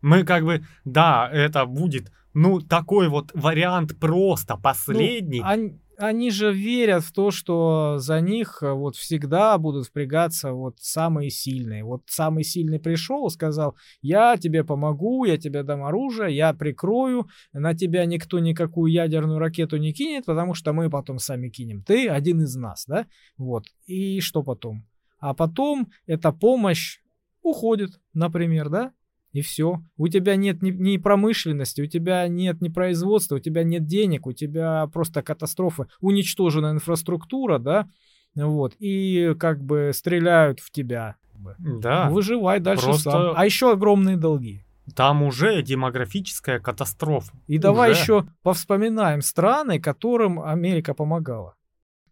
Мы 0.00 0.24
как 0.24 0.44
бы, 0.44 0.64
да, 0.84 1.28
это 1.30 1.66
будет, 1.66 2.10
ну, 2.34 2.60
такой 2.60 3.08
вот 3.08 3.30
вариант 3.34 3.98
просто 3.98 4.56
последний. 4.56 5.40
Ну, 5.40 5.46
они, 5.46 5.80
они 6.00 6.30
же 6.30 6.52
верят 6.52 7.04
в 7.04 7.12
то, 7.12 7.30
что 7.30 7.98
за 7.98 8.20
них 8.20 8.62
э, 8.62 8.72
вот 8.72 8.96
всегда 8.96 9.58
будут 9.58 9.86
впрягаться 9.86 10.52
вот 10.52 10.76
самые 10.80 11.30
сильные. 11.30 11.84
Вот 11.84 12.02
самый 12.06 12.42
сильный 12.42 12.80
пришел, 12.80 13.28
сказал, 13.28 13.76
я 14.00 14.36
тебе 14.38 14.64
помогу, 14.64 15.26
я 15.26 15.36
тебе 15.36 15.62
дам 15.62 15.84
оружие, 15.84 16.34
я 16.34 16.54
прикрою, 16.54 17.28
на 17.52 17.74
тебя 17.74 18.06
никто 18.06 18.38
никакую 18.38 18.90
ядерную 18.90 19.38
ракету 19.38 19.76
не 19.76 19.92
кинет, 19.92 20.24
потому 20.24 20.54
что 20.54 20.72
мы 20.72 20.88
потом 20.88 21.18
сами 21.18 21.50
кинем. 21.50 21.82
Ты 21.82 22.08
один 22.08 22.40
из 22.40 22.56
нас, 22.56 22.86
да? 22.86 23.06
Вот. 23.36 23.64
И 23.86 24.20
что 24.20 24.42
потом? 24.42 24.86
А 25.18 25.34
потом 25.34 25.90
эта 26.06 26.32
помощь 26.32 27.00
уходит, 27.42 28.00
например, 28.14 28.70
да? 28.70 28.92
И 29.32 29.42
все. 29.42 29.80
У 29.96 30.08
тебя 30.08 30.34
нет 30.36 30.60
ни, 30.60 30.70
ни 30.72 30.96
промышленности, 30.96 31.80
у 31.82 31.86
тебя 31.86 32.26
нет 32.26 32.60
ни 32.60 32.68
производства, 32.68 33.36
у 33.36 33.38
тебя 33.38 33.62
нет 33.62 33.86
денег, 33.86 34.26
у 34.26 34.32
тебя 34.32 34.88
просто 34.92 35.22
катастрофа, 35.22 35.86
уничтожена 36.00 36.72
инфраструктура, 36.72 37.58
да, 37.58 37.86
вот, 38.34 38.74
и 38.80 39.34
как 39.38 39.62
бы 39.62 39.92
стреляют 39.94 40.58
в 40.60 40.70
тебя. 40.72 41.14
да, 41.58 42.10
Выживай 42.10 42.58
дальше 42.60 42.86
просто- 42.86 43.10
сам. 43.10 43.32
А 43.36 43.44
еще 43.46 43.70
огромные 43.72 44.16
долги. 44.16 44.64
там 44.96 45.22
уже 45.22 45.62
демографическая 45.62 46.58
катастрофа. 46.58 47.32
И 47.46 47.58
давай 47.58 47.92
Уже. 47.92 48.00
еще 48.00 48.26
повспоминаем 48.42 49.22
страны, 49.22 49.78
которым 49.80 50.40
Америка 50.40 50.92
помогала. 50.94 51.54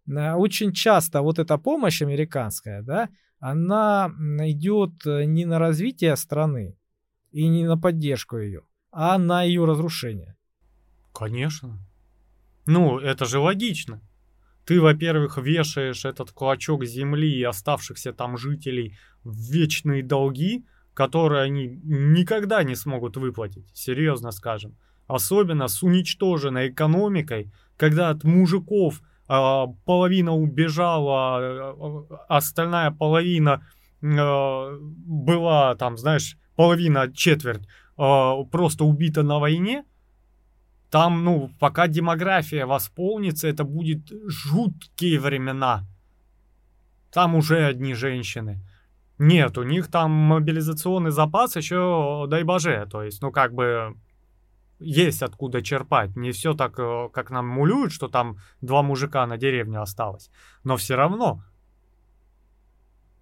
Э, 0.09 0.35
Очень 0.35 0.73
часто 0.73 1.21
вот 1.23 1.39
эта 1.41 1.59
помощь 1.59 2.01
американская, 2.01 2.83
да, 2.83 3.09
она 3.41 4.11
идет 4.45 5.05
э, 5.07 5.25
не 5.25 5.45
на 5.45 5.59
развитие 5.59 6.15
страны 6.17 6.77
и 7.31 7.49
не 7.49 7.67
на 7.67 7.77
поддержку 7.77 8.39
ее, 8.39 8.63
а 8.91 9.19
на 9.19 9.43
ее 9.43 9.65
разрушение. 9.65 10.37
Конечно. 11.13 11.79
Ну, 12.67 12.99
это 12.99 13.25
же 13.25 13.39
логично. 13.39 14.01
Ты, 14.65 14.81
во-первых, 14.81 15.39
вешаешь 15.39 16.05
этот 16.05 16.31
клочок 16.31 16.85
земли 16.85 17.39
и 17.39 17.43
оставшихся 17.43 18.13
там 18.13 18.37
жителей 18.37 18.99
в 19.25 19.35
вечные 19.51 20.03
долги, 20.03 20.67
которые 20.93 21.43
они 21.43 21.81
никогда 21.85 22.63
не 22.63 22.75
смогут 22.75 23.17
выплатить, 23.17 23.71
серьезно 23.73 24.31
скажем. 24.31 24.77
Особенно 25.07 25.69
с 25.69 25.83
уничтоженной 25.83 26.69
экономикой, 26.69 27.51
когда 27.79 28.11
от 28.11 28.25
мужиков 28.25 29.01
а, 29.27 29.69
половина 29.87 30.35
убежала, 30.35 31.39
а, 31.39 32.07
а, 32.29 32.37
остальная 32.37 32.91
половина 32.91 33.67
а, 34.03 34.77
была 34.81 35.75
там, 35.77 35.97
знаешь, 35.97 36.37
половина, 36.59 37.13
четверть 37.15 37.69
а, 37.97 38.43
просто 38.43 38.85
убита 38.85 39.23
на 39.23 39.39
войне, 39.39 39.85
там, 40.91 41.23
ну, 41.23 41.53
пока 41.61 41.87
демография 41.87 42.67
восполнится, 42.67 43.47
это 43.47 43.63
будет 43.63 44.11
жуткие 44.27 45.21
времена. 45.21 45.87
Там 47.13 47.37
уже 47.37 47.65
одни 47.65 47.95
женщины. 47.95 48.61
Нет, 49.19 49.57
у 49.57 49.63
них 49.63 49.87
там 49.89 50.11
мобилизационный 50.11 51.13
запас 51.13 51.55
еще, 51.55 52.27
дай 52.29 52.43
боже, 52.43 52.89
то 52.91 53.05
есть, 53.05 53.23
ну, 53.23 53.31
как 53.31 53.55
бы, 53.55 53.95
есть 54.81 55.23
откуда 55.23 55.63
черпать. 55.63 56.17
Не 56.17 56.33
все 56.33 56.55
так, 56.55 56.77
э, 56.81 57.09
как 57.13 57.31
нам 57.31 57.47
мулюют, 57.47 57.93
что 57.93 58.09
там 58.09 58.39
два 58.61 58.83
мужика 58.83 59.25
на 59.29 59.37
деревне 59.37 59.79
осталось. 59.79 60.29
Но 60.65 60.77
все 60.77 60.97
равно. 60.97 61.41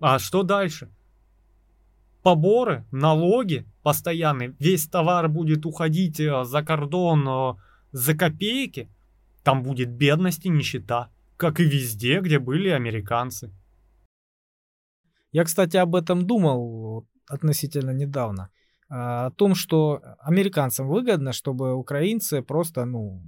А 0.00 0.18
что 0.18 0.42
дальше? 0.42 0.90
Поборы, 2.26 2.84
налоги 2.90 3.64
постоянные, 3.84 4.56
весь 4.58 4.88
товар 4.88 5.28
будет 5.28 5.64
уходить 5.64 6.18
э, 6.18 6.42
за 6.42 6.64
кордон 6.64 7.24
э, 7.28 7.54
за 7.92 8.16
копейки. 8.16 8.90
Там 9.44 9.62
будет 9.62 9.90
бедность 9.90 10.44
и 10.44 10.48
нищета, 10.48 11.08
как 11.36 11.60
и 11.60 11.64
везде, 11.64 12.18
где 12.18 12.40
были 12.40 12.68
американцы. 12.70 13.52
Я, 15.30 15.44
кстати, 15.44 15.76
об 15.76 15.94
этом 15.94 16.26
думал 16.26 17.06
относительно 17.28 17.92
недавно. 17.92 18.50
а, 18.88 19.26
О 19.26 19.30
том, 19.30 19.54
что 19.54 20.02
американцам 20.18 20.88
выгодно, 20.88 21.32
чтобы 21.32 21.74
украинцы 21.74 22.42
просто, 22.42 22.86
ну, 22.86 23.22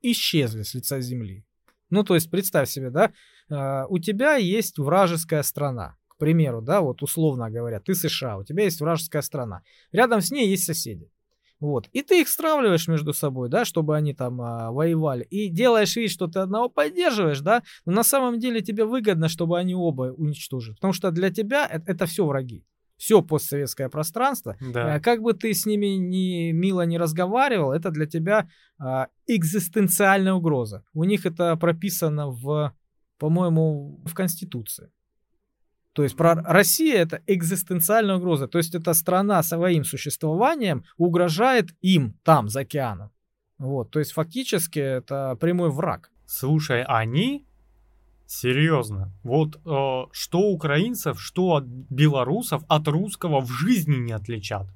исчезли 0.00 0.64
с 0.64 0.74
лица 0.74 1.00
земли. 1.00 1.44
Ну, 1.90 2.02
то 2.02 2.16
есть, 2.16 2.28
представь 2.28 2.68
себе, 2.68 2.90
да, 2.90 3.12
а, 3.48 3.86
у 3.88 4.00
тебя 4.00 4.34
есть 4.34 4.78
вражеская 4.78 5.44
страна, 5.44 5.96
примеру, 6.22 6.62
да, 6.62 6.82
вот 6.82 7.02
условно 7.02 7.50
говоря, 7.50 7.80
ты 7.80 7.96
США, 7.96 8.38
у 8.38 8.44
тебя 8.44 8.62
есть 8.62 8.80
вражеская 8.80 9.22
страна, 9.22 9.62
рядом 9.90 10.20
с 10.20 10.30
ней 10.30 10.48
есть 10.48 10.64
соседи. 10.64 11.10
Вот. 11.58 11.88
И 11.92 12.02
ты 12.02 12.20
их 12.20 12.28
стравливаешь 12.28 12.86
между 12.86 13.12
собой, 13.12 13.48
да, 13.48 13.64
чтобы 13.64 13.96
они 13.96 14.14
там 14.14 14.40
а, 14.40 14.70
воевали. 14.70 15.24
И 15.24 15.48
делаешь 15.48 15.96
вид, 15.96 16.12
что 16.12 16.28
ты 16.28 16.38
одного 16.38 16.68
поддерживаешь, 16.68 17.40
да, 17.40 17.62
но 17.84 17.92
на 17.92 18.04
самом 18.04 18.38
деле 18.38 18.60
тебе 18.60 18.84
выгодно, 18.84 19.28
чтобы 19.28 19.58
они 19.58 19.74
оба 19.74 20.14
уничтожили. 20.16 20.74
Потому 20.76 20.92
что 20.92 21.10
для 21.10 21.30
тебя 21.30 21.66
это, 21.66 21.90
это 21.90 22.06
все 22.06 22.24
враги. 22.24 22.64
Все 22.96 23.20
постсоветское 23.20 23.88
пространство. 23.88 24.56
Да. 24.60 24.94
А 24.94 25.00
Как 25.00 25.22
бы 25.22 25.32
ты 25.32 25.52
с 25.52 25.66
ними 25.66 25.86
ни 25.86 26.52
мило 26.52 26.86
не 26.86 26.98
разговаривал, 26.98 27.72
это 27.72 27.90
для 27.90 28.06
тебя 28.06 28.48
а, 28.78 29.08
экзистенциальная 29.26 30.34
угроза. 30.34 30.84
У 30.94 31.02
них 31.02 31.26
это 31.26 31.56
прописано 31.56 32.28
в, 32.28 32.72
по-моему, 33.18 34.00
в 34.04 34.14
Конституции. 34.14 34.90
То 35.92 36.02
есть 36.02 36.16
про 36.16 36.34
Россия 36.34 37.02
это 37.02 37.22
экзистенциальная 37.26 38.16
угроза. 38.16 38.48
То 38.48 38.58
есть 38.58 38.74
эта 38.74 38.94
страна 38.94 39.42
своим 39.42 39.84
существованием 39.84 40.84
угрожает 40.96 41.70
им 41.82 42.14
там, 42.24 42.48
за 42.48 42.60
океаном. 42.60 43.10
Вот, 43.58 43.90
то 43.90 43.98
есть 43.98 44.12
фактически 44.12 44.78
это 44.78 45.36
прямой 45.40 45.70
враг. 45.70 46.10
Слушай, 46.26 46.82
они 46.82 47.46
серьезно, 48.26 49.12
вот 49.22 49.56
э, 49.56 50.06
что 50.10 50.40
украинцев, 50.40 51.20
что 51.20 51.56
от 51.56 51.64
белорусов 51.64 52.64
от 52.68 52.88
русского 52.88 53.40
в 53.40 53.50
жизни 53.50 53.96
не 53.96 54.12
отличат. 54.12 54.66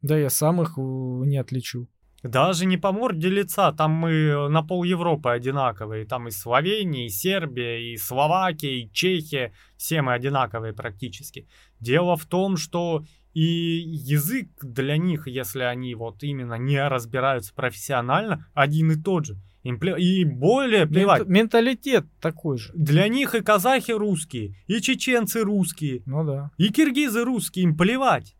Да 0.00 0.18
я 0.18 0.30
сам 0.30 0.62
их 0.62 0.78
э, 0.78 0.80
не 0.80 1.36
отличу. 1.36 1.88
Даже 2.22 2.66
не 2.66 2.76
по 2.76 2.92
морде 2.92 3.28
лица, 3.28 3.72
там 3.72 3.90
мы 3.92 4.48
на 4.48 4.62
пол 4.62 4.84
Европы 4.84 5.30
одинаковые, 5.30 6.04
там 6.06 6.28
и 6.28 6.30
Словения, 6.30 7.06
и 7.06 7.08
Сербия, 7.08 7.92
и 7.92 7.96
Словакия, 7.96 8.80
и 8.82 8.90
Чехия, 8.92 9.52
все 9.76 10.02
мы 10.02 10.12
одинаковые 10.14 10.72
практически. 10.72 11.48
Дело 11.80 12.16
в 12.16 12.24
том, 12.26 12.56
что 12.56 13.04
и 13.34 13.42
язык 13.44 14.48
для 14.62 14.96
них, 14.98 15.26
если 15.26 15.62
они 15.62 15.94
вот 15.94 16.22
именно 16.22 16.54
не 16.54 16.86
разбираются 16.86 17.52
профессионально, 17.54 18.46
один 18.54 18.92
и 18.92 18.96
тот 19.02 19.26
же. 19.26 19.36
Им 19.64 19.76
пле- 19.78 19.98
И 19.98 20.24
более 20.24 20.86
плевать. 20.86 21.22
Мент- 21.22 21.28
менталитет 21.28 22.04
такой 22.20 22.58
же. 22.58 22.72
Для 22.74 23.08
них 23.08 23.34
и 23.34 23.40
казахи 23.42 23.92
русские, 23.92 24.56
и 24.66 24.80
чеченцы 24.80 25.42
русские, 25.42 26.02
Ну 26.04 26.24
да. 26.24 26.50
и 26.58 26.68
киргизы 26.68 27.24
русские, 27.24 27.64
им 27.64 27.76
плевать. 27.76 28.36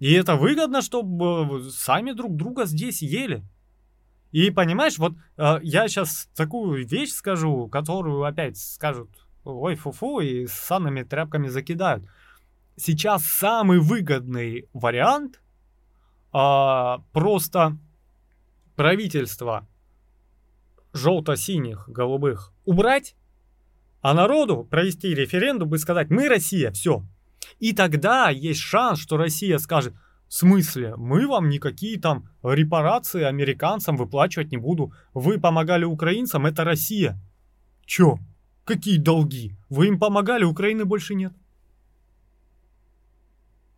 И 0.00 0.12
это 0.14 0.34
выгодно, 0.34 0.82
чтобы 0.82 1.70
сами 1.70 2.12
друг 2.12 2.34
друга 2.34 2.64
здесь 2.64 3.02
ели. 3.02 3.44
И 4.32 4.50
понимаешь, 4.50 4.98
вот 4.98 5.12
э, 5.36 5.58
я 5.62 5.86
сейчас 5.88 6.28
такую 6.34 6.86
вещь 6.86 7.10
скажу, 7.10 7.68
которую 7.68 8.24
опять 8.24 8.56
скажут, 8.56 9.10
ой, 9.44 9.74
фу-фу, 9.76 10.20
и 10.20 10.46
с 10.46 10.52
санными 10.52 11.02
тряпками 11.02 11.48
закидают. 11.48 12.04
Сейчас 12.76 13.24
самый 13.24 13.78
выгодный 13.78 14.68
вариант 14.72 15.40
а, 16.32 17.02
просто 17.12 17.76
правительство 18.76 19.66
желто-синих, 20.94 21.88
голубых 21.88 22.52
убрать, 22.64 23.14
а 24.00 24.14
народу 24.14 24.64
провести 24.64 25.14
референдум 25.14 25.74
и 25.74 25.78
сказать 25.78 26.08
«Мы 26.08 26.28
Россия, 26.28 26.70
все». 26.70 27.04
И 27.58 27.72
тогда 27.72 28.30
есть 28.30 28.60
шанс, 28.60 28.98
что 28.98 29.16
Россия 29.16 29.58
скажет 29.58 29.94
в 30.28 30.34
смысле? 30.34 30.94
Мы 30.96 31.26
вам 31.26 31.48
никакие 31.48 31.98
там 32.00 32.28
репарации 32.42 33.22
американцам 33.22 33.96
выплачивать 33.96 34.52
не 34.52 34.58
буду. 34.58 34.92
Вы 35.12 35.40
помогали 35.40 35.84
украинцам, 35.84 36.46
это 36.46 36.64
Россия. 36.64 37.18
Чё? 37.84 38.18
Какие 38.64 38.98
долги? 38.98 39.56
Вы 39.68 39.88
им 39.88 39.98
помогали, 39.98 40.44
Украины 40.44 40.84
больше 40.84 41.14
нет. 41.14 41.32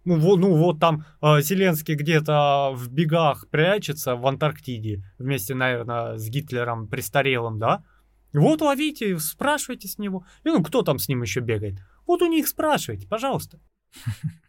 Ну 0.05 0.19
вот, 0.19 0.41
ну, 0.41 0.57
вот 0.57 0.81
там 0.81 1.05
э, 1.23 1.41
Зеленский 1.43 1.95
где-то 1.95 2.73
в 2.75 2.89
бегах 2.91 3.47
прячется 3.49 4.17
в 4.17 4.27
Антарктиде 4.27 5.05
вместе, 5.19 5.55
наверное, 5.55 6.19
с 6.19 6.29
Гитлером 6.29 6.89
престарелым, 6.89 7.59
да? 7.61 7.85
Вот 8.33 8.63
ловите, 8.63 9.19
спрашивайте 9.19 9.87
с 9.89 9.99
него. 9.99 10.25
И 10.45 10.49
ну, 10.49 10.63
кто 10.63 10.83
там 10.83 10.99
с 10.99 11.09
ним 11.09 11.23
еще 11.23 11.41
бегает? 11.41 11.77
Вот 12.07 12.23
у 12.23 12.27
них 12.27 12.49
спрашивайте, 12.49 13.07
пожалуйста. 13.07 13.59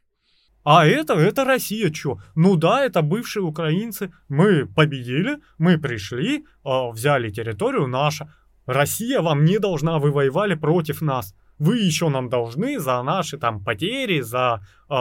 А 0.66 0.88
это, 0.88 1.16
это 1.16 1.44
Россия, 1.44 1.90
чё? 1.90 2.20
Ну 2.36 2.56
да, 2.56 2.86
это 2.86 3.02
бывшие 3.02 3.44
украинцы. 3.44 4.14
Мы 4.30 4.66
победили, 4.66 5.40
мы 5.58 5.78
пришли, 5.78 6.38
э, 6.38 6.90
взяли 6.92 7.30
территорию 7.32 7.88
наша. 7.88 8.34
Россия 8.66 9.22
вам 9.22 9.44
не 9.44 9.60
должна, 9.60 10.00
вы 10.00 10.12
воевали 10.12 10.56
против 10.56 11.02
нас. 11.02 11.36
Вы 11.60 11.80
еще 11.80 12.10
нам 12.10 12.30
должны 12.30 12.80
за 12.80 13.04
наши 13.04 13.38
там 13.38 13.64
потери, 13.64 14.22
за 14.22 14.62
э, 14.90 14.96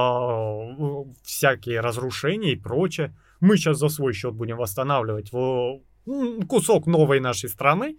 всякие 1.23 1.81
разрушения 1.81 2.53
и 2.53 2.61
прочее. 2.61 3.17
Мы 3.41 3.57
сейчас 3.57 3.79
за 3.79 3.89
свой 3.89 4.15
счет 4.15 4.35
будем 4.35 4.57
восстанавливать 4.57 5.33
в, 5.33 5.81
кусок 6.49 6.87
новой 6.87 7.21
нашей 7.21 7.49
страны. 7.49 7.99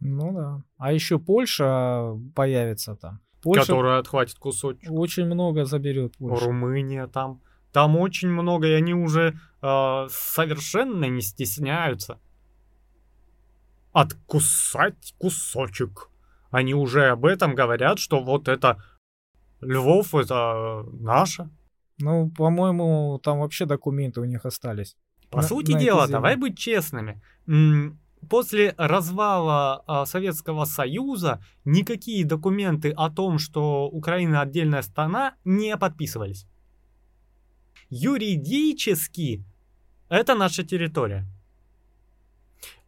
Ну 0.00 0.32
да. 0.32 0.62
А 0.78 0.92
еще 0.92 1.18
Польша 1.18 2.18
появится 2.34 2.96
там. 2.96 3.20
Польша 3.42 3.66
которая 3.66 3.98
отхватит 3.98 4.38
кусочек. 4.38 4.90
Очень 4.90 5.26
много 5.26 5.64
заберет 5.64 6.16
Польша. 6.16 6.46
Румыния 6.46 7.06
там. 7.06 7.40
Там 7.72 7.96
очень 7.96 8.28
много, 8.28 8.68
и 8.68 8.72
они 8.72 8.94
уже 8.94 9.38
э, 9.62 10.06
совершенно 10.10 11.06
не 11.06 11.22
стесняются 11.22 12.18
откусать 13.92 15.14
кусочек. 15.18 16.08
Они 16.50 16.74
уже 16.74 17.08
об 17.08 17.24
этом 17.24 17.54
говорят, 17.54 17.98
что 17.98 18.22
вот 18.22 18.48
это 18.48 18.82
Львов 19.60 20.14
это 20.14 20.84
наше. 20.92 21.48
Ну, 21.98 22.30
по-моему, 22.30 23.20
там 23.22 23.40
вообще 23.40 23.64
документы 23.64 24.20
у 24.20 24.24
них 24.24 24.44
остались. 24.44 24.96
По 25.30 25.38
на, 25.38 25.42
сути 25.44 25.72
на 25.72 25.80
дела, 25.80 26.08
давай 26.08 26.36
быть 26.36 26.58
честными. 26.58 27.22
После 28.28 28.74
развала 28.78 29.82
а, 29.86 30.06
Советского 30.06 30.64
Союза 30.64 31.42
никакие 31.64 32.24
документы 32.24 32.90
о 32.90 33.10
том, 33.10 33.38
что 33.38 33.88
Украина 33.88 34.40
отдельная 34.42 34.82
страна, 34.82 35.34
не 35.44 35.76
подписывались. 35.76 36.46
Юридически 37.90 39.44
это 40.08 40.34
наша 40.34 40.62
территория. 40.62 41.26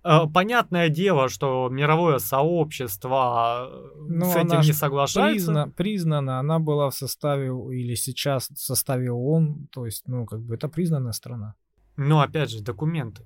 Э, 0.05 0.26
понятное 0.32 0.91
дело, 0.91 1.30
что 1.30 1.68
мировое 1.70 2.18
сообщество 2.18 3.70
э, 3.70 3.91
ну, 4.09 4.30
с 4.30 4.37
этим 4.37 4.61
не 4.61 4.74
соглашается. 4.74 5.47
Призна, 5.47 5.68
признана, 5.68 6.39
она 6.39 6.59
была 6.59 6.91
в 6.91 6.95
составе 6.95 7.47
или 7.47 7.95
сейчас 7.95 8.51
в 8.51 8.59
составе 8.59 9.11
ООН, 9.11 9.68
то 9.72 9.87
есть, 9.87 10.07
ну, 10.07 10.26
как 10.26 10.43
бы 10.43 10.55
это 10.55 10.68
признанная 10.68 11.12
страна. 11.12 11.55
Но 11.97 12.20
опять 12.20 12.51
же, 12.51 12.62
документы. 12.62 13.24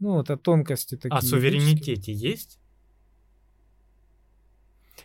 Ну, 0.00 0.20
это 0.20 0.36
тонкости 0.36 0.96
такие. 0.96 1.16
О 1.16 1.20
суверенитете 1.20 2.12
есть? 2.12 2.58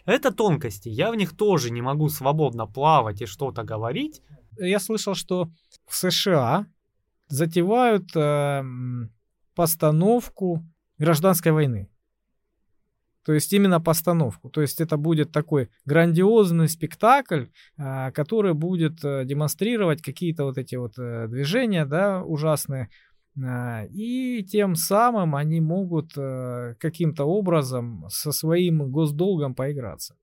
Это 0.05 0.31
тонкости. 0.31 0.89
Я 0.89 1.11
в 1.11 1.15
них 1.15 1.35
тоже 1.35 1.71
не 1.71 1.81
могу 1.81 2.09
свободно 2.09 2.65
плавать 2.65 3.21
и 3.21 3.25
что-то 3.25 3.63
говорить. 3.63 4.21
Я 4.57 4.79
слышал, 4.79 5.15
что 5.15 5.49
в 5.85 5.95
США 5.95 6.67
затевают 7.27 8.15
э, 8.15 8.63
постановку 9.55 10.63
гражданской 10.97 11.51
войны. 11.51 11.89
То 13.25 13.33
есть 13.33 13.51
именно 13.53 13.81
постановку. 13.81 14.49
То 14.49 14.61
есть 14.61 14.79
это 14.79 14.97
будет 14.97 15.31
такой 15.31 15.69
грандиозный 15.85 16.69
спектакль, 16.69 17.45
а, 17.75 18.11
который 18.11 18.53
будет 18.53 19.03
э, 19.03 19.25
демонстрировать 19.25 20.03
какие-то 20.03 20.43
вот 20.43 20.59
эти 20.59 20.75
вот 20.75 20.93
э, 20.99 21.27
движения, 21.27 21.85
да, 21.85 22.21
ужасные. 22.23 22.89
А, 23.43 23.83
и 23.89 24.43
тем 24.43 24.75
самым 24.75 25.35
они 25.35 25.59
могут 25.61 26.17
э, 26.17 26.75
каким-то 26.79 27.25
образом 27.25 28.05
со 28.09 28.31
своим 28.31 28.89
госдолгом 28.91 29.55
поиграться. 29.55 30.15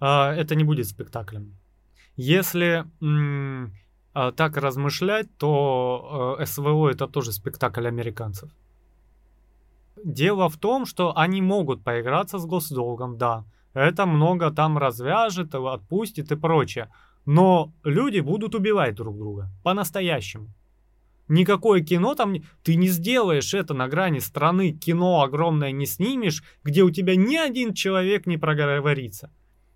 А, 0.00 0.34
это 0.34 0.54
не 0.54 0.64
будет 0.64 0.86
спектаклем. 0.86 1.56
Если 2.16 2.84
а, 4.12 4.32
так 4.32 4.56
размышлять, 4.56 5.28
то 5.38 6.36
э, 6.38 6.46
СВО 6.46 6.90
это 6.90 7.06
тоже 7.06 7.32
спектакль 7.32 7.86
американцев. 7.86 8.50
Дело 10.04 10.48
в 10.48 10.56
том, 10.56 10.86
что 10.86 11.16
они 11.16 11.42
могут 11.42 11.84
поиграться 11.84 12.38
с 12.38 12.46
госдолгом, 12.46 13.16
да. 13.16 13.44
Это 13.72 14.06
много 14.06 14.50
там 14.50 14.78
развяжет, 14.78 15.54
отпустит 15.54 16.32
и 16.32 16.36
прочее. 16.36 16.88
Но 17.26 17.72
люди 17.84 18.20
будут 18.20 18.54
убивать 18.54 18.94
друг 18.94 19.16
друга. 19.16 19.48
По-настоящему. 19.62 20.48
Никакое 21.30 21.80
кино 21.80 22.14
там... 22.14 22.34
Ты 22.64 22.74
не 22.74 22.88
сделаешь 22.88 23.54
это 23.54 23.72
на 23.72 23.88
грани 23.88 24.18
страны. 24.18 24.72
Кино 24.72 25.22
огромное 25.22 25.70
не 25.70 25.86
снимешь, 25.86 26.42
где 26.64 26.82
у 26.82 26.90
тебя 26.90 27.14
ни 27.14 27.36
один 27.36 27.72
человек 27.72 28.26
не 28.26 28.36
проговорится. 28.36 29.30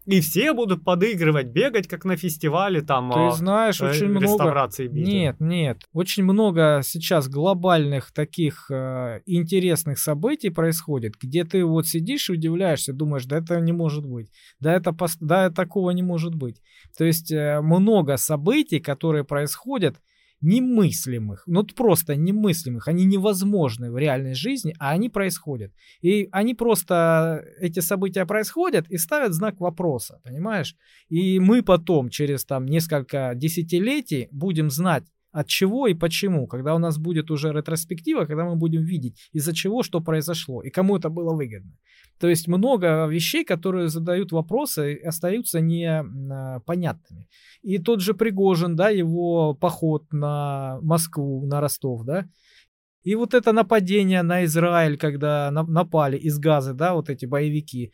И 0.06 0.20
все 0.20 0.52
будут 0.52 0.84
подыгрывать, 0.84 1.46
бегать, 1.46 1.88
как 1.88 2.04
на 2.04 2.16
фестивале 2.16 2.82
там. 2.82 3.10
Ты 3.10 3.20
а, 3.20 3.30
знаешь, 3.30 3.80
э, 3.80 3.88
очень 3.88 4.08
много... 4.08 4.68
Нет, 4.90 5.36
нет. 5.38 5.78
Очень 5.92 6.24
много 6.24 6.80
сейчас 6.84 7.28
глобальных 7.28 8.12
таких 8.12 8.70
э, 8.70 9.20
интересных 9.24 9.98
событий 9.98 10.50
происходит, 10.50 11.14
где 11.18 11.44
ты 11.44 11.64
вот 11.64 11.86
сидишь 11.86 12.28
и 12.28 12.34
удивляешься, 12.34 12.92
думаешь, 12.92 13.24
да 13.24 13.38
это 13.38 13.60
не 13.60 13.72
может 13.72 14.04
быть. 14.04 14.30
Да, 14.60 14.74
это, 14.74 14.94
да 15.20 15.50
такого 15.50 15.90
не 15.92 16.02
может 16.02 16.34
быть. 16.34 16.60
То 16.98 17.04
есть 17.04 17.32
э, 17.32 17.62
много 17.62 18.18
событий, 18.18 18.80
которые 18.80 19.24
происходят, 19.24 19.96
немыслимых, 20.44 21.42
ну 21.46 21.64
просто 21.64 22.16
немыслимых, 22.16 22.86
они 22.86 23.04
невозможны 23.06 23.90
в 23.90 23.96
реальной 23.96 24.34
жизни, 24.34 24.74
а 24.78 24.90
они 24.90 25.08
происходят. 25.08 25.72
И 26.02 26.28
они 26.32 26.54
просто, 26.54 27.42
эти 27.60 27.80
события 27.80 28.26
происходят 28.26 28.86
и 28.90 28.98
ставят 28.98 29.32
знак 29.32 29.58
вопроса, 29.58 30.20
понимаешь? 30.22 30.76
И 31.08 31.40
мы 31.40 31.62
потом, 31.62 32.10
через 32.10 32.44
там 32.44 32.66
несколько 32.66 33.32
десятилетий, 33.34 34.28
будем 34.30 34.70
знать, 34.70 35.04
от 35.34 35.48
чего 35.48 35.88
и 35.88 35.94
почему, 35.94 36.46
когда 36.46 36.74
у 36.74 36.78
нас 36.78 36.96
будет 36.96 37.30
уже 37.30 37.52
ретроспектива, 37.52 38.24
когда 38.24 38.44
мы 38.44 38.54
будем 38.54 38.84
видеть, 38.84 39.18
из-за 39.32 39.52
чего 39.52 39.82
что 39.82 40.00
произошло 40.00 40.62
и 40.62 40.70
кому 40.70 40.96
это 40.96 41.10
было 41.10 41.34
выгодно. 41.34 41.72
То 42.20 42.28
есть 42.28 42.46
много 42.46 43.06
вещей, 43.06 43.44
которые 43.44 43.88
задают 43.88 44.30
вопросы, 44.30 44.94
остаются 45.04 45.60
непонятными. 45.60 47.28
И 47.62 47.78
тот 47.78 48.00
же 48.00 48.14
Пригожин, 48.14 48.76
да, 48.76 48.90
его 48.90 49.54
поход 49.54 50.04
на 50.12 50.78
Москву, 50.82 51.44
на 51.46 51.60
Ростов, 51.60 52.04
да, 52.04 52.28
и 53.02 53.16
вот 53.16 53.34
это 53.34 53.52
нападение 53.52 54.22
на 54.22 54.44
Израиль, 54.44 54.96
когда 54.96 55.50
напали 55.50 56.16
из 56.16 56.38
Газы, 56.38 56.74
да, 56.74 56.94
вот 56.94 57.10
эти 57.10 57.26
боевики. 57.26 57.92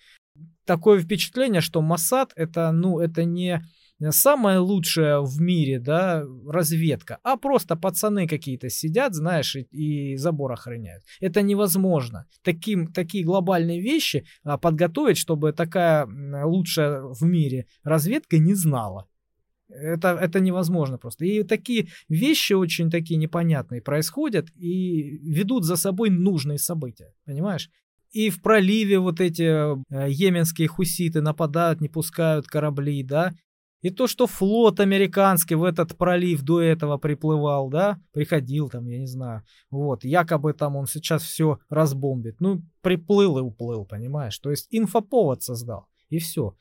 Такое 0.67 1.01
впечатление, 1.01 1.63
что 1.63 1.81
Масад 1.81 2.33
это, 2.37 2.71
ну, 2.71 3.01
это 3.01 3.25
не 3.25 3.63
самая 4.09 4.61
лучшая 4.61 5.21
в 5.21 5.41
мире, 5.41 5.79
да, 5.79 6.25
разведка, 6.47 7.19
а 7.23 7.37
просто 7.37 7.77
пацаны 7.77 8.27
какие-то 8.27 8.71
сидят, 8.71 9.15
знаешь, 9.15 9.57
и, 9.57 9.63
и 9.71 10.17
забор 10.17 10.53
охраняют. 10.53 11.05
Это 11.21 11.43
невозможно. 11.43 12.27
Таким, 12.43 12.93
такие 12.93 13.25
глобальные 13.25 13.81
вещи 13.81 14.25
а, 14.43 14.59
подготовить, 14.59 15.19
чтобы 15.19 15.53
такая 15.53 16.07
лучшая 16.45 17.03
в 17.03 17.23
мире 17.23 17.67
разведка 17.85 18.39
не 18.39 18.55
знала. 18.55 19.07
Это, 19.69 20.09
это 20.09 20.41
невозможно 20.41 20.99
просто. 20.99 21.25
И 21.25 21.43
такие 21.45 21.89
вещи 22.09 22.55
очень 22.55 22.91
такие 22.91 23.17
непонятные 23.17 23.81
происходят 23.81 24.49
и 24.57 25.19
ведут 25.23 25.65
за 25.65 25.77
собой 25.77 26.11
нужные 26.11 26.59
события. 26.59 27.13
Понимаешь? 27.25 27.71
И 28.11 28.31
в 28.31 28.43
проливе 28.43 28.99
вот 28.99 29.21
эти 29.21 29.43
э, 29.43 30.11
йеменские 30.11 30.67
хуситы 30.67 31.21
нападают, 31.21 31.81
не 31.81 31.89
пускают 31.89 32.47
корабли, 32.49 33.05
да, 33.05 33.33
и 33.83 33.91
то, 33.91 34.07
что 34.07 34.27
флот 34.27 34.81
американский 34.81 35.55
в 35.55 35.65
этот 35.65 35.97
пролив 35.97 36.43
до 36.43 36.61
этого 36.61 36.99
приплывал, 36.99 37.69
да, 37.69 37.99
приходил 38.13 38.69
там, 38.69 38.87
я 38.87 38.99
не 38.99 39.07
знаю, 39.07 39.43
вот, 39.71 40.05
якобы 40.05 40.53
там 40.53 40.77
он 40.77 40.87
сейчас 40.87 41.23
все 41.23 41.59
разбомбит. 41.69 42.41
Ну, 42.41 42.63
приплыл 42.83 43.39
и 43.39 43.43
уплыл, 43.43 43.85
понимаешь? 43.85 44.39
То 44.39 44.51
есть 44.51 44.69
инфоповод 44.71 45.43
создал, 45.43 45.87
и 46.09 46.19
все. 46.19 46.55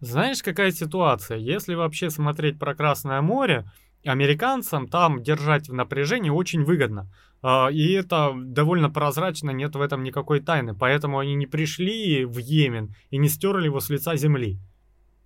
Знаешь, 0.00 0.42
какая 0.42 0.70
ситуация? 0.70 1.38
Если 1.38 1.74
вообще 1.74 2.10
смотреть 2.10 2.58
про 2.58 2.74
Красное 2.74 3.20
море, 3.20 3.64
американцам 4.04 4.88
там 4.88 5.22
держать 5.22 5.68
в 5.68 5.74
напряжении 5.74 6.30
очень 6.30 6.64
выгодно. 6.64 7.10
А, 7.42 7.68
и 7.70 7.92
это 7.92 8.32
довольно 8.34 8.90
прозрачно, 8.90 9.50
нет 9.50 9.76
в 9.76 9.80
этом 9.80 10.02
никакой 10.02 10.40
тайны. 10.40 10.74
Поэтому 10.74 11.18
они 11.18 11.34
не 11.34 11.46
пришли 11.46 12.24
в 12.24 12.38
Йемен 12.38 12.94
и 13.10 13.18
не 13.18 13.28
стерли 13.28 13.66
его 13.66 13.80
с 13.80 13.90
лица 13.90 14.16
земли. 14.16 14.58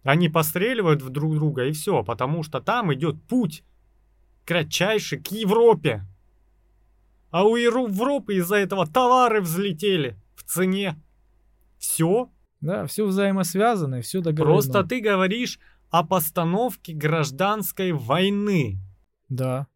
Они 0.09 0.31
постреливают 0.31 1.03
в 1.03 1.11
друг 1.11 1.35
друга 1.35 1.67
и 1.67 1.73
все, 1.73 2.03
потому 2.03 2.43
что 2.43 2.63
там 2.63 2.95
идет 2.95 3.23
путь 3.25 3.63
кратчайший 4.47 5.23
к 5.23 5.27
Европе. 5.33 6.03
А 7.31 7.45
у 7.45 7.57
Европы 7.57 8.37
из-за 8.37 8.57
этого 8.57 8.87
товары 8.87 9.43
взлетели 9.43 10.17
в 10.35 10.45
цене. 10.45 10.97
Все. 11.77 12.31
Да, 12.63 12.87
все 12.87 13.05
взаимосвязано, 13.05 14.01
все 14.01 14.23
договорено. 14.23 14.55
Просто 14.55 14.83
ты 14.83 15.03
говоришь 15.03 15.59
о 15.91 16.07
постановке 16.07 16.95
гражданской 16.95 17.93
войны. 17.93 18.79
Да. 19.29 19.67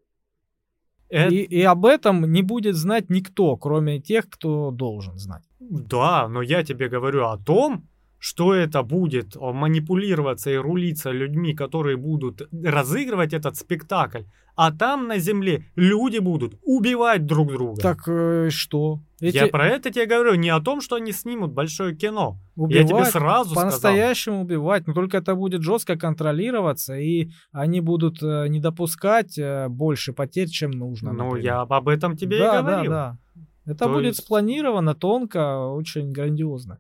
Это... 1.11 1.35
И, 1.35 1.43
и 1.43 1.61
об 1.61 1.85
этом 1.85 2.33
не 2.33 2.41
будет 2.41 2.77
знать 2.77 3.11
никто, 3.11 3.59
кроме 3.59 4.01
тех, 4.01 4.31
кто 4.31 4.71
должен 4.71 5.19
знать. 5.19 5.45
Да, 5.61 6.27
но 6.27 6.41
я 6.41 6.65
тебе 6.65 6.89
говорю 6.89 7.27
о 7.27 7.37
том, 7.37 7.87
что 8.23 8.55
это 8.55 8.85
будет 8.85 9.35
манипулироваться 9.35 10.49
и 10.49 10.55
рулиться 10.55 11.11
людьми, 11.11 11.55
которые 11.55 11.97
будут 11.97 12.43
разыгрывать 12.53 13.33
этот 13.33 13.57
спектакль, 13.57 14.23
а 14.55 14.71
там 14.71 15.09
на 15.09 15.19
земле 15.19 15.65
люди 15.75 16.19
будут 16.19 16.55
убивать 16.63 17.27
друг 17.27 17.51
друга. 17.51 17.83
Так 17.83 18.07
э, 18.07 18.49
что? 18.51 19.01
Эти... 19.21 19.39
Я 19.39 19.49
про 19.49 19.67
это 19.67 19.91
тебе 19.91 20.07
говорю, 20.07 20.37
не 20.37 20.51
о 20.51 20.61
том, 20.61 20.81
что 20.81 20.95
они 20.95 21.11
снимут 21.11 21.51
большое 21.51 21.97
кино. 21.97 22.39
Убивать, 22.55 22.91
Я 22.91 22.97
тебе 22.97 23.05
сразу 23.07 23.57
По-настоящему 23.57 24.43
убивать, 24.43 24.87
но 24.87 24.95
только 24.95 25.17
это 25.17 25.35
будет 25.35 25.63
жестко 25.63 25.97
контролироваться, 25.97 26.95
и 26.95 27.31
они 27.51 27.81
будут 27.81 28.23
э, 28.23 28.47
не 28.47 28.61
допускать 28.61 29.37
э, 29.37 29.67
больше 29.69 30.13
потерь, 30.13 30.49
чем 30.49 30.71
нужно. 30.71 31.13
Ну, 31.13 31.25
например. 31.25 31.45
я 31.45 31.61
об 31.63 31.89
этом 31.89 32.17
тебе 32.17 32.39
да, 32.39 32.61
и 32.61 32.63
говорил. 32.63 32.91
Да, 32.93 33.19
да. 33.35 33.73
Это 33.73 33.87
То 33.87 33.93
будет 33.93 34.15
есть... 34.15 34.23
спланировано 34.23 34.95
тонко, 34.95 35.67
очень 35.73 36.13
грандиозно. 36.13 36.79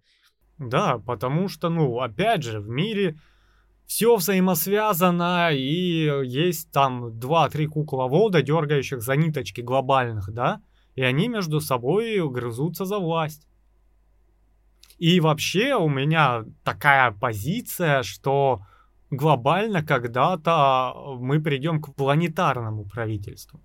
Да, 0.58 0.98
потому 0.98 1.48
что, 1.48 1.68
ну, 1.68 2.00
опять 2.00 2.42
же, 2.42 2.60
в 2.60 2.68
мире 2.68 3.18
все 3.86 4.16
взаимосвязано, 4.16 5.50
и 5.52 6.08
есть 6.24 6.70
там 6.70 7.18
два-три 7.18 7.66
кукловода, 7.66 8.42
дергающих 8.42 9.02
за 9.02 9.16
ниточки 9.16 9.60
глобальных, 9.60 10.32
да, 10.32 10.62
и 10.94 11.02
они 11.02 11.28
между 11.28 11.60
собой 11.60 12.26
грызутся 12.30 12.84
за 12.84 12.98
власть. 12.98 13.46
И 14.98 15.20
вообще 15.20 15.74
у 15.74 15.88
меня 15.88 16.44
такая 16.64 17.10
позиция, 17.10 18.02
что 18.02 18.62
глобально 19.10 19.82
когда-то 19.82 21.16
мы 21.18 21.40
придем 21.40 21.82
к 21.82 21.94
планетарному 21.94 22.84
правительству. 22.84 23.60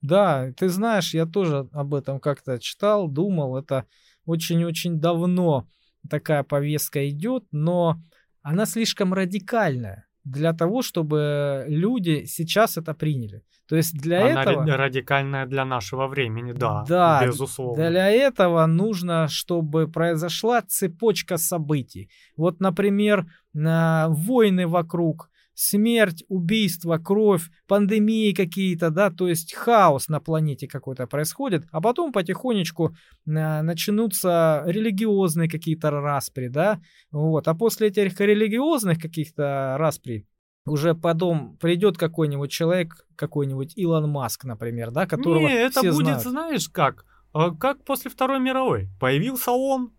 Да, 0.00 0.52
ты 0.56 0.68
знаешь, 0.68 1.14
я 1.14 1.26
тоже 1.26 1.68
об 1.72 1.94
этом 1.94 2.18
как-то 2.18 2.58
читал, 2.58 3.08
думал, 3.08 3.56
это 3.56 3.86
очень-очень 4.26 5.00
давно 5.00 5.66
такая 6.08 6.42
повестка 6.42 7.08
идет, 7.08 7.44
но 7.52 7.96
она 8.42 8.66
слишком 8.66 9.14
радикальная 9.14 10.06
для 10.24 10.52
того, 10.52 10.82
чтобы 10.82 11.64
люди 11.68 12.24
сейчас 12.26 12.76
это 12.76 12.94
приняли. 12.94 13.42
То 13.68 13.76
есть 13.76 13.94
для 13.94 14.30
Она 14.32 14.42
этого... 14.42 14.76
радикальная 14.76 15.46
для 15.46 15.64
нашего 15.64 16.06
времени, 16.06 16.52
да, 16.52 16.84
да, 16.86 17.24
безусловно. 17.24 17.90
Для 17.90 18.10
этого 18.10 18.66
нужно, 18.66 19.28
чтобы 19.28 19.88
произошла 19.88 20.62
цепочка 20.62 21.38
событий. 21.38 22.10
Вот, 22.36 22.60
например, 22.60 23.26
войны 23.54 24.66
вокруг, 24.66 25.30
смерть, 25.54 26.24
убийство, 26.28 26.98
кровь, 26.98 27.50
пандемии 27.66 28.32
какие-то, 28.32 28.90
да, 28.90 29.10
то 29.10 29.28
есть 29.28 29.54
хаос 29.54 30.08
на 30.08 30.20
планете 30.20 30.66
какой-то 30.66 31.06
происходит, 31.06 31.64
а 31.70 31.80
потом 31.80 32.12
потихонечку 32.12 32.88
э, 33.26 33.62
начнутся 33.62 34.62
религиозные 34.66 35.48
какие-то 35.48 35.90
распри, 35.90 36.48
да, 36.48 36.80
вот, 37.10 37.48
а 37.48 37.54
после 37.54 37.88
этих 37.88 38.20
религиозных 38.20 38.98
каких-то 39.00 39.76
распри 39.78 40.26
уже 40.64 40.94
потом 40.94 41.56
придет 41.58 41.98
какой-нибудь 41.98 42.50
человек, 42.50 43.06
какой-нибудь 43.16 43.72
Илон 43.76 44.08
Маск, 44.10 44.44
например, 44.44 44.90
да, 44.90 45.06
которого 45.06 45.48
Не, 45.48 45.54
это 45.54 45.82
будет, 45.82 46.20
знают. 46.20 46.22
знаешь 46.22 46.68
как, 46.68 47.04
а 47.32 47.50
как 47.50 47.84
после 47.84 48.10
Второй 48.10 48.40
мировой. 48.40 48.88
Появился 49.00 49.50
он, 49.50 49.92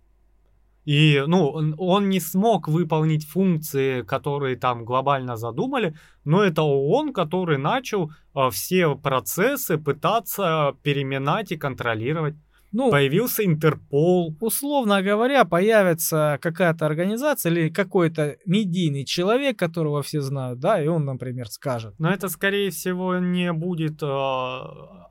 и, 0.85 1.23
ну, 1.27 1.49
он 1.77 2.09
не 2.09 2.19
смог 2.19 2.67
выполнить 2.67 3.25
функции, 3.25 4.01
которые 4.01 4.57
там 4.57 4.83
глобально 4.83 5.37
задумали, 5.37 5.95
но 6.25 6.43
это 6.43 6.63
ООН, 6.63 7.13
который 7.13 7.57
начал 7.57 8.11
а, 8.33 8.49
все 8.49 8.95
процессы 8.95 9.77
пытаться 9.77 10.75
переминать 10.83 11.51
и 11.51 11.57
контролировать. 11.57 12.35
Ну, 12.73 12.89
Появился 12.89 13.45
Интерпол. 13.45 14.35
Условно 14.41 15.03
говоря, 15.03 15.45
появится 15.45 16.39
какая-то 16.41 16.87
организация 16.87 17.51
или 17.51 17.69
какой-то 17.69 18.37
медийный 18.47 19.05
человек, 19.05 19.59
которого 19.59 20.01
все 20.01 20.21
знают, 20.21 20.59
да, 20.59 20.83
и 20.83 20.87
он, 20.87 21.05
например, 21.05 21.47
скажет. 21.49 21.93
Но 21.99 22.11
это, 22.11 22.29
скорее 22.29 22.71
всего, 22.71 23.19
не 23.19 23.53
будет 23.53 24.01
э, 24.01 24.59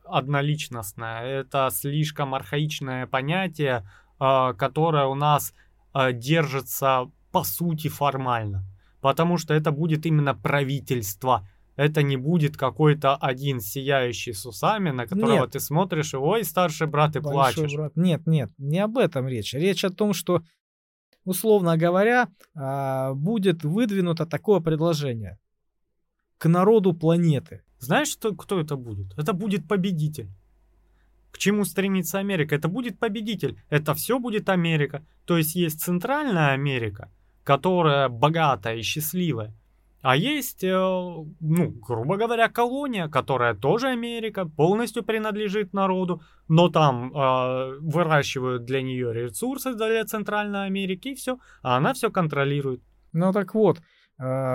одноличностное. 0.04 1.22
Это 1.22 1.68
слишком 1.72 2.34
архаичное 2.34 3.06
понятие, 3.06 3.84
которая 4.52 5.06
у 5.06 5.14
нас 5.14 5.52
а, 5.92 6.12
держится 6.12 7.10
по 7.32 7.42
сути 7.42 7.88
формально. 7.88 8.64
Потому 9.00 9.36
что 9.36 9.52
это 9.52 9.72
будет 9.72 10.06
именно 10.06 10.34
правительство. 10.34 11.48
Это 11.74 12.02
не 12.02 12.16
будет 12.16 12.56
какой-то 12.56 13.16
один 13.16 13.60
сияющий 13.60 14.32
с 14.32 14.46
усами, 14.46 14.90
на 14.90 15.06
которого 15.06 15.40
нет. 15.40 15.50
ты 15.50 15.60
смотришь, 15.60 16.14
и 16.14 16.18
ой, 16.18 16.44
старший 16.44 16.86
брат, 16.86 17.16
и 17.16 17.18
Большой 17.18 17.32
плачешь. 17.32 17.74
Брат. 17.74 17.96
Нет, 17.96 18.26
нет, 18.26 18.50
не 18.58 18.78
об 18.78 18.98
этом 18.98 19.26
речь. 19.26 19.54
Речь 19.54 19.84
о 19.84 19.90
том, 19.90 20.12
что, 20.12 20.42
условно 21.24 21.76
говоря, 21.76 22.28
а, 22.54 23.14
будет 23.14 23.64
выдвинуто 23.64 24.24
такое 24.26 24.60
предложение 24.60 25.38
к 26.38 26.48
народу 26.48 26.92
планеты. 26.92 27.62
Знаешь, 27.78 28.08
что, 28.08 28.36
кто 28.36 28.60
это 28.60 28.76
будет? 28.76 29.18
Это 29.18 29.32
будет 29.32 29.66
победитель. 29.66 30.30
К 31.32 31.38
чему 31.38 31.64
стремится 31.64 32.18
Америка? 32.18 32.54
Это 32.54 32.68
будет 32.68 32.98
победитель. 32.98 33.58
Это 33.70 33.94
все 33.94 34.18
будет 34.18 34.48
Америка. 34.48 35.04
То 35.24 35.38
есть 35.38 35.56
есть 35.56 35.80
Центральная 35.80 36.52
Америка, 36.52 37.10
которая 37.42 38.08
богатая 38.08 38.76
и 38.76 38.82
счастливая. 38.82 39.54
А 40.02 40.16
есть, 40.16 40.64
э, 40.64 40.68
ну, 40.70 41.70
грубо 41.70 42.16
говоря, 42.16 42.48
колония, 42.48 43.08
которая 43.08 43.54
тоже 43.54 43.88
Америка, 43.88 44.44
полностью 44.44 45.04
принадлежит 45.04 45.72
народу, 45.72 46.22
но 46.48 46.68
там 46.68 47.12
э, 47.14 47.78
выращивают 47.78 48.64
для 48.64 48.82
нее 48.82 49.14
ресурсы 49.14 49.74
для 49.74 50.04
Центральной 50.04 50.66
Америки 50.66 51.08
и 51.08 51.14
все, 51.14 51.38
а 51.62 51.76
она 51.76 51.94
все 51.94 52.10
контролирует. 52.10 52.82
Ну 53.12 53.32
так 53.32 53.54
вот, 53.54 53.80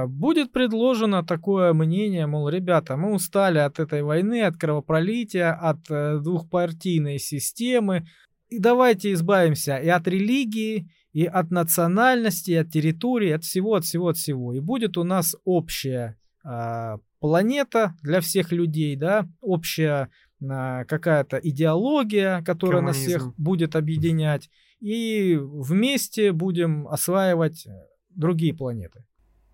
будет 0.08 0.52
предложено 0.52 1.24
такое 1.24 1.74
мнение, 1.74 2.26
мол, 2.26 2.48
ребята, 2.48 2.96
мы 2.96 3.14
устали 3.14 3.58
от 3.58 3.80
этой 3.80 4.02
войны, 4.02 4.44
от 4.44 4.56
кровопролития, 4.56 5.52
от 5.52 5.90
э, 5.90 6.20
двухпартийной 6.20 7.20
системы, 7.20 8.08
и 8.48 8.60
давайте 8.60 9.12
избавимся 9.12 9.78
и 9.78 9.90
от 9.90 10.08
религии, 10.08 10.90
и 11.12 11.26
от 11.26 11.52
национальности, 11.52 12.52
и 12.52 12.56
от 12.56 12.72
территории, 12.72 13.32
от 13.32 13.44
всего, 13.44 13.76
от 13.76 13.84
всего, 13.84 14.08
от 14.08 14.18
всего. 14.18 14.54
И 14.54 14.62
будет 14.62 14.98
у 14.98 15.04
нас 15.04 15.36
общая 15.44 16.18
э, 16.46 16.98
планета 17.20 17.96
для 18.04 18.22
всех 18.22 18.54
людей, 18.54 18.96
да, 18.96 19.28
общая 19.42 20.10
э, 20.40 20.86
какая-то 20.86 21.38
идеология, 21.44 22.42
которая 22.44 22.82
Коммунизм. 22.82 23.00
нас 23.00 23.08
всех 23.08 23.38
будет 23.38 23.76
объединять, 23.76 24.50
и 24.80 25.38
вместе 25.38 26.32
будем 26.32 26.88
осваивать 26.88 27.68
другие 28.12 28.54
планеты. 28.54 29.04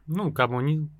Ну, 0.07 0.31
коммунизм. 0.31 0.91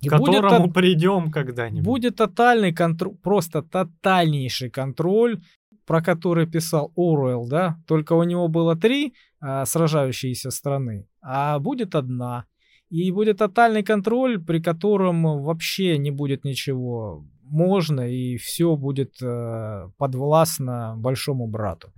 И 0.00 0.08
к 0.08 0.10
которому 0.10 0.62
будет, 0.62 0.74
придем 0.74 1.30
когда-нибудь. 1.30 1.84
Будет 1.84 2.16
тотальный 2.16 2.72
контроль, 2.72 3.14
просто 3.22 3.62
тотальнейший 3.62 4.68
контроль, 4.68 5.40
про 5.86 6.02
который 6.02 6.46
писал 6.46 6.92
Оруэлл, 6.96 7.46
да, 7.48 7.78
только 7.86 8.14
у 8.14 8.22
него 8.24 8.48
было 8.48 8.76
три 8.76 9.14
а, 9.40 9.64
сражающиеся 9.64 10.50
страны, 10.50 11.06
а 11.20 11.58
будет 11.58 11.94
одна. 11.94 12.46
И 12.90 13.10
будет 13.10 13.38
тотальный 13.38 13.82
контроль, 13.82 14.42
при 14.42 14.60
котором 14.60 15.42
вообще 15.42 15.96
не 15.98 16.10
будет 16.10 16.44
ничего 16.44 17.24
можно, 17.42 18.00
и 18.00 18.36
все 18.36 18.76
будет 18.76 19.22
э, 19.22 19.88
подвластно 19.98 20.94
большому 20.96 21.46
брату. 21.46 21.92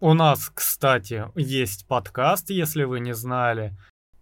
У 0.00 0.14
нас, 0.14 0.50
кстати, 0.54 1.24
есть 1.36 1.86
подкаст, 1.86 2.50
если 2.50 2.84
вы 2.84 3.00
не 3.00 3.14
знали. 3.14 3.76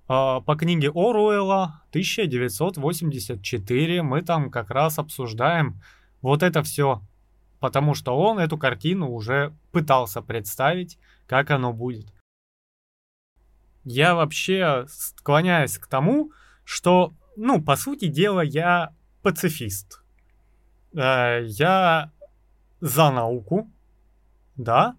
А, 0.07 0.41
по 0.41 0.57
книге 0.57 0.91
Оруэлла 0.91 1.83
1984 1.91 4.03
мы 4.03 4.23
там 4.23 4.51
как 4.51 4.71
раз 4.71 4.99
обсуждаем 4.99 5.81
вот 6.21 6.43
это 6.43 6.63
все, 6.63 7.03
потому 7.61 7.95
что 7.95 8.19
он 8.19 8.39
эту 8.39 8.59
картину 8.59 9.11
уже 9.11 9.55
пытался 9.73 10.21
представить, 10.23 10.99
как 11.27 11.51
оно 11.51 11.73
будет. 11.73 12.13
Я 13.85 14.15
вообще 14.15 14.87
склоняюсь 14.89 15.79
к 15.79 15.87
тому, 15.87 16.33
что 16.65 17.15
ну, 17.37 17.63
по 17.63 17.77
сути 17.77 18.09
дела, 18.09 18.41
я 18.41 18.95
пацифист. 19.23 20.03
Э, 20.95 21.43
я 21.45 22.11
за 22.81 23.11
науку, 23.11 23.71
да, 24.57 24.97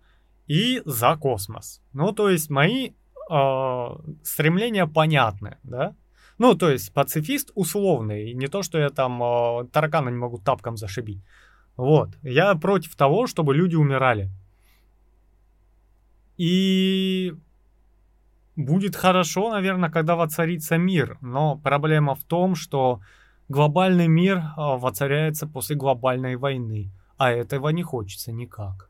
и 0.48 0.82
за 0.86 1.18
космос. 1.18 1.82
Ну, 1.94 2.12
то 2.12 2.30
есть 2.30 2.50
мои 2.50 2.92
э, 3.30 3.88
стремления 4.24 4.88
понятны, 4.88 5.58
да. 5.64 5.96
Ну, 6.38 6.56
то 6.56 6.70
есть 6.70 6.94
пацифист 6.94 7.52
условный, 7.56 8.34
не 8.34 8.48
то, 8.48 8.62
что 8.62 8.78
я 8.78 8.90
там 8.90 9.22
э, 9.24 9.68
таракана 9.72 10.10
не 10.10 10.18
могу 10.18 10.38
тапком 10.38 10.78
зашибить. 10.78 11.22
Вот, 11.78 12.10
я 12.24 12.56
против 12.56 12.96
того, 12.96 13.28
чтобы 13.28 13.56
люди 13.56 13.76
умирали. 13.76 14.30
И 16.38 17.34
будет 18.56 18.96
хорошо, 18.96 19.52
наверное, 19.52 19.90
когда 19.90 20.16
воцарится 20.16 20.78
мир, 20.78 21.18
но 21.22 21.58
проблема 21.58 22.16
в 22.16 22.24
том, 22.24 22.56
что 22.56 23.02
глобальный 23.50 24.08
мир 24.08 24.44
а, 24.56 24.78
воцаряется 24.78 25.48
после 25.48 25.76
глобальной 25.76 26.36
войны, 26.36 26.92
а 27.18 27.32
этого 27.32 27.70
не 27.70 27.84
хочется 27.84 28.32
никак. 28.32 28.90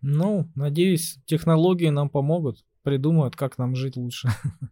Ну, 0.00 0.48
надеюсь, 0.54 1.18
технологии 1.26 1.88
нам 1.88 2.08
помогут, 2.08 2.64
придумают, 2.82 3.36
как 3.36 3.58
нам 3.58 3.74
жить 3.74 3.96
лучше. 3.96 4.28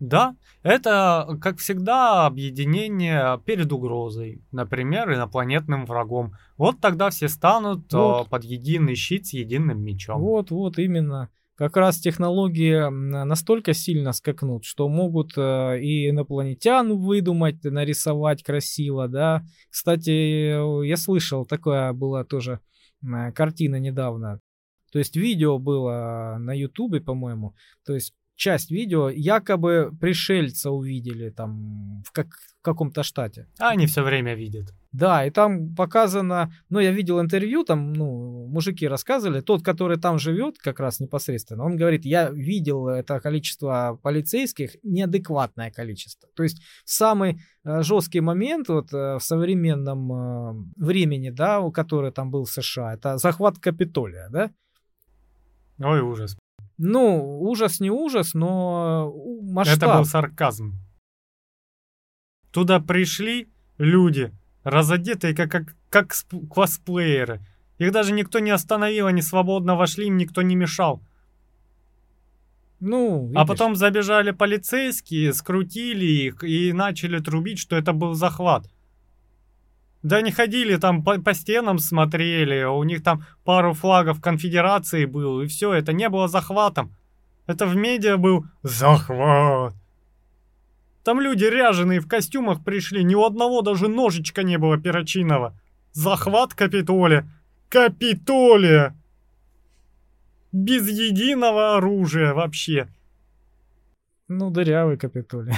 Да, 0.00 0.36
это, 0.62 1.38
как 1.40 1.58
всегда, 1.58 2.26
объединение 2.26 3.40
перед 3.46 3.72
угрозой, 3.72 4.42
например, 4.50 5.14
инопланетным 5.14 5.86
врагом. 5.86 6.34
Вот 6.58 6.80
тогда 6.80 7.10
все 7.10 7.28
станут 7.28 7.90
вот. 7.92 8.28
под 8.28 8.44
единый 8.44 8.96
щит 8.96 9.26
с 9.26 9.32
единым 9.32 9.82
мечом. 9.82 10.20
Вот, 10.20 10.50
вот, 10.50 10.78
именно. 10.78 11.30
Как 11.56 11.76
раз 11.76 12.00
технологии 12.00 12.90
настолько 12.90 13.72
сильно 13.72 14.12
скакнут, 14.12 14.64
что 14.64 14.88
могут 14.88 15.38
э, 15.38 15.80
и 15.80 16.10
инопланетян 16.10 16.98
выдумать, 16.98 17.62
нарисовать 17.62 18.42
красиво, 18.42 19.06
да. 19.06 19.44
Кстати, 19.70 20.84
я 20.84 20.96
слышал, 20.96 21.46
такое 21.46 21.92
была 21.92 22.24
тоже 22.24 22.58
картина 23.34 23.76
недавно. 23.76 24.40
То 24.94 25.00
есть 25.00 25.16
видео 25.16 25.58
было 25.58 26.36
на 26.38 26.52
Ютубе, 26.52 27.00
по-моему. 27.00 27.56
То 27.84 27.94
есть 27.94 28.14
часть 28.36 28.70
видео 28.70 29.10
якобы 29.10 29.90
пришельца 30.00 30.70
увидели 30.70 31.30
там 31.30 32.02
в, 32.06 32.12
как, 32.12 32.28
в 32.28 32.62
каком-то 32.62 33.02
штате. 33.02 33.48
А 33.58 33.70
они 33.70 33.86
все 33.86 34.04
время 34.04 34.36
видят. 34.36 34.72
Да, 34.92 35.26
и 35.26 35.30
там 35.30 35.74
показано, 35.74 36.52
ну, 36.68 36.78
я 36.78 36.92
видел 36.92 37.20
интервью, 37.20 37.64
там, 37.64 37.92
ну, 37.92 38.46
мужики 38.46 38.86
рассказывали, 38.86 39.40
тот, 39.40 39.64
который 39.64 39.98
там 39.98 40.20
живет, 40.20 40.58
как 40.58 40.78
раз 40.78 41.00
непосредственно, 41.00 41.64
он 41.64 41.76
говорит, 41.76 42.04
я 42.04 42.30
видел 42.30 42.86
это 42.86 43.18
количество 43.18 43.98
полицейских, 44.00 44.76
неадекватное 44.84 45.72
количество. 45.72 46.28
То 46.36 46.44
есть 46.44 46.62
самый 46.84 47.40
э, 47.64 47.82
жесткий 47.82 48.20
момент 48.20 48.68
вот 48.68 48.92
э, 48.92 49.16
в 49.16 49.20
современном 49.20 50.12
э, 50.12 50.54
времени, 50.76 51.30
да, 51.30 51.60
который 51.72 52.12
там 52.12 52.30
был 52.30 52.44
в 52.44 52.50
США, 52.50 52.94
это 52.94 53.18
захват 53.18 53.58
Капитолия, 53.58 54.28
да? 54.30 54.52
Ой, 55.78 56.00
ужас. 56.00 56.36
Ну, 56.76 57.40
ужас 57.40 57.80
не 57.80 57.90
ужас, 57.90 58.34
но 58.34 59.12
масштаб. 59.42 59.76
Это 59.76 59.98
был 59.98 60.04
сарказм. 60.04 60.74
Туда 62.50 62.80
пришли 62.80 63.48
люди, 63.78 64.32
разодетые 64.62 65.34
как, 65.34 65.50
как, 65.50 65.76
как 65.90 66.14
косплееры. 66.52 67.40
Их 67.78 67.90
даже 67.92 68.12
никто 68.12 68.38
не 68.38 68.50
остановил, 68.50 69.06
они 69.06 69.22
свободно 69.22 69.76
вошли, 69.76 70.06
им 70.06 70.16
никто 70.16 70.42
не 70.42 70.54
мешал. 70.54 71.02
Ну, 72.80 73.18
а 73.18 73.22
видишь. 73.22 73.40
А 73.40 73.46
потом 73.46 73.76
забежали 73.76 74.30
полицейские, 74.30 75.32
скрутили 75.32 76.04
их 76.04 76.44
и 76.44 76.72
начали 76.72 77.18
трубить, 77.18 77.58
что 77.58 77.76
это 77.76 77.92
был 77.92 78.14
захват. 78.14 78.68
Да 80.04 80.18
они 80.18 80.30
ходили 80.30 80.76
там 80.76 81.02
по, 81.02 81.18
по 81.18 81.32
стенам 81.32 81.78
смотрели, 81.78 82.62
у 82.64 82.84
них 82.84 83.02
там 83.02 83.24
пару 83.42 83.72
флагов 83.72 84.20
конфедерации 84.20 85.06
было, 85.06 85.40
и 85.40 85.46
все, 85.46 85.72
это 85.72 85.94
не 85.94 86.10
было 86.10 86.28
захватом. 86.28 86.94
Это 87.46 87.66
в 87.66 87.74
медиа 87.74 88.18
был 88.18 88.44
захват. 88.62 89.74
Там 91.04 91.22
люди 91.22 91.44
ряженые 91.44 92.00
в 92.00 92.06
костюмах 92.06 92.62
пришли, 92.62 93.02
ни 93.02 93.14
у 93.14 93.24
одного 93.24 93.62
даже 93.62 93.88
ножичка 93.88 94.42
не 94.42 94.58
было 94.58 94.76
перочинного. 94.76 95.58
Захват 95.92 96.52
Капитолия. 96.52 97.26
Капитолия! 97.70 98.94
Без 100.52 100.86
единого 100.86 101.78
оружия 101.78 102.34
вообще. 102.34 102.88
Ну, 104.28 104.50
дырявый 104.50 104.98
Капитолий. 104.98 105.54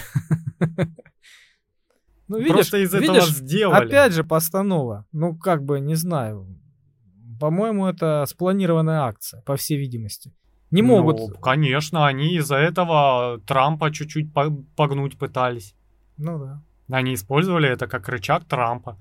Ну, 2.29 2.39
видишь, 2.39 2.55
Просто 2.55 2.79
из 2.79 2.93
этого 2.93 3.15
видишь, 3.15 3.29
сделали. 3.29 3.87
Опять 3.87 4.13
же, 4.13 4.25
постанова. 4.25 5.07
Ну, 5.13 5.37
как 5.37 5.65
бы, 5.65 5.81
не 5.81 5.95
знаю. 5.95 6.47
По-моему, 7.39 7.87
это 7.87 8.25
спланированная 8.27 9.03
акция, 9.03 9.43
по 9.43 9.57
всей 9.57 9.79
видимости. 9.79 10.33
Не 10.71 10.83
ну, 10.83 10.89
могут. 10.89 11.19
Ну, 11.19 11.29
конечно, 11.41 12.07
они 12.07 12.37
из-за 12.37 12.57
этого 12.57 13.41
Трампа 13.47 13.93
чуть-чуть 13.93 14.33
погнуть 14.75 15.19
пытались. 15.19 15.75
Ну 16.17 16.39
да. 16.39 16.63
Они 16.91 17.15
использовали 17.15 17.69
это 17.69 17.87
как 17.87 18.09
рычаг 18.09 18.45
Трампа. 18.45 18.99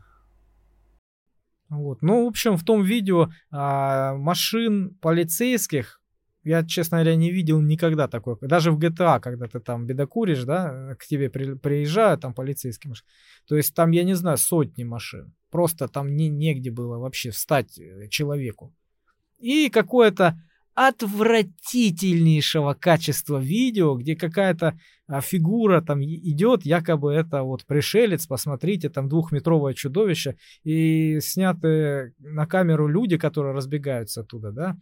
Вот. 1.69 2.01
Ну, 2.01 2.25
в 2.25 2.27
общем, 2.27 2.57
в 2.57 2.63
том 2.63 2.83
видео 2.83 3.29
а, 3.51 4.15
машин 4.15 4.95
полицейских 5.01 5.99
я, 6.45 6.63
честно 6.63 6.97
говоря, 6.97 7.15
не 7.15 7.31
видел 7.31 7.59
никогда 7.59 8.07
такой. 8.07 8.37
Даже 8.39 8.71
в 8.71 8.79
GTA, 8.79 9.19
когда 9.19 9.47
ты 9.47 9.59
там 9.59 9.85
бедокуришь, 9.87 10.43
да, 10.43 10.95
к 10.97 11.05
тебе 11.05 11.29
при, 11.29 11.55
приезжают 11.55 12.21
там 12.21 12.33
полицейские. 12.33 12.93
То 13.47 13.57
есть 13.57 13.73
там, 13.73 13.91
я 13.91 14.03
не 14.03 14.13
знаю, 14.13 14.37
сотни 14.37 14.83
машин. 14.83 15.33
Просто 15.49 15.87
там 15.87 16.15
не, 16.15 16.29
негде 16.29 16.69
было 16.69 16.99
вообще 16.99 17.31
встать 17.31 17.79
э, 17.79 18.07
человеку. 18.09 18.73
И 19.39 19.69
какое-то 19.69 20.39
отвратительнейшего 20.75 22.73
качества 22.73 23.39
видео, 23.39 23.95
где 23.95 24.15
какая-то 24.15 24.77
а, 25.07 25.21
фигура 25.21 25.81
там 25.81 26.03
идет, 26.03 26.65
якобы 26.65 27.13
это 27.13 27.43
вот 27.43 27.65
пришелец, 27.65 28.27
посмотрите, 28.27 28.89
там 28.89 29.07
двухметровое 29.07 29.73
чудовище, 29.73 30.35
и 30.63 31.19
сняты 31.21 32.13
на 32.19 32.45
камеру 32.45 32.87
люди, 32.87 33.17
которые 33.17 33.55
разбегаются 33.55 34.21
оттуда, 34.21 34.51
да, 34.51 34.69
а, 34.71 34.75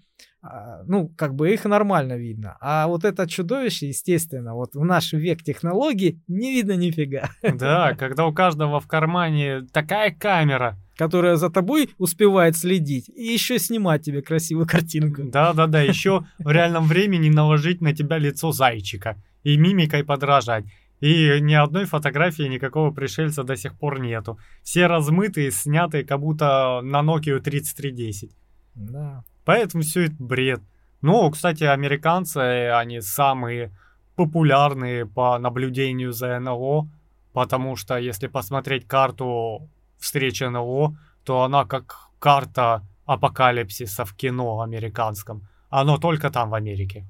ну, 0.86 1.08
как 1.16 1.36
бы 1.36 1.54
их 1.54 1.64
нормально 1.66 2.18
видно. 2.18 2.58
А 2.60 2.88
вот 2.88 3.06
это 3.06 3.28
чудовище, 3.28 3.88
естественно, 3.88 4.54
вот 4.54 4.76
в 4.76 4.84
наш 4.84 5.14
век 5.14 5.41
технологий 5.41 6.22
не 6.28 6.54
видно 6.54 6.74
нифига. 6.74 7.30
Да, 7.41 7.94
когда 7.98 8.26
у 8.26 8.34
каждого 8.34 8.80
в 8.80 8.88
кармане 8.88 9.62
такая 9.72 10.12
камера, 10.12 10.78
которая 10.98 11.38
за 11.38 11.50
тобой 11.50 11.89
успевает 11.98 12.58
следить 12.58 13.10
и 13.10 13.24
еще 13.24 13.58
снимать 13.58 14.04
тебе 14.04 14.22
красивую 14.22 14.68
картинку. 14.68 15.24
Да-да-да, 15.24 15.82
еще 15.82 16.26
в 16.39 16.52
реальном 16.52 16.88
времени 16.88 17.30
наложить 17.30 17.82
на 17.82 17.96
тебя 17.96 18.18
лицо 18.18 18.52
зайчика 18.52 19.16
и 19.44 19.58
мимикой 19.58 20.04
подражать. 20.04 20.66
И 21.00 21.39
ни 21.41 21.54
одной 21.54 21.86
фотографии 21.86 22.44
никакого 22.44 22.91
пришельца 22.91 23.44
до 23.44 23.58
сих 23.58 23.78
пор 23.78 24.00
нету. 24.00 24.39
Все 24.62 24.88
размытые, 24.88 25.52
снятые, 25.52 26.06
как 26.06 26.20
будто 26.20 26.82
на 26.82 27.02
Nokia 27.02 27.39
3310. 27.39 28.32
Да. 28.76 29.24
Поэтому 29.46 29.84
все 29.84 30.06
это 30.06 30.16
бред. 30.20 30.62
Ну, 31.02 31.30
кстати, 31.32 31.64
американцы, 31.64 32.70
они 32.70 33.02
самые 33.02 33.72
популярные 34.16 35.06
по 35.06 35.38
наблюдению 35.38 36.14
за 36.14 36.39
НЛО, 36.39 36.88
потому 37.34 37.76
что 37.76 37.98
если 37.98 38.28
посмотреть 38.28 38.88
карту 38.88 39.70
встречи 39.98 40.44
НЛО, 40.44 40.96
то 41.24 41.44
она 41.44 41.66
как 41.66 42.10
карта 42.20 42.84
апокалипсиса 43.06 44.06
в 44.06 44.14
кино 44.16 44.62
американском. 44.62 45.48
Оно 45.70 45.98
только 45.98 46.30
там, 46.30 46.50
в 46.50 46.54
Америке. 46.54 47.06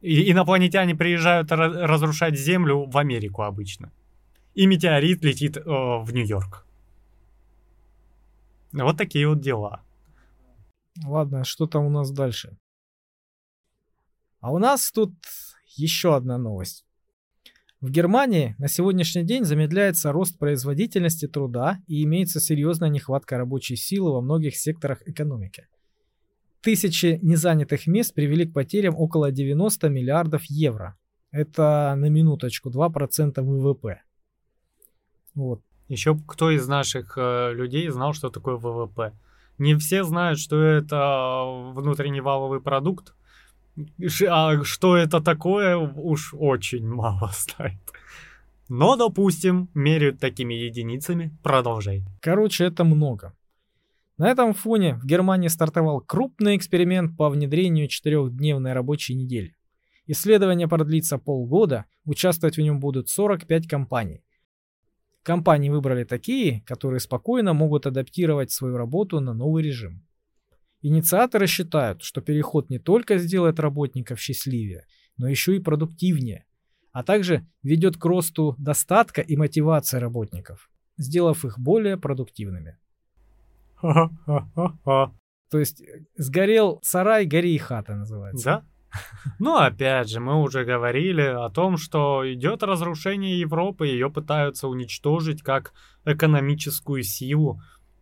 И 0.00 0.30
инопланетяне 0.30 0.94
приезжают 0.94 1.52
разрушать 1.52 2.38
Землю 2.38 2.86
в 2.86 2.96
Америку 2.96 3.42
обычно. 3.42 3.90
И 4.54 4.66
метеорит 4.66 5.24
летит 5.24 5.56
э, 5.56 5.60
в 5.64 6.12
Нью-Йорк. 6.12 6.64
Вот 8.72 8.96
такие 8.96 9.28
вот 9.28 9.40
дела. 9.40 9.82
Ладно, 11.04 11.44
что 11.44 11.66
там 11.66 11.86
у 11.86 11.90
нас 11.90 12.10
дальше? 12.10 12.56
А 14.40 14.52
у 14.52 14.58
нас 14.58 14.90
тут 14.90 15.12
еще 15.76 16.16
одна 16.16 16.38
новость. 16.38 16.84
В 17.80 17.90
Германии 17.90 18.56
на 18.58 18.66
сегодняшний 18.66 19.22
день 19.22 19.44
замедляется 19.44 20.10
рост 20.10 20.36
производительности 20.36 21.28
труда 21.28 21.78
и 21.86 22.02
имеется 22.02 22.40
серьезная 22.40 22.88
нехватка 22.88 23.38
рабочей 23.38 23.76
силы 23.76 24.12
во 24.12 24.20
многих 24.20 24.56
секторах 24.56 25.06
экономики. 25.06 25.68
Тысячи 26.60 27.20
незанятых 27.22 27.86
мест 27.86 28.14
привели 28.14 28.46
к 28.46 28.52
потерям 28.52 28.96
около 28.96 29.30
90 29.30 29.88
миллиардов 29.90 30.44
евро. 30.46 30.98
Это 31.30 31.94
на 31.96 32.08
минуточку 32.08 32.68
2% 32.68 33.40
ВВП. 33.40 34.02
Вот. 35.34 35.62
Еще 35.86 36.18
кто 36.26 36.50
из 36.50 36.66
наших 36.66 37.16
э, 37.16 37.52
людей 37.54 37.88
знал, 37.90 38.12
что 38.12 38.28
такое 38.28 38.56
ВВП? 38.56 39.12
Не 39.58 39.74
все 39.76 40.04
знают, 40.04 40.38
что 40.38 40.60
это 40.62 41.72
внутренний 41.74 42.20
валовый 42.20 42.60
продукт, 42.60 43.14
А 44.28 44.64
что 44.64 44.96
это 44.96 45.20
такое, 45.20 45.76
уж 45.76 46.34
очень 46.34 46.86
мало 46.86 47.30
знает. 47.38 47.78
Но, 48.68 48.96
допустим, 48.96 49.68
меряют 49.74 50.20
такими 50.20 50.54
единицами. 50.54 51.36
Продолжай. 51.42 52.04
Короче, 52.20 52.64
это 52.64 52.84
много. 52.84 53.34
На 54.18 54.28
этом 54.28 54.52
фоне 54.52 54.96
в 54.96 55.06
Германии 55.06 55.48
стартовал 55.48 56.00
крупный 56.00 56.56
эксперимент 56.56 57.16
по 57.16 57.30
внедрению 57.30 57.88
четырехдневной 57.88 58.72
рабочей 58.72 59.14
недели. 59.14 59.54
Исследование 60.06 60.68
продлится 60.68 61.18
полгода, 61.18 61.84
участвовать 62.04 62.56
в 62.56 62.60
нем 62.60 62.80
будут 62.80 63.08
45 63.08 63.68
компаний. 63.68 64.22
Компании 65.28 65.68
выбрали 65.68 66.04
такие, 66.04 66.62
которые 66.62 67.00
спокойно 67.00 67.52
могут 67.52 67.86
адаптировать 67.86 68.50
свою 68.50 68.78
работу 68.78 69.20
на 69.20 69.34
новый 69.34 69.62
режим. 69.62 70.06
Инициаторы 70.80 71.46
считают, 71.46 72.02
что 72.02 72.22
переход 72.22 72.70
не 72.70 72.78
только 72.78 73.18
сделает 73.18 73.60
работников 73.60 74.18
счастливее, 74.20 74.86
но 75.18 75.28
еще 75.28 75.54
и 75.54 75.58
продуктивнее, 75.58 76.46
а 76.92 77.02
также 77.02 77.46
ведет 77.62 77.98
к 77.98 78.04
росту 78.06 78.54
достатка 78.56 79.20
и 79.20 79.36
мотивации 79.36 79.98
работников, 79.98 80.70
сделав 80.96 81.44
их 81.44 81.58
более 81.58 81.98
продуктивными. 81.98 82.78
То 85.50 85.58
есть 85.58 85.82
э, 85.82 86.06
сгорел 86.16 86.80
сарай, 86.82 87.26
гори 87.26 87.54
и 87.54 87.58
хата 87.58 87.96
называется. 87.96 88.44
Да? 88.44 88.64
Ну, 89.38 89.56
опять 89.56 90.08
же, 90.08 90.20
мы 90.20 90.40
уже 90.40 90.64
говорили 90.64 91.22
о 91.22 91.48
том, 91.50 91.76
что 91.76 92.22
идет 92.32 92.62
разрушение 92.62 93.40
Европы, 93.40 93.86
ее 93.86 94.10
пытаются 94.10 94.68
уничтожить 94.68 95.42
как 95.42 95.72
экономическую 96.04 97.02
силу, 97.02 97.60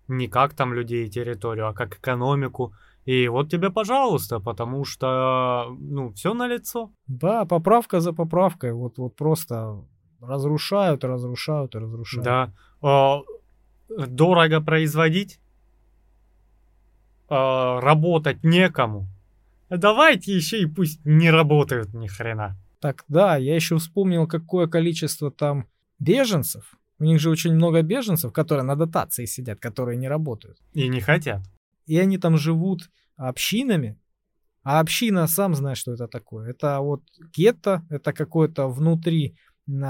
не 0.09 0.29
как 0.29 0.55
там 0.55 0.73
людей 0.73 1.07
и 1.07 1.11
территорию, 1.11 1.69
а 1.69 1.73
как 1.73 1.97
экономику. 1.97 2.73
И 3.05 3.29
вот 3.29 3.51
тебе, 3.51 3.71
пожалуйста, 3.71 4.41
потому 4.41 4.85
что, 4.85 5.67
ну, 5.79 6.13
все 6.13 6.35
на 6.35 6.49
лицо. 6.49 6.91
Да, 7.07 7.45
поправка 7.45 8.01
за 8.01 8.13
поправкой, 8.13 8.73
вот, 8.73 8.99
вот 8.99 9.15
просто 9.15 9.85
разрушают, 10.21 11.05
разрушают 11.05 11.75
и 11.75 11.79
разрушают. 11.79 12.25
Да. 12.25 12.53
О, 12.81 13.25
дорого 13.89 14.61
производить, 14.61 15.39
о, 17.29 17.81
работать 17.81 18.43
некому. 18.43 19.07
Давайте 19.69 20.35
еще 20.35 20.61
и 20.61 20.67
пусть 20.67 21.05
не 21.05 21.31
работают 21.31 21.95
ни 21.95 22.07
хрена. 22.07 22.57
Так, 22.81 23.05
да, 23.09 23.37
я 23.37 23.55
еще 23.55 23.79
вспомнил, 23.79 24.27
какое 24.27 24.67
количество 24.67 25.31
там 25.31 25.67
беженцев. 25.99 26.75
У 26.99 27.05
них 27.05 27.21
же 27.21 27.31
очень 27.31 27.55
много 27.55 27.83
беженцев, 27.83 28.33
которые 28.33 28.65
на 28.65 28.77
дотации 28.77 29.27
сидят, 29.27 29.61
которые 29.61 29.99
не 29.99 30.09
работают. 30.09 30.59
И 30.73 30.89
не 30.89 31.01
хотят 31.01 31.43
и 31.87 31.99
они 31.99 32.19
там 32.19 32.37
живут 32.37 32.91
общинами, 33.17 33.99
а 34.63 34.81
община, 34.81 35.27
сам 35.29 35.55
знаешь, 35.55 35.79
что 35.79 35.93
это 35.93 36.09
такое. 36.09 36.51
Это 36.51 36.81
вот 36.81 37.03
гетто, 37.33 37.87
это 37.89 38.13
какое-то 38.13 38.69
внутри 38.69 39.37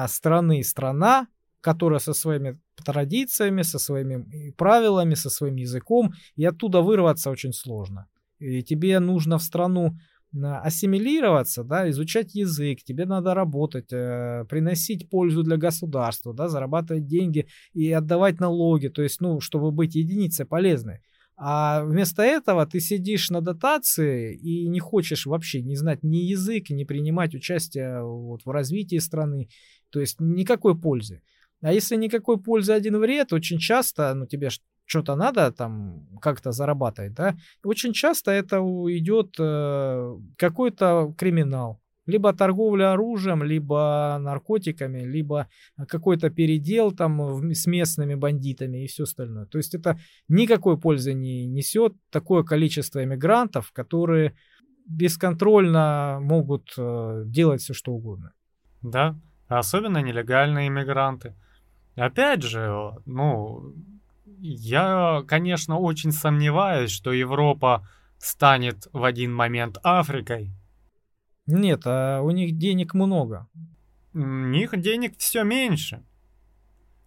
страны 0.07 0.63
страна, 0.63 1.29
которая 1.63 1.99
со 1.99 2.13
своими 2.13 2.61
традициями, 2.85 3.63
со 3.63 3.79
своими 3.79 4.51
правилами, 4.53 5.15
со 5.15 5.31
своим 5.31 5.57
языком, 5.57 6.13
и 6.37 6.45
оттуда 6.45 6.83
вырваться 6.83 7.31
очень 7.31 7.53
сложно. 7.53 8.07
И 8.39 8.63
тебе 8.63 9.01
нужно 9.01 9.39
в 9.39 9.43
страну 9.43 9.97
ассимилироваться, 10.35 11.65
да, 11.65 11.89
изучать 11.91 12.35
язык, 12.35 12.83
тебе 12.83 13.07
надо 13.07 13.33
работать, 13.35 13.93
э, 13.93 14.45
приносить 14.49 15.09
пользу 15.09 15.43
для 15.43 15.57
государства, 15.57 16.35
да, 16.35 16.49
зарабатывать 16.49 17.07
деньги 17.07 17.47
и 17.73 17.91
отдавать 17.91 18.41
налоги, 18.41 18.89
то 18.89 19.03
есть, 19.03 19.21
ну, 19.21 19.41
чтобы 19.41 19.71
быть 19.71 19.95
единицей 19.95 20.45
полезной. 20.45 21.01
А 21.39 21.85
вместо 21.85 22.23
этого 22.23 22.67
ты 22.67 22.81
сидишь 22.81 23.31
на 23.31 23.43
дотации 23.43 24.35
и 24.35 24.69
не 24.69 24.81
хочешь 24.81 25.27
вообще 25.27 25.63
не 25.63 25.77
знать 25.77 26.03
ни 26.03 26.17
язык, 26.17 26.71
не 26.71 26.87
принимать 26.87 27.35
участие 27.35 28.03
вот 28.03 28.41
в 28.45 28.51
развитии 28.51 28.97
страны. 28.99 29.49
То 29.91 30.01
есть 30.01 30.19
никакой 30.19 30.79
пользы. 30.79 31.21
А 31.61 31.75
если 31.75 31.97
никакой 31.97 32.41
пользы, 32.41 32.73
один 32.73 32.97
вред, 32.99 33.35
очень 33.35 33.59
часто, 33.59 34.15
ну 34.15 34.27
тебе 34.27 34.49
что-то 34.87 35.17
надо 35.17 35.53
там 35.53 36.07
как-то 36.21 36.53
зарабатывать, 36.53 37.15
да, 37.15 37.37
очень 37.65 37.93
часто 37.93 38.31
это 38.31 38.57
идет 38.59 39.35
э, 39.39 40.17
какой-то 40.39 41.15
криминал 41.19 41.81
либо 42.07 42.33
торговля 42.33 42.93
оружием, 42.93 43.43
либо 43.43 44.17
наркотиками, 44.21 45.01
либо 45.01 45.49
какой-то 45.89 46.31
передел 46.31 46.93
там 46.93 47.53
с 47.53 47.67
местными 47.67 48.15
бандитами 48.15 48.85
и 48.85 48.87
все 48.87 49.03
остальное. 49.03 49.47
То 49.47 49.59
есть 49.59 49.75
это 49.75 49.99
никакой 50.29 50.79
пользы 50.79 51.15
не 51.15 51.47
несет 51.47 51.95
такое 52.11 52.45
количество 52.45 53.03
иммигрантов, 53.03 53.73
которые 53.73 54.35
бесконтрольно 54.87 56.19
могут 56.21 56.73
э, 56.79 57.25
делать 57.27 57.61
все 57.61 57.75
что 57.75 57.93
угодно. 57.93 58.33
Да, 58.83 59.17
особенно 59.49 59.99
нелегальные 59.99 60.69
иммигранты. 60.69 61.35
Опять 61.97 62.43
же, 62.43 62.93
ну, 63.05 63.75
я, 64.39 65.23
конечно, 65.27 65.79
очень 65.79 66.13
сомневаюсь, 66.13 66.91
что 66.91 67.13
Европа 67.13 67.87
станет 68.19 68.89
в 68.93 69.05
один 69.05 69.33
момент 69.35 69.79
Африкой, 69.83 70.53
нет, 71.47 71.83
а 71.85 72.23
у 72.23 72.31
них 72.31 72.59
денег 72.59 72.93
много. 72.95 73.47
У 74.13 74.19
них 74.19 74.79
денег 74.81 75.17
все 75.19 75.45
меньше. 75.45 76.03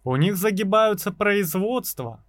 У 0.02 0.16
них 0.16 0.36
загибаются 0.36 1.12
производства. 1.12 2.24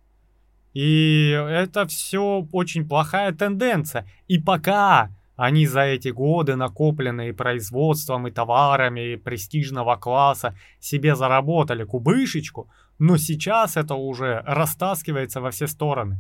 И 0.74 1.30
это 1.30 1.88
все 1.88 2.46
очень 2.52 2.88
плохая 2.88 3.32
тенденция. 3.32 4.06
И 4.28 4.40
пока 4.40 5.10
они 5.38 5.66
за 5.66 5.82
эти 5.82 6.10
годы, 6.10 6.56
накопленные 6.56 7.34
производством 7.34 8.28
и 8.28 8.32
товарами 8.32 9.16
престижного 9.16 9.96
класса, 9.96 10.56
себе 10.80 11.16
заработали 11.16 11.86
кубышечку, 11.86 12.70
но 13.02 13.18
сейчас 13.18 13.78
это 13.78 13.96
уже 13.96 14.44
растаскивается 14.46 15.42
во 15.42 15.50
все 15.50 15.66
стороны. 15.66 16.20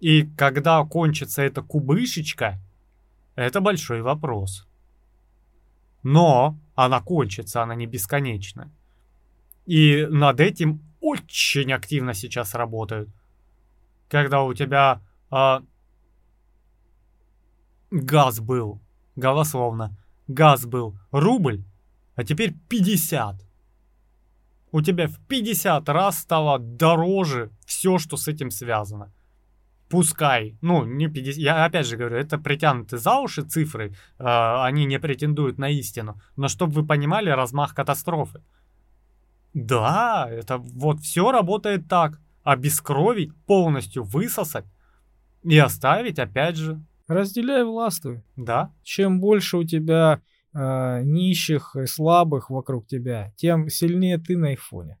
И 0.00 0.24
когда 0.36 0.84
кончится 0.84 1.42
эта 1.42 1.62
кубышечка, 1.62 2.58
это 3.36 3.60
большой 3.60 4.02
вопрос. 4.02 4.66
Но 6.02 6.58
она 6.74 7.00
кончится, 7.00 7.62
она 7.62 7.76
не 7.76 7.86
бесконечна. 7.86 8.68
И 9.64 10.08
над 10.10 10.40
этим 10.40 10.82
очень 11.00 11.72
активно 11.72 12.14
сейчас 12.14 12.56
работают. 12.56 13.08
Когда 14.08 14.42
у 14.42 14.54
тебя 14.54 15.00
а, 15.30 15.62
газ 17.92 18.40
был, 18.40 18.80
голословно, 19.14 19.96
газ 20.26 20.66
был 20.66 20.98
рубль, 21.12 21.62
а 22.16 22.24
теперь 22.24 22.56
50. 22.68 23.45
У 24.72 24.82
тебя 24.82 25.06
в 25.08 25.18
50 25.26 25.88
раз 25.88 26.18
стало 26.18 26.58
дороже 26.58 27.50
все, 27.66 27.98
что 27.98 28.16
с 28.16 28.28
этим 28.28 28.50
связано 28.50 29.12
пускай, 29.88 30.56
ну, 30.60 30.84
не 30.84 31.08
50, 31.08 31.38
я 31.38 31.64
опять 31.64 31.86
же 31.86 31.96
говорю, 31.96 32.16
это 32.16 32.38
притянуты 32.38 32.98
за 32.98 33.18
уши 33.18 33.42
цифры, 33.42 33.94
э, 34.18 34.24
они 34.24 34.84
не 34.84 34.98
претендуют 34.98 35.58
на 35.58 35.68
истину, 35.70 36.20
но 36.36 36.48
чтобы 36.48 36.72
вы 36.72 36.86
понимали 36.86 37.30
размах 37.30 37.74
катастрофы. 37.74 38.42
Да, 39.54 40.26
это 40.30 40.58
вот 40.58 41.00
все 41.00 41.30
работает 41.30 41.88
так, 41.88 42.20
обескровить, 42.42 43.34
полностью 43.46 44.04
высосать 44.04 44.66
и 45.44 45.56
оставить, 45.58 46.18
опять 46.18 46.56
же. 46.56 46.80
Разделяй 47.08 47.64
властвуй. 47.64 48.22
Да. 48.34 48.72
Чем 48.82 49.20
больше 49.20 49.56
у 49.56 49.64
тебя 49.64 50.20
э, 50.56 51.02
нищих 51.04 51.76
и 51.76 51.86
слабых 51.86 52.50
вокруг 52.50 52.86
тебя, 52.86 53.32
тем 53.36 53.68
сильнее 53.68 54.18
ты 54.18 54.36
на 54.36 54.52
их 54.52 54.62
фоне. 54.62 54.98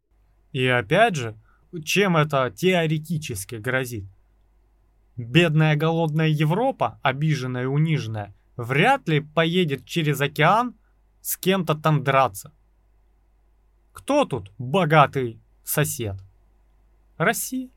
И 0.52 0.66
опять 0.66 1.16
же, 1.16 1.36
чем 1.84 2.16
это 2.16 2.52
теоретически 2.54 3.56
грозит? 3.56 4.04
Бедная 5.16 5.76
голодная 5.76 6.28
Европа, 6.28 7.00
обиженная 7.02 7.62
и 7.62 7.66
униженная, 7.66 8.34
вряд 8.56 9.08
ли 9.08 9.20
поедет 9.20 9.86
через 9.86 10.20
океан 10.20 10.76
с 11.22 11.36
кем-то 11.36 11.74
там 11.74 12.04
драться. 12.04 12.52
Кто 13.92 14.26
тут 14.26 14.52
богатый 14.58 15.40
сосед? 15.64 16.16
Россия. 17.16 17.70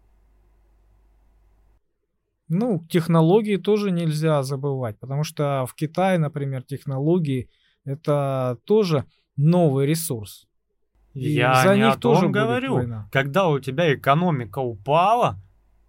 Ну, 2.49 2.85
технологии 2.89 3.57
тоже 3.57 3.91
нельзя 3.91 4.43
забывать, 4.43 4.99
потому 4.99 5.23
что 5.23 5.65
в 5.65 5.76
Китае, 5.76 6.18
например, 6.18 6.64
технологии 6.64 7.49
это 7.85 8.57
тоже 8.65 9.06
новый 9.35 9.85
ресурс. 9.85 10.47
И 11.14 11.31
Я 11.31 11.64
за 11.64 11.76
не 11.76 11.84
них 11.84 11.95
о 11.95 11.97
том 11.97 12.15
тоже 12.15 12.30
говорю. 12.30 12.88
Когда 13.11 13.47
у 13.47 13.60
тебя 13.60 13.93
экономика 13.93 14.60
упала, 14.60 15.39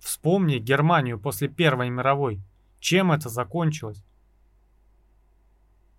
Вспомни 0.00 0.58
Германию 0.58 1.20
после 1.20 1.48
Первой 1.48 1.90
мировой. 1.90 2.40
Чем 2.80 3.12
это 3.12 3.28
закончилось? 3.28 4.02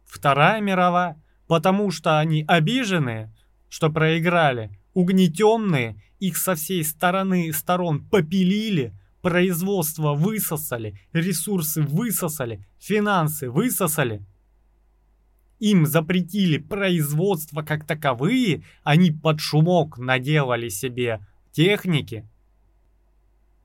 Вторая 0.05 0.59
мировая, 0.59 1.22
потому 1.47 1.91
что 1.91 2.19
они 2.19 2.43
обиженные, 2.47 3.34
что 3.69 3.89
проиграли, 3.89 4.72
угнетенные, 4.93 6.01
их 6.19 6.35
со 6.38 6.55
всей 6.55 6.84
стороны 6.84 7.53
сторон 7.53 8.03
попилили, 8.03 8.93
производство 9.22 10.13
высосали, 10.13 10.99
ресурсы 11.13 11.81
высосали, 11.84 12.65
финансы 12.80 13.49
высосали. 13.49 14.26
Им 15.62 15.86
запретили 15.86 16.58
производство 16.58 17.62
как 17.62 17.86
таковые, 17.86 18.64
они 18.84 19.12
под 19.12 19.40
шумок 19.40 20.00
наделали 20.00 20.70
себе 20.70 21.20
техники, 21.52 22.28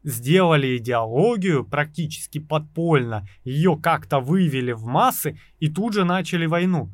сделали 0.04 0.76
идеологию 0.76 1.64
практически 1.64 2.38
подпольно, 2.38 3.26
ее 3.44 3.78
как-то 3.82 4.20
вывели 4.20 4.72
в 4.72 4.84
массы 4.84 5.38
и 5.58 5.68
тут 5.68 5.94
же 5.94 6.04
начали 6.04 6.44
войну. 6.44 6.92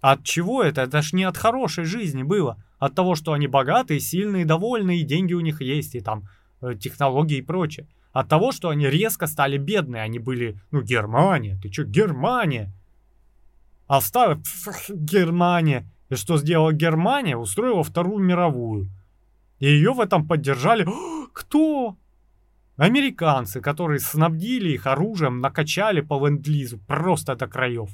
От 0.00 0.24
чего 0.24 0.62
это? 0.62 0.82
Это 0.82 1.02
ж 1.02 1.12
не 1.12 1.24
от 1.24 1.36
хорошей 1.36 1.84
жизни 1.84 2.22
было. 2.22 2.62
От 2.78 2.94
того, 2.94 3.16
что 3.16 3.34
они 3.34 3.46
богатые, 3.46 4.00
сильные, 4.00 4.46
довольные, 4.46 5.00
и 5.00 5.04
деньги 5.04 5.34
у 5.34 5.40
них 5.40 5.60
есть, 5.60 5.94
и 5.94 6.00
там 6.00 6.24
э, 6.62 6.74
технологии 6.74 7.38
и 7.38 7.42
прочее. 7.42 7.88
От 8.12 8.28
того, 8.28 8.52
что 8.52 8.70
они 8.70 8.86
резко 8.86 9.26
стали 9.26 9.58
бедные. 9.58 10.02
Они 10.02 10.18
были, 10.18 10.60
ну, 10.70 10.82
Германия, 10.82 11.58
ты 11.62 11.68
чё, 11.68 11.84
Германия? 11.84 12.72
Оставив 13.86 14.40
Германия. 14.88 15.86
И 16.10 16.14
что 16.16 16.36
сделала 16.36 16.72
Германия? 16.72 17.36
Устроила 17.36 17.82
Вторую 17.82 18.24
мировую. 18.24 18.88
И 19.58 19.66
ее 19.66 19.92
в 19.92 20.00
этом 20.00 20.26
поддержали. 20.26 20.86
Кто? 21.32 21.96
Американцы, 22.76 23.60
которые 23.60 24.00
снабдили 24.00 24.70
их 24.70 24.86
оружием, 24.86 25.40
накачали 25.40 26.00
по 26.00 26.26
ленд-лизу 26.26 26.78
просто 26.86 27.36
до 27.36 27.46
краев. 27.46 27.90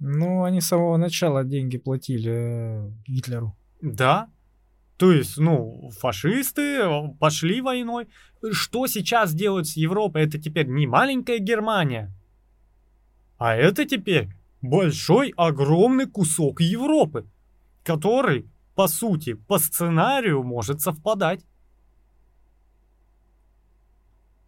Ну, 0.00 0.42
они 0.42 0.60
с 0.60 0.66
самого 0.66 0.96
начала 0.96 1.44
деньги 1.44 1.78
платили 1.78 2.32
э, 2.32 2.90
Гитлеру. 3.06 3.56
Да. 3.80 4.28
То 4.96 5.12
есть, 5.12 5.38
ну, 5.38 5.90
фашисты 5.98 6.78
э, 6.80 7.08
пошли 7.20 7.60
войной. 7.60 8.08
Что 8.50 8.86
сейчас 8.88 9.32
делают 9.32 9.68
с 9.68 9.76
Европой? 9.76 10.24
Это 10.24 10.40
теперь 10.40 10.66
не 10.66 10.86
маленькая 10.86 11.38
Германия, 11.38 12.12
а 13.38 13.54
это 13.54 13.84
теперь 13.84 14.28
большой, 14.64 15.32
огромный 15.36 16.06
кусок 16.06 16.60
Европы, 16.60 17.26
который, 17.84 18.48
по 18.74 18.88
сути, 18.88 19.34
по 19.34 19.58
сценарию 19.58 20.42
может 20.42 20.80
совпадать. 20.80 21.44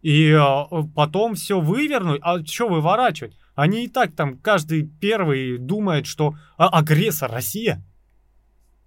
И 0.01 0.31
а, 0.31 0.65
потом 0.95 1.35
все 1.35 1.59
вывернуть, 1.59 2.19
а 2.23 2.43
что 2.45 2.67
выворачивать? 2.67 3.37
Они 3.55 3.85
и 3.85 3.87
так 3.87 4.15
там 4.15 4.37
каждый 4.37 4.87
первый 4.87 5.57
думает, 5.57 6.05
что 6.05 6.35
а, 6.57 6.69
агрессор 6.69 7.31
Россия. 7.31 7.83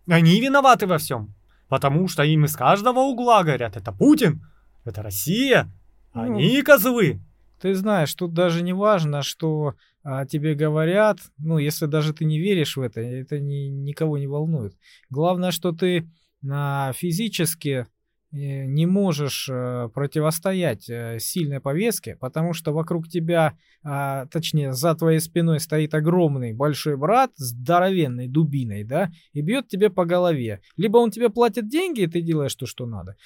Они 0.09 0.41
виноваты 0.41 0.87
во 0.87 0.99
всем. 0.99 1.35
Потому 1.69 2.09
что 2.09 2.25
им 2.25 2.45
из 2.45 2.57
каждого 2.57 3.01
угла 3.01 3.43
говорят, 3.45 3.77
это 3.77 3.93
Путин, 3.93 4.45
это 4.85 5.03
Россия, 5.03 5.71
ну, 6.15 6.23
они 6.23 6.63
козлы. 6.63 7.21
Ты 7.61 7.75
знаешь, 7.75 8.15
тут 8.15 8.33
даже 8.33 8.63
не 8.63 8.73
важно, 8.73 9.23
что 9.23 9.75
а, 10.03 10.25
тебе 10.27 10.55
говорят, 10.55 11.19
ну, 11.39 11.59
если 11.59 11.87
даже 11.87 12.13
ты 12.15 12.25
не 12.25 12.39
веришь 12.39 12.77
в 12.77 12.81
это, 12.81 13.01
это 13.01 13.39
ни, 13.39 13.69
никого 13.69 14.19
не 14.19 14.27
волнует. 14.27 14.75
Главное, 15.11 15.51
что 15.51 15.73
ты 15.73 16.09
а, 16.49 16.93
физически 16.95 17.87
Э, 18.33 18.65
не 18.65 18.87
можешь 18.87 19.49
э, 19.51 19.89
противостоять 19.93 20.89
э, 20.89 21.19
сильной 21.19 21.61
повестке, 21.61 22.15
потому 22.15 22.53
что 22.53 22.73
вокруг 22.73 23.09
тебя, 23.09 23.55
а, 23.83 24.27
точнее, 24.27 24.73
за 24.73 24.95
твоей 24.95 25.19
спиной 25.19 25.59
стоит 25.59 25.95
огромный 25.95 26.53
большой 26.53 26.97
брат, 26.97 27.33
здоровенной 27.35 28.29
дубиной, 28.29 28.85
да, 28.85 29.11
и 29.33 29.41
бьет 29.41 29.67
тебе 29.67 29.91
по 29.91 30.05
голове. 30.05 30.61
Либо 30.77 30.99
он 30.99 31.11
тебе 31.11 31.29
платит 31.29 31.69
деньги, 31.69 32.03
и 32.03 32.07
ты 32.07 32.21
делаешь 32.21 32.55
то, 32.55 32.67
что 32.67 32.87
надо, 32.87 33.17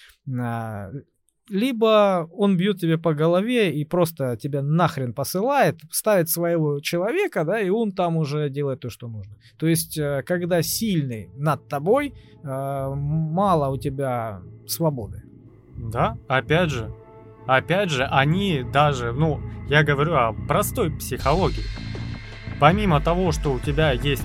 а, 0.40 0.90
либо 1.48 2.28
он 2.32 2.56
бьет 2.56 2.78
тебе 2.80 2.98
по 2.98 3.14
голове 3.14 3.72
и 3.72 3.84
просто 3.84 4.36
тебя 4.36 4.62
нахрен 4.62 5.12
посылает, 5.12 5.78
ставит 5.90 6.28
своего 6.28 6.80
человека, 6.80 7.44
да, 7.44 7.60
и 7.60 7.68
он 7.68 7.92
там 7.92 8.16
уже 8.16 8.48
делает 8.48 8.80
то, 8.80 8.90
что 8.90 9.08
нужно. 9.08 9.36
То 9.58 9.66
есть, 9.66 9.98
э, 9.98 10.22
когда 10.26 10.62
сильный 10.62 11.30
над 11.36 11.68
тобой, 11.68 12.14
э, 12.42 12.46
мало 12.46 13.68
у 13.68 13.76
тебя 13.76 14.40
свободы. 14.66 15.22
Да, 15.76 16.16
опять 16.28 16.70
же, 16.70 16.92
опять 17.46 17.90
же, 17.90 18.04
они 18.04 18.64
даже, 18.72 19.12
ну, 19.12 19.40
я 19.68 19.82
говорю 19.82 20.14
о 20.14 20.32
простой 20.48 20.90
психологии. 20.90 21.64
Помимо 22.60 23.00
того, 23.00 23.32
что 23.32 23.52
у 23.52 23.58
тебя 23.58 23.92
есть 23.92 24.24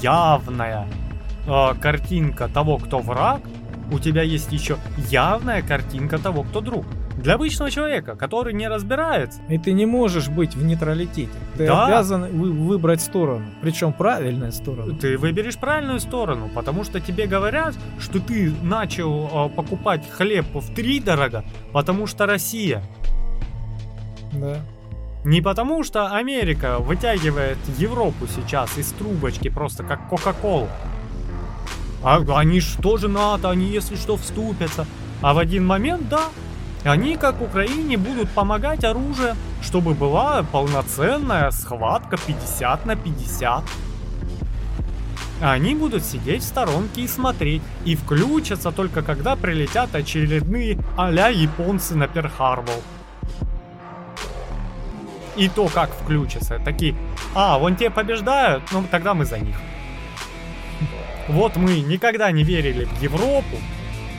явная 0.00 0.88
э, 1.46 1.74
картинка 1.80 2.48
того, 2.48 2.78
кто 2.78 2.98
враг, 2.98 3.42
у 3.90 3.98
тебя 3.98 4.22
есть 4.22 4.52
еще 4.52 4.78
явная 5.10 5.62
картинка 5.62 6.18
того, 6.18 6.42
кто 6.42 6.60
друг. 6.60 6.84
Для 7.16 7.34
обычного 7.34 7.70
человека, 7.70 8.14
который 8.14 8.52
не 8.52 8.68
разбирается. 8.68 9.40
И 9.48 9.58
ты 9.58 9.72
не 9.72 9.86
можешь 9.86 10.28
быть 10.28 10.54
в 10.54 10.62
нейтралитете. 10.62 11.30
Ты 11.56 11.66
да. 11.66 11.86
обязан 11.86 12.30
вы 12.30 12.52
выбрать 12.52 13.00
сторону. 13.00 13.46
Причем 13.62 13.92
правильную 13.92 14.52
сторону. 14.52 14.96
Ты 14.96 15.16
выберешь 15.16 15.56
правильную 15.56 16.00
сторону, 16.00 16.50
потому 16.54 16.84
что 16.84 17.00
тебе 17.00 17.26
говорят, 17.26 17.74
что 17.98 18.20
ты 18.20 18.52
начал 18.62 19.46
э, 19.46 19.48
покупать 19.48 20.08
хлеб 20.10 20.46
в 20.52 20.74
три 20.74 21.00
дорого, 21.00 21.44
потому 21.72 22.06
что 22.06 22.26
Россия. 22.26 22.82
Да. 24.32 24.60
Не 25.24 25.40
потому 25.40 25.82
что 25.82 26.14
Америка 26.14 26.78
вытягивает 26.78 27.58
Европу 27.78 28.26
сейчас 28.28 28.78
из 28.78 28.92
трубочки 28.92 29.48
просто 29.48 29.82
как 29.82 30.08
Кока-Колу. 30.08 30.68
А 32.06 32.22
они 32.36 32.60
же 32.60 33.08
НАТО, 33.08 33.50
они 33.50 33.66
если 33.66 33.96
что 33.96 34.16
вступятся. 34.16 34.86
А 35.22 35.34
в 35.34 35.38
один 35.38 35.66
момент, 35.66 36.08
да, 36.08 36.26
они, 36.84 37.16
как 37.16 37.42
Украине, 37.42 37.96
будут 37.96 38.30
помогать 38.30 38.84
оружие, 38.84 39.34
чтобы 39.60 39.92
была 39.92 40.44
полноценная 40.44 41.50
схватка 41.50 42.16
50 42.16 42.86
на 42.86 42.94
50. 42.94 43.64
Они 45.40 45.74
будут 45.74 46.04
сидеть 46.04 46.44
в 46.44 46.46
сторонке 46.46 47.00
и 47.00 47.08
смотреть, 47.08 47.62
и 47.84 47.96
включатся 47.96 48.70
только 48.70 49.02
когда 49.02 49.34
прилетят 49.34 49.92
очередные 49.92 50.78
а-ля 50.96 51.26
японцы 51.26 51.96
на 51.96 52.06
Перхарбол. 52.06 52.84
И 55.34 55.48
то, 55.48 55.66
как 55.66 55.90
включатся, 55.90 56.60
такие, 56.64 56.94
а, 57.34 57.58
вон 57.58 57.74
те 57.74 57.90
побеждают, 57.90 58.62
ну 58.70 58.84
тогда 58.88 59.12
мы 59.12 59.24
за 59.24 59.40
них. 59.40 59.56
Вот 61.28 61.56
мы 61.56 61.80
никогда 61.80 62.30
не 62.30 62.44
верили 62.44 62.84
в 62.84 63.02
Европу, 63.02 63.56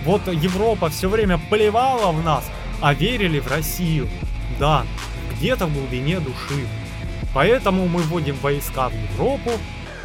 вот 0.04 0.28
Европа 0.28 0.90
все 0.90 1.10
время 1.10 1.40
плевала 1.50 2.12
в 2.12 2.24
нас, 2.24 2.50
а 2.82 2.94
верили 2.94 3.40
в 3.40 3.48
Россию. 3.48 4.08
Да, 4.60 4.86
где-то 5.34 5.68
в 5.68 5.74
глубине 5.74 6.20
души. 6.20 6.68
Поэтому 7.34 7.88
мы 7.88 8.02
вводим 8.02 8.36
войска 8.42 8.90
в 8.90 8.94
Европу 9.14 9.52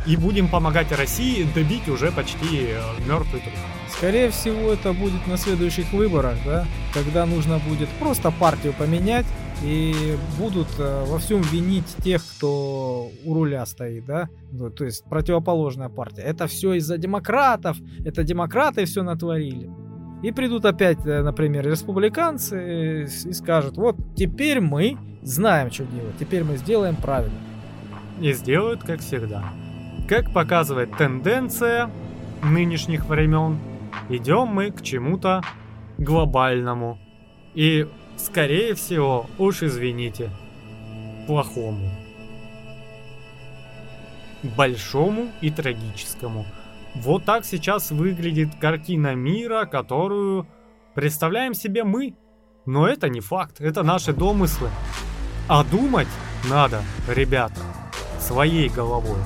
и 0.06 0.16
будем 0.16 0.48
помогать 0.48 0.92
России 0.92 1.46
добить 1.54 1.88
уже 1.88 2.10
почти 2.10 2.66
э, 2.68 2.80
мертвый 3.06 3.40
труд. 3.40 3.54
Скорее 3.90 4.30
всего, 4.30 4.72
это 4.72 4.92
будет 4.92 5.26
на 5.26 5.36
следующих 5.36 5.92
выборах, 5.92 6.36
да, 6.44 6.66
когда 6.92 7.26
нужно 7.26 7.60
будет 7.68 7.88
просто 8.00 8.30
партию 8.30 8.72
поменять, 8.72 9.26
и 9.62 10.16
будут 10.38 10.68
э, 10.78 11.04
во 11.06 11.18
всем 11.18 11.40
винить 11.42 11.86
тех, 12.02 12.22
кто 12.24 13.10
у 13.24 13.34
руля 13.34 13.64
стоит, 13.64 14.04
да, 14.06 14.28
ну, 14.50 14.70
то 14.70 14.84
есть 14.84 15.04
противоположная 15.04 15.88
партия. 15.88 16.22
Это 16.22 16.46
все 16.46 16.74
из-за 16.74 16.98
демократов, 16.98 17.76
это 18.04 18.24
демократы 18.24 18.84
все 18.86 19.02
натворили. 19.02 19.70
И 20.22 20.32
придут 20.32 20.64
опять, 20.64 21.04
э, 21.06 21.22
например, 21.22 21.66
республиканцы 21.68 23.04
и 23.04 23.32
скажут, 23.32 23.76
вот 23.76 23.96
теперь 24.16 24.60
мы 24.60 24.96
знаем, 25.22 25.70
что 25.70 25.84
делать, 25.84 26.16
теперь 26.18 26.42
мы 26.42 26.56
сделаем 26.56 26.96
правильно. 26.96 27.38
И 28.20 28.32
сделают, 28.32 28.82
как 28.82 29.00
всегда. 29.00 29.52
Как 30.08 30.32
показывает 30.32 30.96
тенденция 30.96 31.90
нынешних 32.42 33.06
времен, 33.06 33.58
идем 34.08 34.48
мы 34.48 34.70
к 34.70 34.82
чему-то 34.82 35.42
глобальному. 35.98 36.98
И 37.54 37.86
Скорее 38.16 38.74
всего, 38.74 39.26
уж 39.38 39.62
извините, 39.64 40.30
плохому. 41.26 41.90
Большому 44.56 45.28
и 45.40 45.50
трагическому. 45.50 46.46
Вот 46.94 47.24
так 47.24 47.44
сейчас 47.44 47.90
выглядит 47.90 48.54
картина 48.60 49.16
мира, 49.16 49.64
которую 49.64 50.46
представляем 50.94 51.52
себе 51.52 51.82
мы. 51.82 52.14
Но 52.64 52.86
это 52.86 53.08
не 53.08 53.20
факт, 53.20 53.60
это 53.60 53.82
наши 53.82 54.12
домыслы. 54.12 54.70
А 55.48 55.64
думать 55.64 56.08
надо, 56.48 56.82
ребята, 57.08 57.60
своей 58.20 58.68
головой. 58.68 59.18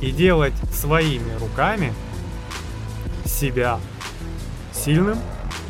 И 0.00 0.10
делать 0.10 0.54
своими 0.72 1.36
руками 1.38 1.92
себя 3.24 3.78
сильным, 4.72 5.18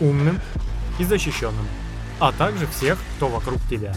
умным 0.01 0.41
и 0.99 1.05
защищенным 1.05 1.67
а 2.21 2.33
также 2.33 2.67
всех, 2.67 2.99
кто 3.17 3.29
вокруг 3.29 3.59
тебя. 3.69 3.95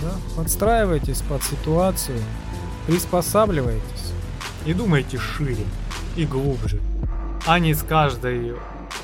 Да, 0.00 0.12
подстраивайтесь 0.36 1.20
под 1.22 1.42
ситуацию, 1.42 2.18
приспосабливайтесь. 2.86 4.12
И 4.64 4.72
думайте 4.72 5.18
шире 5.18 5.66
и 6.16 6.24
глубже, 6.24 6.80
а 7.46 7.58
не 7.58 7.74
с 7.74 7.82
каждой 7.82 8.54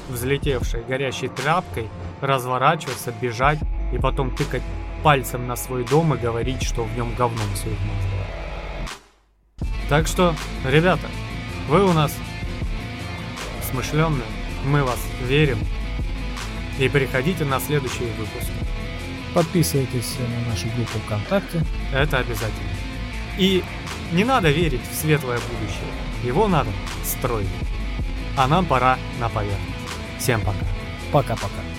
взлетевшей 0.09 0.85
горящей 0.85 1.29
тряпкой 1.29 1.89
разворачиваться, 2.21 3.13
бежать 3.21 3.59
и 3.93 3.99
потом 3.99 4.35
тыкать 4.35 4.63
пальцем 5.03 5.47
на 5.47 5.57
свой 5.57 5.85
дом 5.85 6.15
и 6.15 6.19
говорить, 6.19 6.63
что 6.63 6.85
в 6.85 6.97
нем 6.97 7.15
говном 7.17 7.47
все. 7.55 7.71
Так 9.89 10.07
что, 10.07 10.35
ребята, 10.65 11.09
вы 11.69 11.85
у 11.85 11.93
нас 11.93 12.13
смышленные, 13.71 14.27
мы 14.65 14.83
вас 14.83 14.99
верим. 15.23 15.59
И 16.79 16.89
приходите 16.89 17.45
на 17.45 17.61
следующие 17.61 18.09
выпуски. 18.19 18.53
Подписывайтесь 19.33 20.17
на 20.19 20.51
нашу 20.51 20.67
группу 20.77 20.99
ВКонтакте. 21.07 21.63
Это 21.93 22.19
обязательно. 22.19 22.71
И 23.39 23.63
не 24.13 24.25
надо 24.25 24.51
верить 24.51 24.81
в 24.91 24.95
светлое 24.95 25.39
будущее. 25.39 25.93
Его 26.25 26.49
надо 26.49 26.71
строить. 27.05 27.49
А 28.37 28.47
нам 28.49 28.67
пора 28.67 28.99
на 29.21 29.29
поверхность. 29.29 29.61
Всем 30.19 30.41
пока. 30.41 30.67
Пока-пока. 31.13 31.76